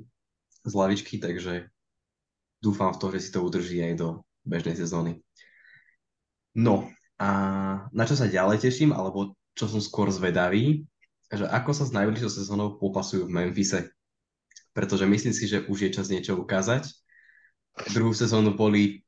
z 0.62 0.72
lavičky, 0.78 1.18
takže 1.18 1.74
dúfam 2.62 2.94
v 2.94 3.00
to, 3.02 3.06
že 3.10 3.18
si 3.18 3.30
to 3.34 3.42
udrží 3.42 3.82
aj 3.82 3.98
do 3.98 4.08
bežnej 4.46 4.78
sezóny. 4.78 5.18
No 6.54 6.86
a 7.18 7.28
na 7.90 8.04
čo 8.06 8.14
sa 8.14 8.30
ďalej 8.30 8.62
teším, 8.62 8.94
alebo 8.94 9.34
čo 9.60 9.68
som 9.68 9.84
skôr 9.84 10.08
zvedavý, 10.08 10.88
že 11.28 11.44
ako 11.44 11.76
sa 11.76 11.84
s 11.84 11.92
najbližšou 11.92 12.32
sezónou 12.32 12.80
popasujú 12.80 13.28
v 13.28 13.34
Memphise. 13.36 13.92
Pretože 14.72 15.04
myslím 15.04 15.36
si, 15.36 15.44
že 15.44 15.68
už 15.68 15.78
je 15.84 15.90
čas 15.92 16.08
niečo 16.08 16.40
ukázať 16.40 16.88
druhú 17.88 18.12
sezónu 18.12 18.52
boli 18.52 19.00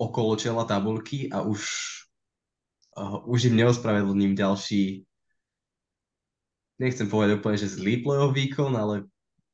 okolo 0.00 0.34
čela 0.34 0.66
tabulky 0.66 1.30
a 1.30 1.44
už, 1.44 1.62
uh, 2.98 3.22
už 3.28 3.52
im 3.52 3.62
neospravedlním 3.62 4.34
ďalší 4.34 5.06
nechcem 6.82 7.06
povedať 7.06 7.38
úplne, 7.38 7.62
že 7.62 7.78
zlý 7.78 8.02
playoff 8.02 8.34
výkon, 8.34 8.74
ale 8.74 9.06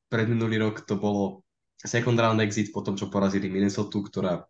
pred 0.08 0.24
minulý 0.32 0.64
rok 0.64 0.88
to 0.88 0.96
bolo 0.96 1.44
second 1.76 2.16
round 2.16 2.40
exit 2.40 2.72
po 2.72 2.80
tom, 2.80 2.96
čo 2.96 3.12
porazili 3.12 3.52
Minnesota, 3.52 4.00
ktorá 4.00 4.48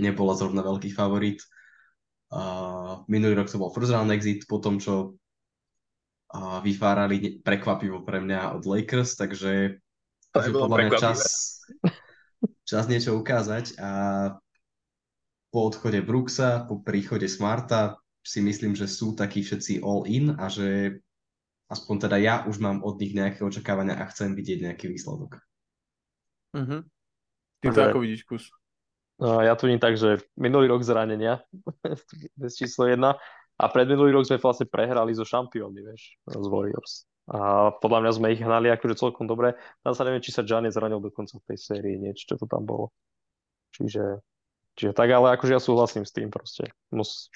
nebola 0.00 0.32
zrovna 0.32 0.64
veľký 0.64 0.96
favorit. 0.96 1.44
Uh, 2.30 3.02
minulý 3.10 3.34
rok 3.34 3.50
to 3.50 3.58
bol 3.58 3.74
first 3.74 3.90
round 3.90 4.14
exit 4.14 4.46
po 4.46 4.62
tom, 4.62 4.78
čo 4.78 5.18
uh, 6.30 6.58
vyfárali 6.62 7.42
prekvapivo 7.42 8.06
pre 8.06 8.22
mňa 8.22 8.54
od 8.54 8.62
Lakers, 8.70 9.18
takže 9.18 9.82
to 10.30 10.38
je 10.38 10.50
podľa 10.54 10.78
mňa 10.78 10.90
čas, 10.94 11.20
čas 12.62 12.86
niečo 12.86 13.18
ukázať 13.18 13.74
a 13.82 13.90
po 15.50 15.60
odchode 15.66 15.98
Brooksa, 16.06 16.70
po 16.70 16.78
príchode 16.78 17.26
Smarta 17.26 17.98
si 18.22 18.38
myslím, 18.38 18.78
že 18.78 18.86
sú 18.86 19.18
takí 19.18 19.42
všetci 19.42 19.82
all 19.82 20.06
in 20.06 20.30
a 20.38 20.46
že 20.46 21.02
aspoň 21.66 21.96
teda 22.06 22.16
ja 22.22 22.34
už 22.46 22.62
mám 22.62 22.86
od 22.86 22.94
nich 23.02 23.10
nejaké 23.10 23.42
očakávania 23.42 23.98
a 23.98 24.06
chcem 24.06 24.38
vidieť 24.38 24.70
nejaký 24.70 24.86
výsledok. 24.86 25.42
Uh-huh. 26.54 26.86
Ty 27.58 27.66
to 27.74 27.80
ako 27.90 27.98
vidíš, 28.06 28.22
kus? 28.22 28.44
No, 29.20 29.44
ja 29.44 29.52
tu 29.52 29.68
nie 29.68 29.76
tak, 29.76 30.00
že 30.00 30.24
minulý 30.40 30.72
rok 30.72 30.80
zranenia, 30.80 31.44
bez 32.40 32.56
číslo 32.56 32.88
jedna, 32.88 33.20
a 33.60 33.68
pred 33.68 33.84
minulý 33.84 34.16
rok 34.16 34.24
sme 34.24 34.40
vlastne 34.40 34.64
prehrali 34.64 35.12
so 35.12 35.28
šampiónmi, 35.28 35.84
vieš, 35.84 36.16
z 36.24 36.46
Warriors. 36.48 37.04
A 37.28 37.70
podľa 37.76 38.00
mňa 38.00 38.12
sme 38.16 38.32
ich 38.32 38.40
hnali 38.40 38.72
akože 38.72 38.96
celkom 38.96 39.28
dobre. 39.28 39.54
Tam 39.84 39.92
sa 39.92 40.08
neviem, 40.08 40.24
či 40.24 40.32
sa 40.32 40.40
Giannis 40.40 40.74
zranil 40.74 40.98
dokonca 40.98 41.36
v 41.36 41.46
tej 41.52 41.58
sérii, 41.60 42.00
niečo, 42.00 42.32
čo 42.32 42.34
to 42.40 42.48
tam 42.48 42.64
bolo. 42.64 42.90
Čiže, 43.76 44.24
čiže 44.74 44.92
tak, 44.96 45.12
ale 45.12 45.36
akože 45.36 45.52
ja 45.52 45.60
súhlasím 45.60 46.08
s 46.08 46.16
tým 46.16 46.32
proste. 46.32 46.72
Mus, 46.90 47.28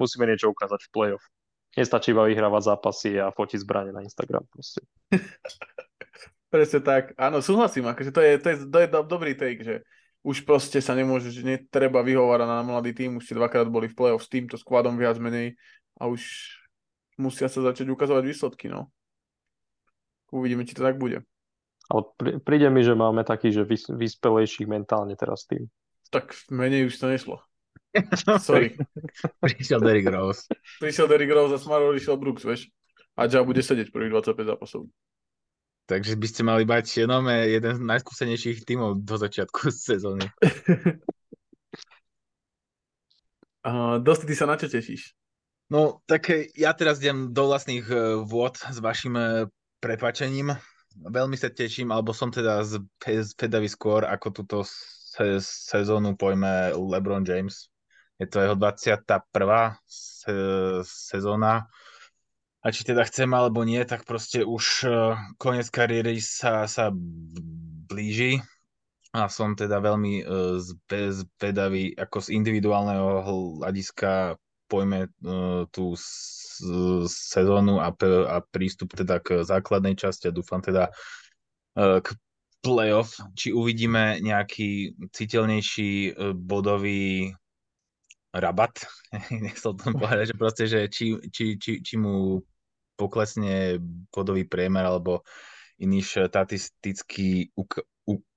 musíme 0.00 0.24
niečo 0.24 0.48
ukázať 0.48 0.88
v 0.88 0.90
play-off. 0.90 1.24
Nestačí 1.76 2.16
iba 2.16 2.24
vyhrávať 2.24 2.72
zápasy 2.72 3.20
a 3.20 3.30
fotiť 3.30 3.62
zbranie 3.62 3.92
na 3.92 4.02
Instagram 4.02 4.48
proste. 4.48 4.80
Presne 6.52 6.80
tak. 6.80 7.12
Áno, 7.20 7.44
súhlasím. 7.44 7.88
Akože 7.92 8.10
to, 8.10 8.20
je, 8.24 8.32
to, 8.40 8.48
je, 8.48 8.56
to 8.68 8.78
je 8.80 8.88
dobrý 9.06 9.32
take, 9.36 9.60
že 9.60 9.74
už 10.22 10.46
proste 10.46 10.78
sa 10.78 10.94
nemôže, 10.94 11.34
že 11.34 11.42
netreba 11.42 12.02
vyhovárať 12.02 12.46
na 12.46 12.62
mladý 12.62 12.94
tým, 12.94 13.18
už 13.18 13.26
ste 13.26 13.38
dvakrát 13.38 13.66
boli 13.66 13.90
v 13.90 13.98
play-off 13.98 14.22
s 14.22 14.30
týmto 14.30 14.54
skladom 14.54 14.94
viac 14.94 15.18
menej 15.18 15.58
a 15.98 16.06
už 16.06 16.22
musia 17.18 17.50
sa 17.50 17.60
začať 17.62 17.90
ukazovať 17.90 18.22
výsledky, 18.22 18.70
no. 18.70 18.88
Uvidíme, 20.30 20.64
či 20.64 20.78
to 20.78 20.86
tak 20.86 20.96
bude. 20.96 21.26
Ale 21.90 22.02
príde 22.40 22.70
mi, 22.72 22.86
že 22.86 22.96
máme 22.96 23.26
taký, 23.26 23.52
že 23.52 23.66
vys- 23.66 23.90
vyspelejších 23.90 24.70
mentálne 24.70 25.12
teraz 25.18 25.44
tým. 25.44 25.66
Tak 26.08 26.32
menej 26.48 26.88
už 26.88 26.96
to 26.96 27.10
nešlo. 27.10 27.36
Sorry. 28.46 28.78
Prišiel 29.42 29.82
Derrick 29.82 30.08
Rose. 30.08 30.48
Prišiel 30.80 31.10
Derrick 31.10 31.34
Rose 31.34 31.58
a 31.58 31.60
Smaro 31.60 31.92
išiel 31.92 32.16
Brooks, 32.16 32.46
vieš. 32.46 32.72
A 33.12 33.28
Ja 33.28 33.44
bude 33.44 33.60
sedieť 33.60 33.92
prvých 33.92 34.24
25 34.24 34.56
zápasov. 34.56 34.88
Takže 35.92 36.16
by 36.16 36.26
ste 36.26 36.42
mali 36.48 36.64
mať 36.64 37.04
jenom 37.04 37.28
jeden 37.28 37.76
z 37.76 37.80
najskúsenejších 37.84 38.64
tímov 38.64 39.04
do 39.04 39.14
začiatku 39.20 39.68
sezóny. 39.92 40.24
uh, 43.68 44.00
Dosti, 44.00 44.24
ty 44.24 44.32
sa 44.32 44.48
na 44.48 44.56
čo 44.56 44.72
tešíš? 44.72 45.12
No, 45.68 46.00
tak 46.08 46.32
ja 46.56 46.72
teraz 46.72 47.00
idem 47.04 47.36
do 47.36 47.52
vlastných 47.52 47.84
uh, 47.92 48.24
vôd 48.24 48.56
s 48.56 48.80
vašim 48.80 49.12
uh, 49.16 49.44
prepačením. 49.84 50.56
Veľmi 50.96 51.36
sa 51.36 51.52
teším, 51.52 51.92
alebo 51.92 52.16
som 52.16 52.32
teda 52.32 52.64
zvedavý 52.64 53.68
skôr, 53.68 54.04
ako 54.08 54.26
túto 54.32 54.56
se- 54.64 55.40
sezónu 55.44 56.16
pojme 56.16 56.72
LeBron 56.72 57.24
James. 57.24 57.68
Je 58.16 58.28
to 58.28 58.40
jeho 58.40 58.56
21. 58.56 59.76
Se- 59.88 60.84
sezóna. 60.84 61.68
A 62.62 62.70
či 62.70 62.86
teda 62.86 63.02
chcem 63.02 63.26
alebo 63.34 63.66
nie, 63.66 63.82
tak 63.82 64.06
proste 64.06 64.46
už 64.46 64.86
uh, 64.86 65.18
koniec 65.34 65.66
kariéry 65.66 66.22
sa, 66.22 66.70
sa 66.70 66.94
blíži. 67.90 68.38
A 69.12 69.26
som 69.26 69.58
teda 69.58 69.82
veľmi 69.82 70.22
uh, 70.22 70.62
zvedavý 70.62 71.92
ako 71.98 72.22
z 72.22 72.28
individuálneho 72.38 73.26
hľadiska 73.58 74.38
pojme 74.70 75.10
uh, 75.10 75.66
tú 75.74 75.98
sezónu 77.10 77.82
a, 77.82 77.90
a 78.30 78.36
prístup 78.54 78.94
teda 78.94 79.18
k 79.18 79.42
základnej 79.42 79.98
časti 79.98 80.30
a 80.30 80.36
dúfam 80.36 80.62
teda 80.62 80.94
k 81.74 82.06
playoff, 82.62 83.18
či 83.34 83.50
uvidíme 83.50 84.22
nejaký 84.22 84.94
citeľnejší 85.10 86.14
bodový 86.38 87.34
rabat, 88.32 88.86
nechcel 89.44 89.76
tom 89.76 89.92
povedať, 90.00 90.32
že 90.32 90.36
proste, 90.38 90.64
že 90.70 90.80
či, 90.88 91.18
či, 91.28 91.58
či, 91.60 91.82
či 91.84 91.94
mu 92.00 92.40
poklesne 92.96 93.80
bodový 94.12 94.44
priemer 94.44 94.84
alebo 94.86 95.24
iný 95.80 96.04
štatistický 96.04 97.52
uk- 97.56 97.86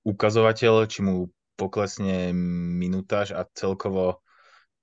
ukazovateľ, 0.06 0.90
či 0.90 1.06
mu 1.06 1.30
poklesne 1.56 2.36
minutáž 2.80 3.32
a 3.32 3.48
celkovo 3.56 4.22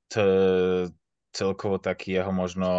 t- 0.09 0.89
celkovo 1.33 1.81
taký 1.81 2.21
jeho 2.21 2.33
možno 2.33 2.71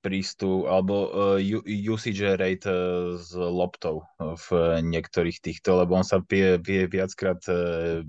prístup 0.00 0.70
alebo 0.70 1.10
uh, 1.10 1.42
usage 1.66 2.22
rate 2.38 2.70
uh, 2.70 3.18
s 3.18 3.34
loptou 3.34 4.06
v 4.22 4.78
niektorých 4.86 5.42
týchto, 5.42 5.82
lebo 5.82 5.98
on 5.98 6.06
sa 6.06 6.22
vie, 6.22 6.62
vie 6.62 6.86
viackrát 6.86 7.42
uh, 7.50 8.06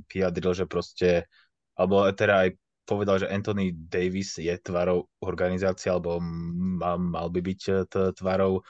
že 0.54 0.66
proste, 0.70 1.26
alebo 1.74 2.06
teda 2.14 2.46
aj 2.46 2.50
povedal, 2.88 3.20
že 3.20 3.28
Anthony 3.28 3.76
Davis 3.76 4.40
je 4.40 4.56
tvarou 4.64 5.12
organizácie, 5.20 5.92
alebo 5.92 6.24
mal, 6.24 6.96
mal 6.96 7.28
by 7.28 7.44
byť 7.44 7.62
tvarou 8.16 8.64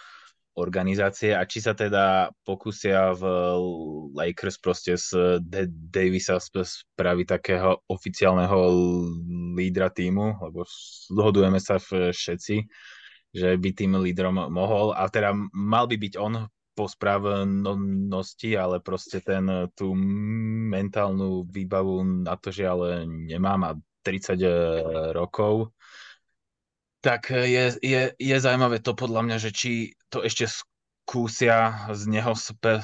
organizácie. 0.57 1.37
A 1.37 1.45
či 1.45 1.61
sa 1.61 1.77
teda 1.77 2.33
pokusia 2.41 3.13
v 3.13 3.23
Lakers 4.17 4.57
proste 4.57 4.97
z 4.97 5.37
Davisa 5.69 6.41
spraviť 6.41 7.25
takého 7.29 7.77
oficiálneho 7.85 8.57
lídra 9.53 9.93
týmu, 9.93 10.41
lebo 10.41 10.65
zhodujeme 11.13 11.61
sa 11.61 11.77
všetci, 11.77 12.55
že 13.37 13.49
by 13.53 13.69
tým 13.69 14.01
lídrom 14.01 14.49
mohol. 14.49 14.97
A 14.97 15.05
teda 15.13 15.37
mal 15.53 15.85
by 15.85 15.93
byť 15.93 16.13
on 16.17 16.49
po 16.73 16.85
správnosti, 16.85 18.53
ale 18.53 18.81
proste 18.81 19.21
ten 19.21 19.69
tú 19.73 19.97
mentálnu 20.73 21.45
výbavu 21.49 22.25
na 22.25 22.37
to, 22.37 22.53
že 22.53 22.69
ale 22.69 23.05
nemám 23.05 23.61
a 23.65 23.71
30 24.07 25.11
rokov. 25.11 25.75
Tak 27.03 27.35
je, 27.35 27.75
je, 27.83 28.01
je 28.15 28.37
zaujímavé 28.39 28.79
to 28.79 28.95
podľa 28.95 29.21
mňa, 29.27 29.37
že 29.43 29.51
či 29.51 29.71
to 30.07 30.23
ešte 30.23 30.47
skúsia 30.47 31.87
z 31.91 32.01
neho 32.07 32.31
spe, 32.33 32.79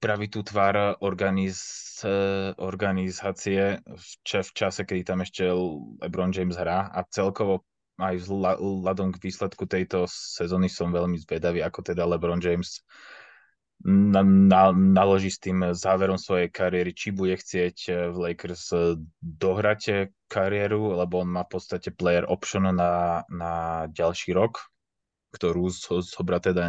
spraviť 0.00 0.28
tú 0.32 0.40
tvár 0.40 0.96
organiz, 1.04 1.60
organizácie 2.56 3.84
v, 3.84 4.06
č, 4.24 4.40
v 4.40 4.50
čase, 4.56 4.88
kedy 4.88 5.04
tam 5.04 5.20
ešte 5.20 5.44
LeBron 6.00 6.32
James 6.32 6.56
hrá. 6.56 6.88
A 6.88 7.04
celkovo 7.04 7.68
aj 8.00 8.16
vzhľadom 8.24 9.12
k 9.12 9.20
výsledku 9.20 9.68
tejto 9.68 10.08
sezóny 10.08 10.72
som 10.72 10.88
veľmi 10.88 11.20
zvedavý, 11.20 11.60
ako 11.60 11.92
teda 11.92 12.08
LeBron 12.08 12.40
James 12.40 12.80
na, 13.84 14.20
na, 14.22 14.62
naloží 14.72 15.32
s 15.32 15.40
tým 15.40 15.72
záverom 15.72 16.20
svojej 16.20 16.52
kariéry, 16.52 16.92
či 16.92 17.16
bude 17.16 17.36
chcieť 17.36 17.76
v 18.12 18.16
Lakers 18.16 18.72
dohrať 19.20 20.12
kariéru, 20.28 21.00
lebo 21.00 21.24
on 21.24 21.30
má 21.32 21.48
v 21.48 21.56
podstate 21.56 21.90
player 21.96 22.28
option 22.28 22.68
na, 22.68 23.24
na 23.32 23.52
ďalší 23.88 24.36
rok, 24.36 24.68
ktorú 25.32 25.70
zobrať 26.04 26.52
teda 26.52 26.68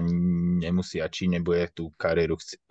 nemusí 0.62 1.04
a 1.04 1.12
či 1.12 1.28
nebude 1.28 1.68
tú 1.76 1.92
kariéru 2.00 2.40
chci- 2.40 2.62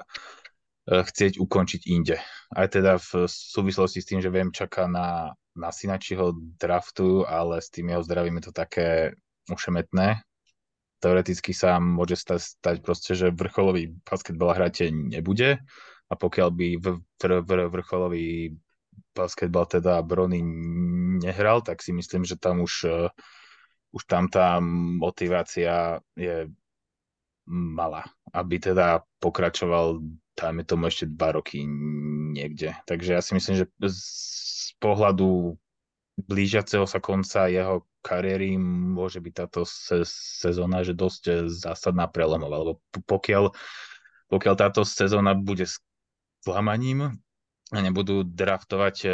chcieť 0.89 1.39
ukončiť 1.39 1.83
inde. 1.93 2.17
Aj 2.51 2.67
teda 2.67 2.97
v 2.99 3.29
súvislosti 3.29 4.01
s 4.01 4.09
tým, 4.09 4.21
že 4.25 4.33
viem, 4.33 4.51
čaká 4.51 4.89
na, 4.89 5.37
na 5.55 5.69
synačího 5.71 6.33
draftu, 6.57 7.29
ale 7.29 7.61
s 7.61 7.69
tým 7.69 7.93
jeho 7.93 8.03
zdravím 8.03 8.41
je 8.41 8.45
to 8.51 8.55
také 8.55 8.89
ušemetné. 9.53 10.23
Teoreticky 11.01 11.57
sa 11.57 11.81
môže 11.81 12.21
stať, 12.21 12.61
stať 12.61 12.77
proste, 12.85 13.13
že 13.17 13.33
vrcholový 13.33 13.97
basketbal 14.05 14.53
hrať 14.53 14.93
nebude 14.93 15.59
a 16.11 16.13
pokiaľ 16.13 16.49
by 16.53 16.69
v, 16.77 16.87
v, 17.01 17.23
v, 17.41 17.51
vrcholový 17.73 18.29
basketbal 19.17 19.65
teda 19.65 20.05
Brony 20.05 20.45
nehral, 21.25 21.65
tak 21.65 21.81
si 21.81 21.97
myslím, 21.97 22.29
že 22.29 22.37
tam 22.37 22.61
už, 22.61 22.75
uh, 22.85 23.09
už 23.97 24.03
tam 24.05 24.29
tá 24.29 24.61
motivácia 25.01 26.05
je 26.15 26.53
malá, 27.51 28.05
aby 28.37 28.61
teda 28.61 29.03
pokračoval 29.19 30.05
dajme 30.41 30.65
tomu 30.65 30.89
ešte 30.89 31.05
dva 31.05 31.37
roky 31.37 31.69
niekde. 32.33 32.73
Takže 32.89 33.11
ja 33.13 33.21
si 33.21 33.37
myslím, 33.37 33.61
že 33.61 33.67
z 33.85 34.73
pohľadu 34.81 35.61
blížiaceho 36.27 36.85
sa 36.85 36.99
konca 36.99 37.49
jeho 37.49 37.87
kariéry 38.01 38.57
môže 38.59 39.21
byť 39.21 39.35
táto 39.37 39.65
se- 39.69 40.09
sezóna, 40.41 40.81
že 40.85 40.97
dosť 40.97 41.49
zásadná 41.53 42.09
prelomová, 42.09 42.57
lebo 42.61 42.73
pokiaľ, 43.05 43.53
pokiaľ 44.33 44.55
táto 44.57 44.83
sezóna 44.85 45.37
bude 45.37 45.69
sklamaním 45.69 47.21
a 47.71 47.79
nebudú 47.79 48.27
draftovať 48.27 48.97
e, 49.05 49.09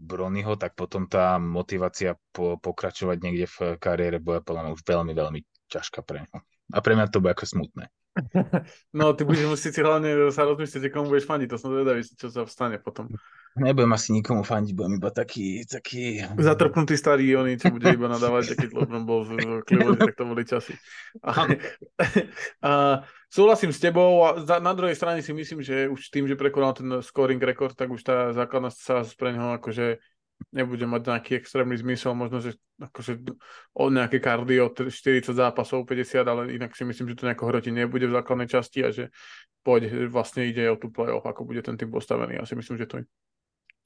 Bronyho, 0.00 0.56
tak 0.56 0.72
potom 0.72 1.04
tá 1.04 1.36
motivácia 1.36 2.16
po, 2.32 2.56
pokračovať 2.56 3.16
niekde 3.20 3.46
v 3.50 3.58
kariére 3.76 4.22
bude 4.22 4.40
podľa 4.40 4.68
mňa 4.68 4.74
už 4.78 4.82
veľmi, 4.86 5.12
veľmi 5.12 5.40
ťažká 5.68 6.00
pre 6.00 6.24
ňo. 6.24 6.38
A 6.72 6.78
pre 6.80 6.96
mňa 6.96 7.12
to 7.12 7.20
bude 7.20 7.36
ako 7.36 7.44
smutné. 7.44 7.90
No, 8.94 9.10
ty 9.12 9.26
budeš 9.26 9.50
musieť 9.50 9.72
si 9.74 9.80
hlavne 9.82 10.30
sa 10.30 10.46
rozmyslieť, 10.46 10.86
komu 10.94 11.10
budeš 11.10 11.26
fandiť, 11.26 11.48
to 11.50 11.58
som 11.58 11.74
zvedavý, 11.74 12.00
čo 12.06 12.30
sa 12.30 12.46
vstane 12.46 12.78
potom. 12.78 13.10
Nebudem 13.54 13.94
asi 13.94 14.10
nikomu 14.10 14.42
fandiť, 14.42 14.74
budem 14.74 14.98
iba 14.98 15.14
taký, 15.14 15.62
taký... 15.62 16.26
Zatrpnutý 16.42 16.98
starý 16.98 17.38
oni, 17.38 17.54
čo 17.54 17.70
bude 17.70 17.86
iba 17.86 18.10
nadávať, 18.10 18.58
keď 18.58 18.70
LeBron 18.82 19.06
bol 19.06 19.22
v 19.22 19.62
Cleveland, 19.62 20.02
tak 20.02 20.18
to 20.18 20.26
boli 20.26 20.42
časy. 20.42 20.74
A, 21.22 21.30
a, 22.66 22.70
súhlasím 23.30 23.70
s 23.70 23.78
tebou 23.78 24.26
a 24.26 24.42
za, 24.42 24.58
na 24.58 24.74
druhej 24.74 24.98
strane 24.98 25.22
si 25.22 25.30
myslím, 25.30 25.62
že 25.62 25.86
už 25.86 26.10
tým, 26.10 26.26
že 26.26 26.34
prekonal 26.34 26.74
ten 26.74 26.90
scoring 26.98 27.38
rekord, 27.38 27.78
tak 27.78 27.94
už 27.94 28.02
tá 28.02 28.34
základná 28.34 28.74
sa 28.74 29.06
pre 29.14 29.30
neho 29.30 29.54
akože 29.54 30.02
nebude 30.50 30.82
mať 30.90 31.14
nejaký 31.14 31.32
extrémny 31.38 31.78
zmysel, 31.78 32.10
možno, 32.18 32.42
že 32.42 32.58
akože 32.82 33.22
o 33.78 33.86
nejaké 33.86 34.18
kardio 34.18 34.66
40 34.74 35.30
zápasov, 35.30 35.86
50, 35.86 36.26
ale 36.26 36.42
inak 36.58 36.74
si 36.74 36.82
myslím, 36.82 37.14
že 37.14 37.22
to 37.22 37.26
nejako 37.30 37.54
hroti 37.54 37.70
nebude 37.70 38.10
v 38.10 38.16
základnej 38.18 38.50
časti 38.50 38.82
a 38.82 38.90
že 38.90 39.14
poď, 39.62 40.10
vlastne 40.10 40.42
ide 40.42 40.66
o 40.66 40.74
tú 40.74 40.90
playoff, 40.90 41.22
ako 41.22 41.46
bude 41.46 41.62
ten 41.62 41.78
tým 41.78 41.94
postavený. 41.94 42.42
Ja 42.42 42.44
si 42.44 42.58
myslím, 42.58 42.82
že 42.82 42.90
to 42.90 42.96
je. 42.98 43.04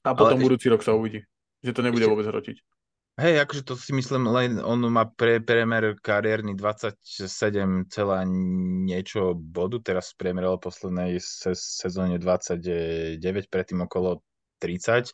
A 0.03 0.15
potom 0.15 0.39
ale 0.39 0.45
budúci 0.45 0.67
ešte... 0.67 0.73
rok 0.73 0.81
sa 0.85 0.93
uvidí, 0.95 1.23
že 1.63 1.71
to 1.75 1.81
nebude 1.83 2.03
ešte... 2.03 2.11
vôbec 2.11 2.27
hrotiť. 2.27 2.57
Hej, 3.19 3.35
akože 3.43 3.63
to 3.67 3.75
si 3.75 3.91
myslím, 3.91 4.31
len 4.31 4.63
on 4.63 4.79
má 4.87 5.03
pre, 5.03 5.43
premer 5.43 5.99
kariérny 5.99 6.55
27, 6.55 7.03
celá 7.91 8.23
niečo 8.23 9.35
bodu, 9.35 9.83
teraz 9.83 10.15
priemeroval 10.15 10.63
poslednej 10.63 11.19
se, 11.19 11.51
sezóne 11.51 12.15
29, 12.15 13.19
predtým 13.51 13.83
okolo 13.83 14.23
30 14.63 15.11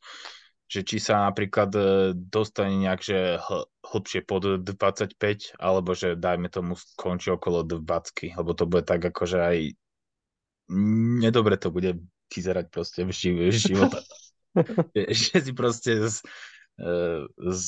že 0.65 0.81
či 0.81 0.97
sa 0.97 1.29
napríklad 1.29 1.69
e, 1.77 1.81
dostane 2.17 2.73
nejak, 2.81 3.01
že 3.05 3.37
hl- 3.37 3.69
hlbšie 3.85 4.25
pod 4.25 4.65
25, 4.65 5.61
alebo 5.61 5.93
že 5.93 6.17
dajme 6.17 6.49
tomu 6.49 6.73
skončí 6.73 7.29
okolo 7.29 7.61
20, 7.61 8.33
lebo 8.33 8.51
to 8.57 8.65
bude 8.65 8.89
tak 8.89 9.05
akože 9.05 9.39
aj 9.45 9.57
nedobre 11.21 11.61
to 11.61 11.69
bude 11.69 12.01
vyzerať 12.33 12.65
proste 12.73 13.05
v 13.05 13.11
živ- 13.13 13.53
života. 13.53 14.01
že 15.11 15.35
si 15.41 15.51
proste 15.51 15.91
z, 16.07 16.23
e, 16.79 17.25
z, 17.51 17.67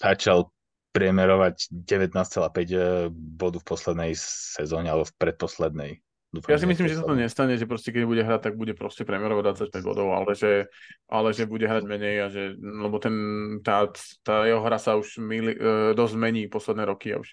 začal 0.00 0.50
priemerovať 0.96 1.68
19,5 1.72 2.72
e, 2.72 2.78
bodu 3.12 3.58
v 3.60 3.68
poslednej 3.68 4.12
sezóne 4.16 4.88
alebo 4.88 5.04
v 5.04 5.16
predposlednej. 5.20 5.92
Dúfam, 6.32 6.52
ja 6.52 6.60
si 6.60 6.68
myslím, 6.68 6.88
že 6.90 6.98
sa 7.00 7.06
to 7.06 7.16
nestane, 7.16 7.54
že 7.54 7.70
proste 7.70 7.94
keď 7.94 8.02
bude 8.04 8.20
hrať, 8.20 8.40
tak 8.50 8.54
bude 8.58 8.74
proste 8.76 9.06
premiérovať 9.06 9.70
25 9.72 9.88
bodov, 9.88 10.12
ale 10.12 10.36
že, 10.36 10.68
ale 11.08 11.30
že 11.32 11.48
bude 11.48 11.64
hrať 11.64 11.84
menej 11.86 12.16
a 12.18 12.26
že, 12.28 12.56
lebo 12.58 12.98
ten, 12.98 13.14
tá, 13.62 13.88
tá 14.26 14.44
jeho 14.44 14.60
hra 14.60 14.76
sa 14.76 14.98
už 14.98 15.22
mili, 15.22 15.54
e, 15.56 15.94
dosť 15.96 16.14
mení 16.18 16.50
posledné 16.50 16.84
roky 16.84 17.14
a 17.14 17.22
už 17.22 17.30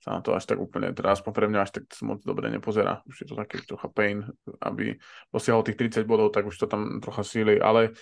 sa 0.00 0.16
na 0.16 0.20
to 0.24 0.32
až 0.32 0.48
tak 0.48 0.56
úplne, 0.56 0.96
teda 0.96 1.12
aspoň 1.12 1.32
pre 1.36 1.46
mňa 1.52 1.60
až 1.60 1.70
tak 1.76 1.84
moc 2.00 2.24
dobre 2.24 2.48
nepozerá. 2.48 3.04
Už 3.04 3.20
je 3.20 3.26
to 3.28 3.36
taký 3.36 3.60
trocha 3.68 3.92
pain, 3.92 4.24
aby 4.64 4.96
dosiahol 5.28 5.60
tých 5.60 5.76
30 5.76 6.08
bodov, 6.08 6.32
tak 6.32 6.48
už 6.48 6.56
to 6.56 6.66
tam 6.66 7.04
trocha 7.04 7.20
síli, 7.20 7.60
ale, 7.60 7.92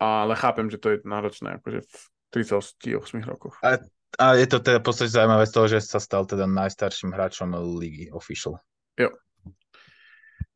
ale 0.00 0.36
chápem, 0.36 0.68
že 0.68 0.78
to 0.78 0.96
je 0.96 0.96
náročné, 1.04 1.60
akože 1.60 1.80
v 1.84 1.94
38 2.30 3.24
rokoch. 3.24 3.56
A, 3.64 3.80
a 4.20 4.26
je 4.36 4.46
to 4.48 4.60
teda 4.60 4.80
v 4.80 4.86
podstate 4.86 5.12
zaujímavé 5.12 5.44
z 5.48 5.52
toho, 5.52 5.66
že 5.68 5.78
sa 5.80 6.00
stal 6.00 6.28
teda 6.28 6.44
najstarším 6.44 7.12
hráčom 7.12 7.52
ligy 7.80 8.12
official. 8.12 8.60
Jo, 8.96 9.12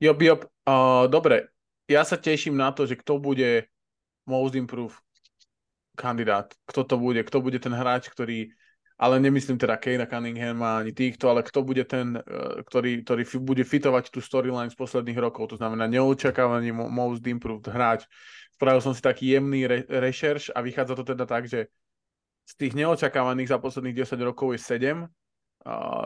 Job, 0.00 0.16
job. 0.22 0.40
Uh, 0.64 1.04
dobre, 1.12 1.52
ja 1.84 2.00
sa 2.08 2.16
teším 2.16 2.56
na 2.56 2.72
to, 2.72 2.88
že 2.88 2.96
kto 2.96 3.20
bude 3.20 3.68
most 4.24 4.56
improved 4.56 4.96
kandidát. 5.92 6.56
Kto 6.64 6.88
to 6.88 6.96
bude? 6.96 7.20
Kto 7.20 7.44
bude 7.44 7.60
ten 7.60 7.76
hráč, 7.76 8.08
ktorý 8.08 8.48
ale 9.00 9.16
nemyslím 9.20 9.56
teda 9.56 9.80
Kejna 9.80 10.04
Cunninghama 10.08 10.80
ani 10.80 10.92
týchto, 10.92 11.28
ale 11.28 11.44
kto 11.44 11.64
bude 11.64 11.84
ten, 11.84 12.16
uh, 12.16 12.64
ktorý, 12.64 13.04
ktorý 13.04 13.22
bude 13.44 13.60
fitovať 13.60 14.08
tú 14.08 14.24
storyline 14.24 14.72
z 14.72 14.76
posledných 14.80 15.20
rokov, 15.20 15.52
to 15.52 15.60
znamená 15.60 15.84
neočakávaný 15.84 16.72
most 16.72 17.24
improved 17.28 17.68
hráč. 17.68 18.08
Spravil 18.60 18.84
som 18.84 18.92
si 18.92 19.00
taký 19.00 19.32
jemný 19.32 19.64
re- 19.64 19.88
rešerš 19.88 20.52
a 20.52 20.60
vychádza 20.60 20.92
to 20.92 21.16
teda 21.16 21.24
tak, 21.24 21.48
že 21.48 21.72
z 22.44 22.52
tých 22.60 22.76
neočakávaných 22.76 23.56
za 23.56 23.56
posledných 23.56 24.04
10 24.04 24.20
rokov 24.20 24.52
je 24.52 24.60
7 24.60 25.00
uh, 25.00 25.08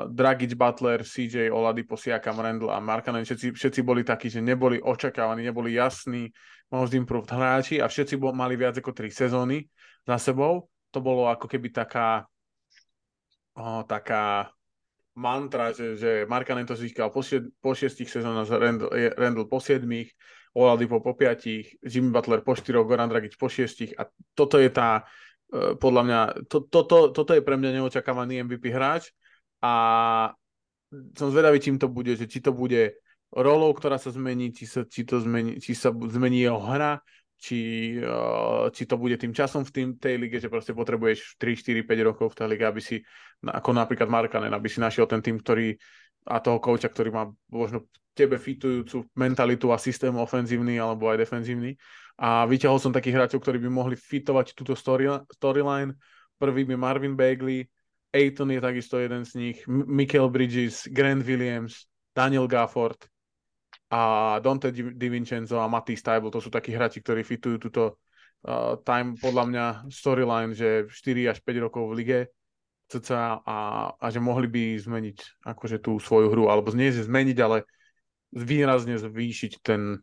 Dragic, 0.07 0.55
Butler, 0.55 1.03
CJ, 1.03 1.51
Oladipo, 1.51 1.99
Siakam, 1.99 2.39
Randall 2.39 2.71
a 2.71 2.79
Markanen, 2.79 3.27
všetci, 3.27 3.59
všetci 3.59 3.81
boli 3.83 4.07
takí, 4.07 4.31
že 4.31 4.39
neboli 4.39 4.79
očakávaní, 4.79 5.43
neboli 5.43 5.75
jasní 5.75 6.31
most 6.71 6.95
improved 6.95 7.27
hráči 7.27 7.83
a 7.83 7.91
všetci 7.91 8.15
bol, 8.23 8.31
mali 8.31 8.55
viac 8.55 8.79
ako 8.79 8.95
3 8.95 9.11
sezóny 9.11 9.67
za 10.07 10.15
sebou. 10.23 10.71
To 10.95 11.03
bolo 11.03 11.27
ako 11.27 11.51
keby 11.51 11.75
taká 11.75 12.23
uh, 13.59 13.83
taká 13.83 14.55
mantra, 15.19 15.75
že, 15.75 15.99
že 15.99 16.11
Markanen 16.27 16.67
to 16.67 16.79
získal 16.79 17.11
po, 17.11 17.23
šied, 17.23 17.51
po 17.59 17.75
šiestich 17.75 18.11
sezónach, 18.11 18.47
Randall, 18.47 18.91
Randall 19.19 19.51
po 19.51 19.59
siedmých, 19.59 20.15
Oladipo 20.55 21.03
po 21.03 21.19
piatich, 21.19 21.75
Jimmy 21.83 22.15
Butler 22.15 22.47
po 22.47 22.55
štyroch, 22.55 22.87
Goran 22.87 23.11
Dragic 23.11 23.35
po 23.35 23.51
šiestich 23.51 23.91
a 23.99 24.07
toto 24.39 24.63
je 24.63 24.71
tá, 24.71 25.03
uh, 25.03 25.75
podľa 25.75 26.03
mňa, 26.07 26.21
to, 26.47 26.63
to, 26.71 26.81
to, 26.87 26.99
toto 27.11 27.33
je 27.35 27.43
pre 27.43 27.59
mňa 27.59 27.83
neočakávaný 27.83 28.47
MVP 28.47 28.71
hráč 28.71 29.11
a 29.59 29.73
som 31.19 31.29
zvedavý, 31.35 31.59
čím 31.59 31.83
to 31.83 31.91
bude, 31.91 32.15
že 32.15 32.31
či 32.31 32.39
to 32.39 32.55
bude 32.55 32.95
rolou, 33.35 33.75
ktorá 33.75 33.99
sa 33.99 34.15
zmení, 34.15 34.55
či 34.55 34.71
sa, 34.71 34.87
či 34.87 35.03
to 35.03 35.19
zmení, 35.19 35.59
či 35.59 35.75
sa 35.75 35.91
zmení 35.91 36.47
jeho 36.47 36.63
hra, 36.63 37.03
či, 37.35 37.93
uh, 37.99 38.71
či 38.71 38.87
to 38.87 38.95
bude 38.95 39.19
tým 39.19 39.35
časom 39.35 39.67
v 39.67 39.75
tým, 39.75 39.89
tej 39.99 40.23
lige, 40.23 40.39
že 40.39 40.47
proste 40.47 40.71
potrebuješ 40.71 41.35
3, 41.37 41.83
4, 41.83 41.83
5 41.83 42.09
rokov 42.09 42.27
v 42.31 42.37
tej 42.39 42.47
lige, 42.47 42.65
aby 42.65 42.81
si, 42.81 43.03
ako 43.43 43.75
napríklad 43.75 44.07
Markanen, 44.07 44.55
aby 44.55 44.71
si 44.71 44.79
našiel 44.79 45.11
ten 45.11 45.19
tým, 45.19 45.43
ktorý 45.43 45.75
a 46.25 46.41
toho 46.41 46.59
kouča, 46.61 46.89
ktorý 46.89 47.13
má 47.13 47.29
možno 47.53 47.85
tebe 48.15 48.39
fitujúcu 48.39 49.05
mentalitu 49.19 49.75
a 49.75 49.79
systém 49.79 50.15
ofenzívny 50.15 50.79
alebo 50.79 51.11
aj 51.11 51.21
defenzívny. 51.21 51.77
A 52.15 52.47
vyťahol 52.47 52.79
som 52.79 52.95
takých 52.95 53.19
hráčov, 53.19 53.43
ktorí 53.43 53.59
by 53.59 53.71
mohli 53.71 53.99
fitovať 53.99 54.55
túto 54.55 54.79
story, 54.79 55.11
storyline. 55.35 55.99
Prvý 56.39 56.63
by 56.63 56.79
Marvin 56.79 57.19
Bagley, 57.19 57.67
Aiton 58.15 58.55
je 58.55 58.63
takisto 58.63 59.03
jeden 59.03 59.27
z 59.27 59.35
nich, 59.35 59.59
Michael 59.67 60.31
Bridges, 60.31 60.87
Grant 60.87 61.27
Williams, 61.27 61.91
Daniel 62.15 62.47
Gafford 62.47 63.11
a 63.91 64.39
Dante 64.39 64.71
DiVincenzo 64.71 65.59
a 65.59 65.67
Matty 65.67 65.99
Stable, 65.99 66.31
to 66.31 66.39
sú 66.39 66.51
takí 66.51 66.71
hráči, 66.71 67.03
ktorí 67.03 67.27
fitujú 67.27 67.59
túto 67.59 67.99
uh, 68.47 68.79
time, 68.87 69.19
podľa 69.19 69.45
mňa 69.51 69.65
storyline, 69.91 70.55
že 70.55 70.87
4 70.87 71.35
až 71.35 71.39
5 71.43 71.67
rokov 71.67 71.91
v 71.91 71.97
lige 71.99 72.19
cca 72.89 73.41
a, 73.43 73.59
a 73.97 74.07
že 74.13 74.21
mohli 74.21 74.47
by 74.47 74.77
zmeniť 74.77 75.47
akože 75.47 75.81
tú 75.81 75.97
svoju 75.97 76.31
hru, 76.31 76.53
alebo 76.53 76.73
nie 76.77 76.93
zmeniť, 76.93 77.39
ale 77.41 77.65
výrazne 78.35 79.01
zvýšiť 79.01 79.53
ten, 79.65 80.03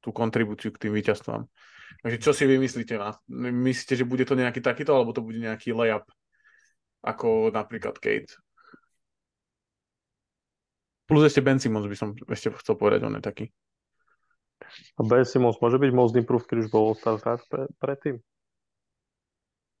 tú 0.00 0.08
kontribúciu 0.14 0.72
k 0.72 0.88
tým 0.88 0.92
víťazstvám. 0.94 1.44
Takže 2.02 2.18
čo 2.20 2.32
si 2.32 2.44
vymyslíte? 2.48 2.96
Myslíte, 3.30 3.94
že 3.96 4.08
bude 4.08 4.24
to 4.24 4.34
nejaký 4.34 4.60
takýto, 4.64 4.96
alebo 4.96 5.12
to 5.12 5.24
bude 5.24 5.38
nejaký 5.38 5.72
layup 5.76 6.04
ako 7.04 7.52
napríklad 7.52 8.00
Kate. 8.00 8.32
Plus 11.04 11.20
ešte 11.28 11.44
Ben 11.44 11.60
Simmons 11.60 11.84
by 11.84 11.96
som 11.96 12.16
ešte 12.32 12.48
chcel 12.64 12.80
povedať, 12.80 13.04
on 13.04 13.20
je 13.20 13.22
taký. 13.22 13.46
A 14.96 15.04
Ben 15.04 15.28
Simmons 15.28 15.60
môže 15.60 15.76
byť 15.76 15.90
most 15.92 16.16
improved, 16.16 16.48
keď 16.48 16.64
už 16.64 16.68
bol 16.72 16.96
All-Star 16.96 17.44
pre, 17.52 17.68
predtým? 17.76 18.16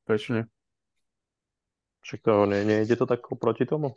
Prečo 0.04 0.36
nie? 0.36 0.44
Však 2.04 2.20
to 2.20 2.44
nie, 2.44 2.84
ide 2.84 3.00
to 3.00 3.08
tak 3.08 3.24
proti 3.40 3.64
tomu? 3.64 3.96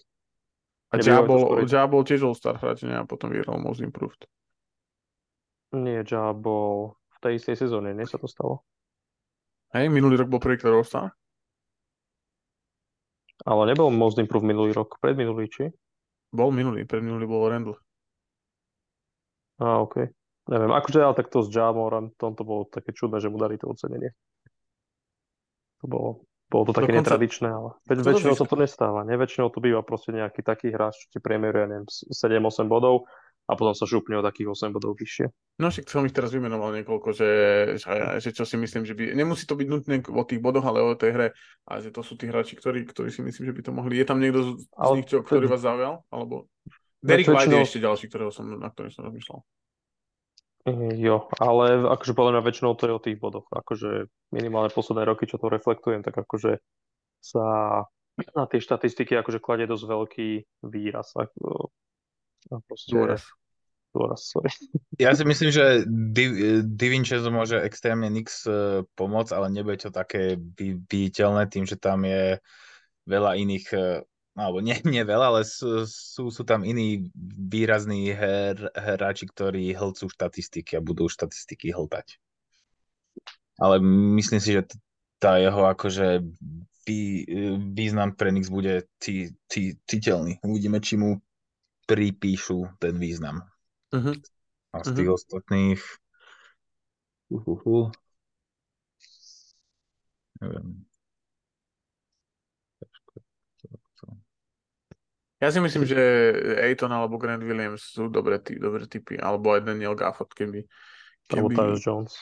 A 0.95 1.03
Ja 1.03 1.19
bol, 1.19 1.59
ja 1.67 1.83
bol 1.83 2.07
tiež 2.07 2.23
All-Star 2.23 2.55
hráč? 2.55 2.87
A 2.87 3.03
potom 3.03 3.27
vyhral 3.27 3.59
most 3.59 3.83
improved. 3.83 4.23
Nie, 5.75 6.07
Ja 6.07 6.31
bol 6.31 6.95
v 7.11 7.17
tej 7.19 7.43
istej 7.43 7.67
sezóne, 7.67 7.91
nie 7.91 8.07
sa 8.07 8.15
to 8.15 8.31
stalo? 8.31 8.63
Hej, 9.75 9.91
minulý 9.91 10.15
rok 10.15 10.31
bol 10.31 10.39
prvýkrát 10.39 10.71
All-Star? 10.71 11.11
Ale 13.43 13.67
nebol 13.67 13.91
most 13.91 14.15
improve 14.17 14.47
minulý 14.47 14.71
rok, 14.71 14.95
predminulý, 15.03 15.51
či? 15.51 15.67
Bol 16.31 16.55
minulý, 16.55 16.87
predminulý 16.87 17.27
bol 17.27 17.47
Randall. 17.51 17.77
Á, 19.59 19.83
OK. 19.83 20.07
neviem, 20.47 20.71
akože 20.71 20.99
ale 21.03 21.15
tak 21.15 21.27
to 21.27 21.43
s 21.43 21.51
Jamorom, 21.51 22.15
to 22.15 22.43
bolo 22.43 22.67
také 22.71 22.95
čudné, 22.95 23.19
že 23.19 23.27
mu 23.27 23.39
dali 23.39 23.59
to 23.59 23.67
ocenenie. 23.67 24.15
To 25.83 25.85
bolo, 25.87 26.09
bolo 26.47 26.63
to 26.71 26.73
také 26.73 26.95
Dokonca- 26.95 27.15
netradičné, 27.15 27.49
ale 27.51 27.69
veď, 27.83 27.97
väčšinou 28.07 28.35
sa 28.39 28.47
to 28.47 28.55
nestáva, 28.55 29.03
ne? 29.03 29.19
Väčšinou 29.19 29.51
to 29.51 29.59
býva 29.59 29.83
proste 29.83 30.15
nejaký 30.15 30.41
taký 30.43 30.71
hráč, 30.71 31.07
čo 31.07 31.07
ti 31.15 31.19
priemeruje, 31.19 31.61
ja 31.63 31.67
neviem, 31.67 31.87
7-8 31.87 32.71
bodov 32.71 33.03
a 33.47 33.55
potom 33.55 33.71
sa 33.71 33.87
šupne 33.87 34.19
o 34.19 34.23
takých 34.23 34.51
8 34.51 34.75
bodov 34.75 34.99
vyššie. 34.99 35.31
No 35.63 35.71
však 35.71 35.87
som 35.87 36.03
ich 36.03 36.11
teraz 36.11 36.35
vymenoval 36.35 36.75
niekoľko, 36.83 37.09
že, 37.15 37.29
že, 37.79 38.19
že 38.19 38.29
čo 38.35 38.43
si 38.43 38.59
myslím, 38.59 38.83
že 38.83 38.91
by... 38.91 39.15
Nemusí 39.15 39.47
to 39.47 39.55
byť 39.55 39.67
nutné 39.71 39.95
o 40.03 40.23
tých 40.27 40.43
bodoch, 40.43 40.67
ale 40.67 40.83
o 40.83 40.95
tej 40.99 41.11
hre. 41.15 41.27
A 41.63 41.79
že 41.79 41.95
to 41.95 42.03
sú 42.03 42.19
tí 42.19 42.27
hráči, 42.27 42.59
ktorí, 42.59 42.83
ktorí 42.83 43.07
si 43.07 43.23
myslím, 43.23 43.47
že 43.47 43.55
by 43.55 43.61
to 43.63 43.71
mohli. 43.71 43.95
Je 43.95 44.05
tam 44.07 44.19
niekto 44.19 44.43
z, 44.43 44.49
z 44.59 44.63
Ale 44.75 44.93
nich, 44.99 45.07
čo, 45.07 45.23
to- 45.23 45.27
ktorý 45.27 45.47
vás 45.47 45.63
zaujal? 45.63 46.03
Alebo... 46.11 46.51
Veď 46.99 47.23
Derek 47.23 47.27
White 47.31 47.55
je 47.55 47.67
ešte 47.71 47.79
ďalší, 47.79 48.05
ktorého 48.11 48.31
som, 48.35 48.45
na 48.51 48.67
ktorým 48.67 48.91
som 48.91 49.07
rozmýšľal. 49.07 49.39
Eh, 50.67 50.99
Jo, 50.99 51.31
ale 51.39 51.87
akože 51.87 52.11
podľa 52.11 52.31
mňa 52.37 52.43
väčšinou 52.43 52.75
to 52.75 52.83
je 52.91 52.93
o 52.93 53.03
tých 53.03 53.17
bodoch. 53.17 53.47
Akože 53.47 54.11
minimálne 54.35 54.67
posledné 54.67 55.07
roky, 55.07 55.23
čo 55.23 55.39
to 55.39 55.47
reflektujem, 55.47 56.03
tak 56.03 56.19
akože 56.19 56.59
sa 57.23 57.45
na 58.35 58.45
tie 58.49 58.59
štatistiky 58.59 59.15
akože 59.15 59.39
kladie 59.39 59.69
dosť 59.69 59.85
veľký 59.87 60.29
výraz. 60.67 61.15
Ako, 61.15 61.71
a 62.51 62.59
proste, 62.67 62.91
Dôraz. 62.91 63.23
Dôraz, 63.95 64.21
sorry. 64.27 64.51
Ja 65.03 65.13
si 65.13 65.23
myslím, 65.23 65.53
že 65.53 65.85
Di, 65.87 66.25
Di 66.65 66.87
Vincenzo 66.89 67.29
môže 67.31 67.61
extrémne 67.63 68.11
Nix 68.11 68.43
eh, 68.43 68.83
pomôcť, 68.83 69.31
ale 69.31 69.47
nebude 69.53 69.87
to 69.87 69.91
také 69.93 70.35
viditeľné 70.35 71.47
tým, 71.47 71.63
že 71.63 71.79
tam 71.79 72.03
je 72.03 72.43
veľa 73.07 73.39
iných, 73.39 73.67
eh, 73.71 74.03
alebo 74.37 74.61
nie, 74.61 74.77
nie 74.85 75.01
veľa, 75.01 75.33
ale 75.33 75.41
sú, 75.43 75.89
sú, 75.89 76.29
sú 76.29 76.45
tam 76.45 76.61
iní 76.61 77.09
výrazní 77.49 78.13
her, 78.13 78.69
hráči, 78.77 79.25
ktorí 79.25 79.73
hlcú 79.73 80.05
štatistiky 80.13 80.77
a 80.77 80.85
budú 80.85 81.09
štatistiky 81.09 81.73
hltať. 81.73 82.21
Ale 83.57 83.81
myslím 84.21 84.37
si, 84.37 84.53
že 84.53 84.69
tá 85.17 85.41
jeho 85.41 85.65
akože 85.65 86.21
vý, 86.85 87.25
význam 87.73 88.13
pre 88.13 88.29
Nix 88.29 88.53
bude 88.53 88.85
ci, 89.01 89.33
ci, 89.49 89.81
citeľný. 89.89 90.37
Uvidíme, 90.45 90.77
či 90.77 91.01
mu 91.01 91.17
pripíšu 91.89 92.77
ten 92.77 93.01
význam. 93.01 93.41
Uh-huh. 93.89 94.13
A 94.77 94.85
z 94.85 94.89
tých 94.93 95.09
ostatných... 95.09 95.81
Uhuhu. 97.27 97.91
Neviem. 100.39 100.86
Ja 105.37 105.53
si 105.53 105.61
myslím, 105.61 105.85
že 105.85 106.01
Aiton 106.65 106.89
alebo 106.89 107.21
Grant 107.21 107.45
Williams 107.45 107.93
sú 107.93 108.09
dobré, 108.09 108.41
ty, 108.41 108.57
dobré 108.57 108.89
typy. 108.89 109.21
Alebo 109.21 109.53
aj 109.53 109.69
Daniel 109.69 109.93
Gafford, 109.93 110.33
keby... 110.33 110.65
Alebo 111.29 111.53
keby 111.53 111.55
Tyus 111.55 111.81
Jones. 111.85 112.13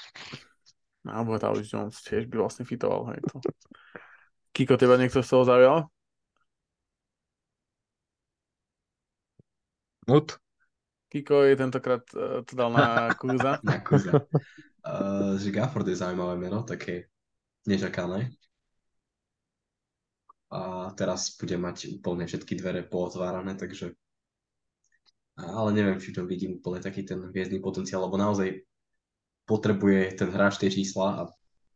alebo 1.07 1.39
Tyus 1.39 1.71
Jones 1.71 1.95
tiež 2.03 2.27
by 2.27 2.43
vlastne 2.43 2.67
fitoval. 2.67 3.15
Hej, 3.15 3.23
to. 3.31 3.39
Kiko, 4.51 4.75
teba 4.75 4.99
niekto 4.99 5.23
z 5.23 5.29
toho 5.31 5.47
zaujal? 5.47 5.77
Mut? 10.11 10.35
Kiko 11.07 11.47
je 11.47 11.55
tentokrát 11.55 12.03
uh, 12.19 12.43
to 12.43 12.51
dal 12.51 12.67
na 12.75 13.07
Kuza. 13.19 13.63
Na 13.63 13.79
kuza. 13.79 14.27
Uh, 14.83 15.39
že 15.39 15.55
Gafford 15.55 15.87
je 15.87 15.95
zaujímavé 15.95 16.35
meno, 16.35 16.67
také 16.67 17.07
nečakané. 17.63 18.35
A 20.55 20.87
teraz 20.95 21.35
bude 21.35 21.59
mať 21.59 21.99
úplne 21.99 22.23
všetky 22.23 22.55
dvere 22.55 22.87
pootvárané, 22.87 23.59
takže 23.59 23.91
ale 25.35 25.75
neviem, 25.75 25.99
či 25.99 26.15
to 26.15 26.23
vidím 26.23 26.63
úplne 26.63 26.79
taký 26.79 27.03
ten 27.03 27.19
hviezdny 27.19 27.59
potenciál, 27.59 28.07
lebo 28.07 28.15
naozaj 28.15 28.63
potrebuje 29.43 30.15
ten 30.15 30.31
hráč 30.31 30.63
tie 30.63 30.71
čísla 30.71 31.07
a 31.11 31.21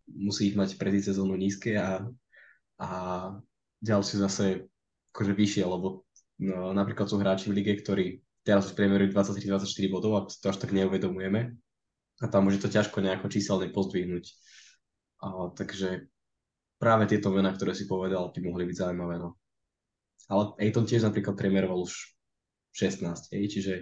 musí 0.08 0.48
ich 0.50 0.56
mať 0.56 0.80
predtým 0.80 1.04
sezónu 1.04 1.36
nízke 1.36 1.76
a, 1.76 2.08
a 2.80 2.90
ďalšie 3.84 4.16
zase 4.24 4.46
akože 5.12 5.34
vyššie, 5.36 5.64
lebo 5.68 6.08
no, 6.40 6.72
napríklad 6.72 7.12
sú 7.12 7.20
hráči 7.20 7.52
v 7.52 7.60
lige, 7.60 7.84
ktorí 7.84 8.24
teraz 8.48 8.72
už 8.72 8.80
priemerujú 8.80 9.12
23-24 9.12 9.92
bodov 9.92 10.12
a 10.16 10.22
to 10.26 10.48
až 10.48 10.58
tak 10.58 10.72
neuvedomujeme 10.72 11.60
a 12.20 12.26
tam 12.32 12.48
môže 12.48 12.64
to 12.64 12.72
ťažko 12.72 13.04
nejako 13.04 13.28
číselne 13.28 13.68
pozdvihnúť. 13.76 14.26
A, 15.20 15.52
takže 15.52 16.08
práve 16.80 17.12
tieto 17.12 17.30
mená, 17.30 17.52
ktoré 17.52 17.76
si 17.76 17.86
povedal, 17.86 18.32
by 18.32 18.40
mohli 18.40 18.64
byť 18.66 18.78
zaujímavé. 18.88 19.20
No. 19.20 19.36
Ale 20.32 20.56
Aiton 20.58 20.88
tiež 20.88 21.04
napríklad 21.04 21.36
priemeroval 21.36 21.84
už 21.84 22.16
16, 22.72 23.36
hej, 23.36 23.44
čiže 23.52 23.74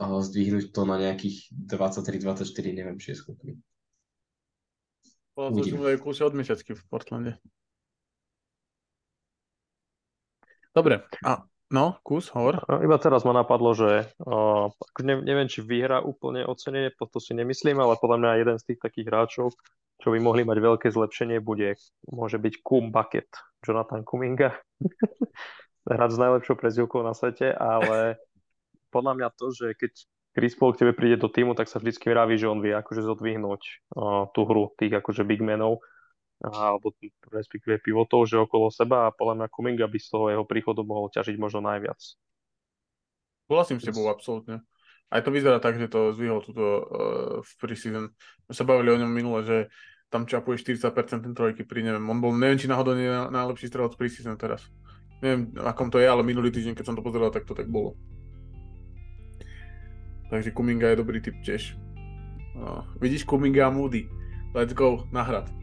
uh, 0.00 0.18
zdvihnúť 0.24 0.72
to 0.72 0.82
na 0.88 0.96
nejakých 0.96 1.52
23-24, 1.52 2.48
neviem, 2.72 2.96
či 2.96 3.12
je 3.12 3.20
schopný. 3.20 3.52
Bolo 5.36 5.60
to, 5.60 5.64
kľúče 6.00 6.28
od 6.28 6.36
Mešacky 6.36 6.76
v 6.76 6.82
Portlande. 6.88 7.32
Dobre, 10.72 11.04
a 11.24 11.44
no, 11.68 12.00
kus, 12.00 12.32
hovor. 12.32 12.64
Iba 12.68 12.96
teraz 12.96 13.28
ma 13.28 13.36
napadlo, 13.36 13.76
že 13.76 14.08
uh, 14.24 14.72
ne, 15.04 15.20
neviem, 15.20 15.48
či 15.48 15.60
vyhra 15.60 16.00
úplne 16.00 16.48
ocenenie, 16.48 16.92
to, 16.96 17.04
to 17.08 17.18
si 17.20 17.36
nemyslím, 17.36 17.80
ale 17.80 18.00
podľa 18.00 18.18
mňa 18.20 18.40
jeden 18.40 18.56
z 18.56 18.64
tých 18.72 18.80
takých 18.80 19.08
hráčov, 19.08 19.52
čo 20.02 20.10
by 20.10 20.18
mohli 20.18 20.42
mať 20.42 20.58
veľké 20.58 20.88
zlepšenie, 20.90 21.38
bude, 21.38 21.78
môže 22.10 22.36
byť 22.42 22.54
Kum 22.66 22.90
Bucket, 22.90 23.30
Jonathan 23.62 24.02
Kuminga. 24.02 24.58
Hráč 25.86 26.10
s 26.14 26.20
najlepšou 26.20 26.58
prezivkou 26.58 27.06
na 27.06 27.14
svete, 27.14 27.54
ale 27.54 28.18
podľa 28.90 29.12
mňa 29.18 29.28
to, 29.38 29.54
že 29.54 29.66
keď 29.78 29.92
Chris 30.32 30.54
Paul 30.58 30.74
k 30.74 30.82
tebe 30.82 30.92
príde 30.96 31.20
do 31.20 31.30
týmu, 31.30 31.54
tak 31.54 31.70
sa 31.70 31.78
vždycky 31.78 32.10
vraví, 32.10 32.34
že 32.34 32.50
on 32.50 32.58
vie 32.58 32.74
akože 32.74 33.04
zodvihnúť 33.04 33.62
uh, 33.94 34.26
tú 34.34 34.48
hru 34.48 34.74
tých 34.80 34.98
akože 34.98 35.22
big 35.22 35.44
menov 35.44 35.84
alebo 36.42 36.90
respektíve 37.30 37.78
pivotov, 37.78 38.26
že 38.26 38.34
okolo 38.34 38.66
seba 38.74 39.06
a 39.06 39.14
podľa 39.14 39.38
mňa 39.38 39.52
Kuminga 39.54 39.86
by 39.86 39.98
z 40.02 40.08
toho 40.10 40.26
jeho 40.26 40.42
príchodu 40.42 40.82
mohol 40.82 41.06
ťažiť 41.14 41.38
možno 41.38 41.62
najviac. 41.62 42.02
Súhlasím 43.46 43.78
s 43.78 43.86
tebou, 43.86 44.10
absolútne. 44.10 44.66
Aj 45.12 45.22
to 45.22 45.30
vyzerá 45.30 45.62
tak, 45.62 45.78
že 45.78 45.92
to 45.92 46.16
zvýhol 46.16 46.42
túto 46.42 46.64
uh, 46.64 46.82
v 47.44 47.50
preseason. 47.62 48.10
My 48.48 48.52
sa 48.56 48.66
bavili 48.66 48.90
o 48.90 48.98
ňom 48.98 49.12
minule, 49.12 49.46
že 49.46 49.58
tam 50.12 50.28
čapuje 50.28 50.60
40% 50.60 51.24
ten 51.24 51.32
trojky 51.32 51.64
pri 51.64 51.80
neviem. 51.80 52.04
On 52.04 52.20
bol, 52.20 52.36
neviem, 52.36 52.60
či 52.60 52.68
náhodou 52.68 52.92
nie 52.92 53.08
najlepší 53.08 53.72
strelec 53.72 53.96
preseason 53.96 54.36
teraz. 54.36 54.68
Neviem, 55.24 55.56
akom 55.64 55.88
to 55.88 55.96
je, 55.96 56.04
ale 56.04 56.20
minulý 56.20 56.52
týždeň, 56.52 56.76
keď 56.76 56.84
som 56.84 56.96
to 56.98 57.00
pozeral, 57.00 57.32
tak 57.32 57.48
to 57.48 57.56
tak 57.56 57.72
bolo. 57.72 57.96
Takže 60.28 60.52
Kuminga 60.52 60.92
je 60.92 61.00
dobrý 61.00 61.24
typ 61.24 61.36
tiež. 61.40 61.80
Uh, 62.52 62.84
vidíš 63.00 63.24
Kuminga 63.24 63.68
a 63.68 63.72
Moody. 63.72 64.04
Let's 64.52 64.76
go, 64.76 65.08
na 65.08 65.24
hrad. 65.24 65.61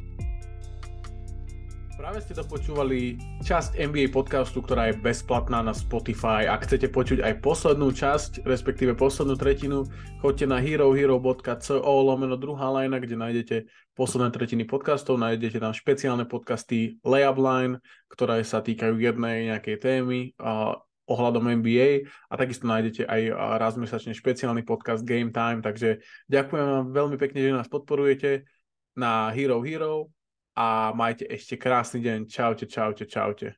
Práve 1.99 2.23
ste 2.23 2.31
dopočúvali 2.31 3.19
časť 3.43 3.75
NBA 3.75 4.15
podcastu, 4.15 4.63
ktorá 4.63 4.87
je 4.87 5.03
bezplatná 5.03 5.59
na 5.59 5.75
Spotify. 5.75 6.47
Ak 6.47 6.63
chcete 6.63 6.87
počuť 6.87 7.19
aj 7.19 7.43
poslednú 7.43 7.91
časť, 7.91 8.47
respektíve 8.47 8.95
poslednú 8.95 9.35
tretinu, 9.35 9.83
choďte 10.23 10.47
na 10.47 10.63
herohero.co 10.63 11.75
lomeno 11.83 12.39
druhá 12.39 12.71
lajna, 12.71 13.03
kde 13.03 13.19
nájdete 13.19 13.55
posledné 13.99 14.31
tretiny 14.31 14.63
podcastov, 14.63 15.19
nájdete 15.19 15.59
tam 15.59 15.75
špeciálne 15.75 16.23
podcasty 16.23 17.03
Layup 17.03 17.35
Line, 17.35 17.83
ktoré 18.07 18.47
sa 18.47 18.63
týkajú 18.63 18.95
jednej 18.95 19.51
nejakej 19.51 19.75
témy 19.83 20.31
a 20.39 20.79
ohľadom 21.03 21.51
NBA 21.51 22.07
a. 22.31 22.33
Takisto 22.39 22.63
nájdete 22.63 23.11
aj 23.11 23.21
raz 23.59 23.75
mesačne 23.75 24.15
špeciálny 24.15 24.63
podcast 24.63 25.03
Game 25.03 25.35
Time, 25.35 25.59
takže 25.59 25.99
ďakujem 26.31 26.63
vám 26.63 26.85
veľmi 26.95 27.19
pekne, 27.19 27.43
že 27.43 27.51
nás 27.59 27.67
podporujete 27.67 28.47
na 28.95 29.35
Hero 29.35 29.59
Hero 29.67 30.15
a 30.59 30.91
majte 30.91 31.23
ešte 31.23 31.55
krásny 31.55 32.03
deň. 32.03 32.27
Čaute, 32.27 32.67
čaute, 32.67 33.07
čaute. 33.07 33.55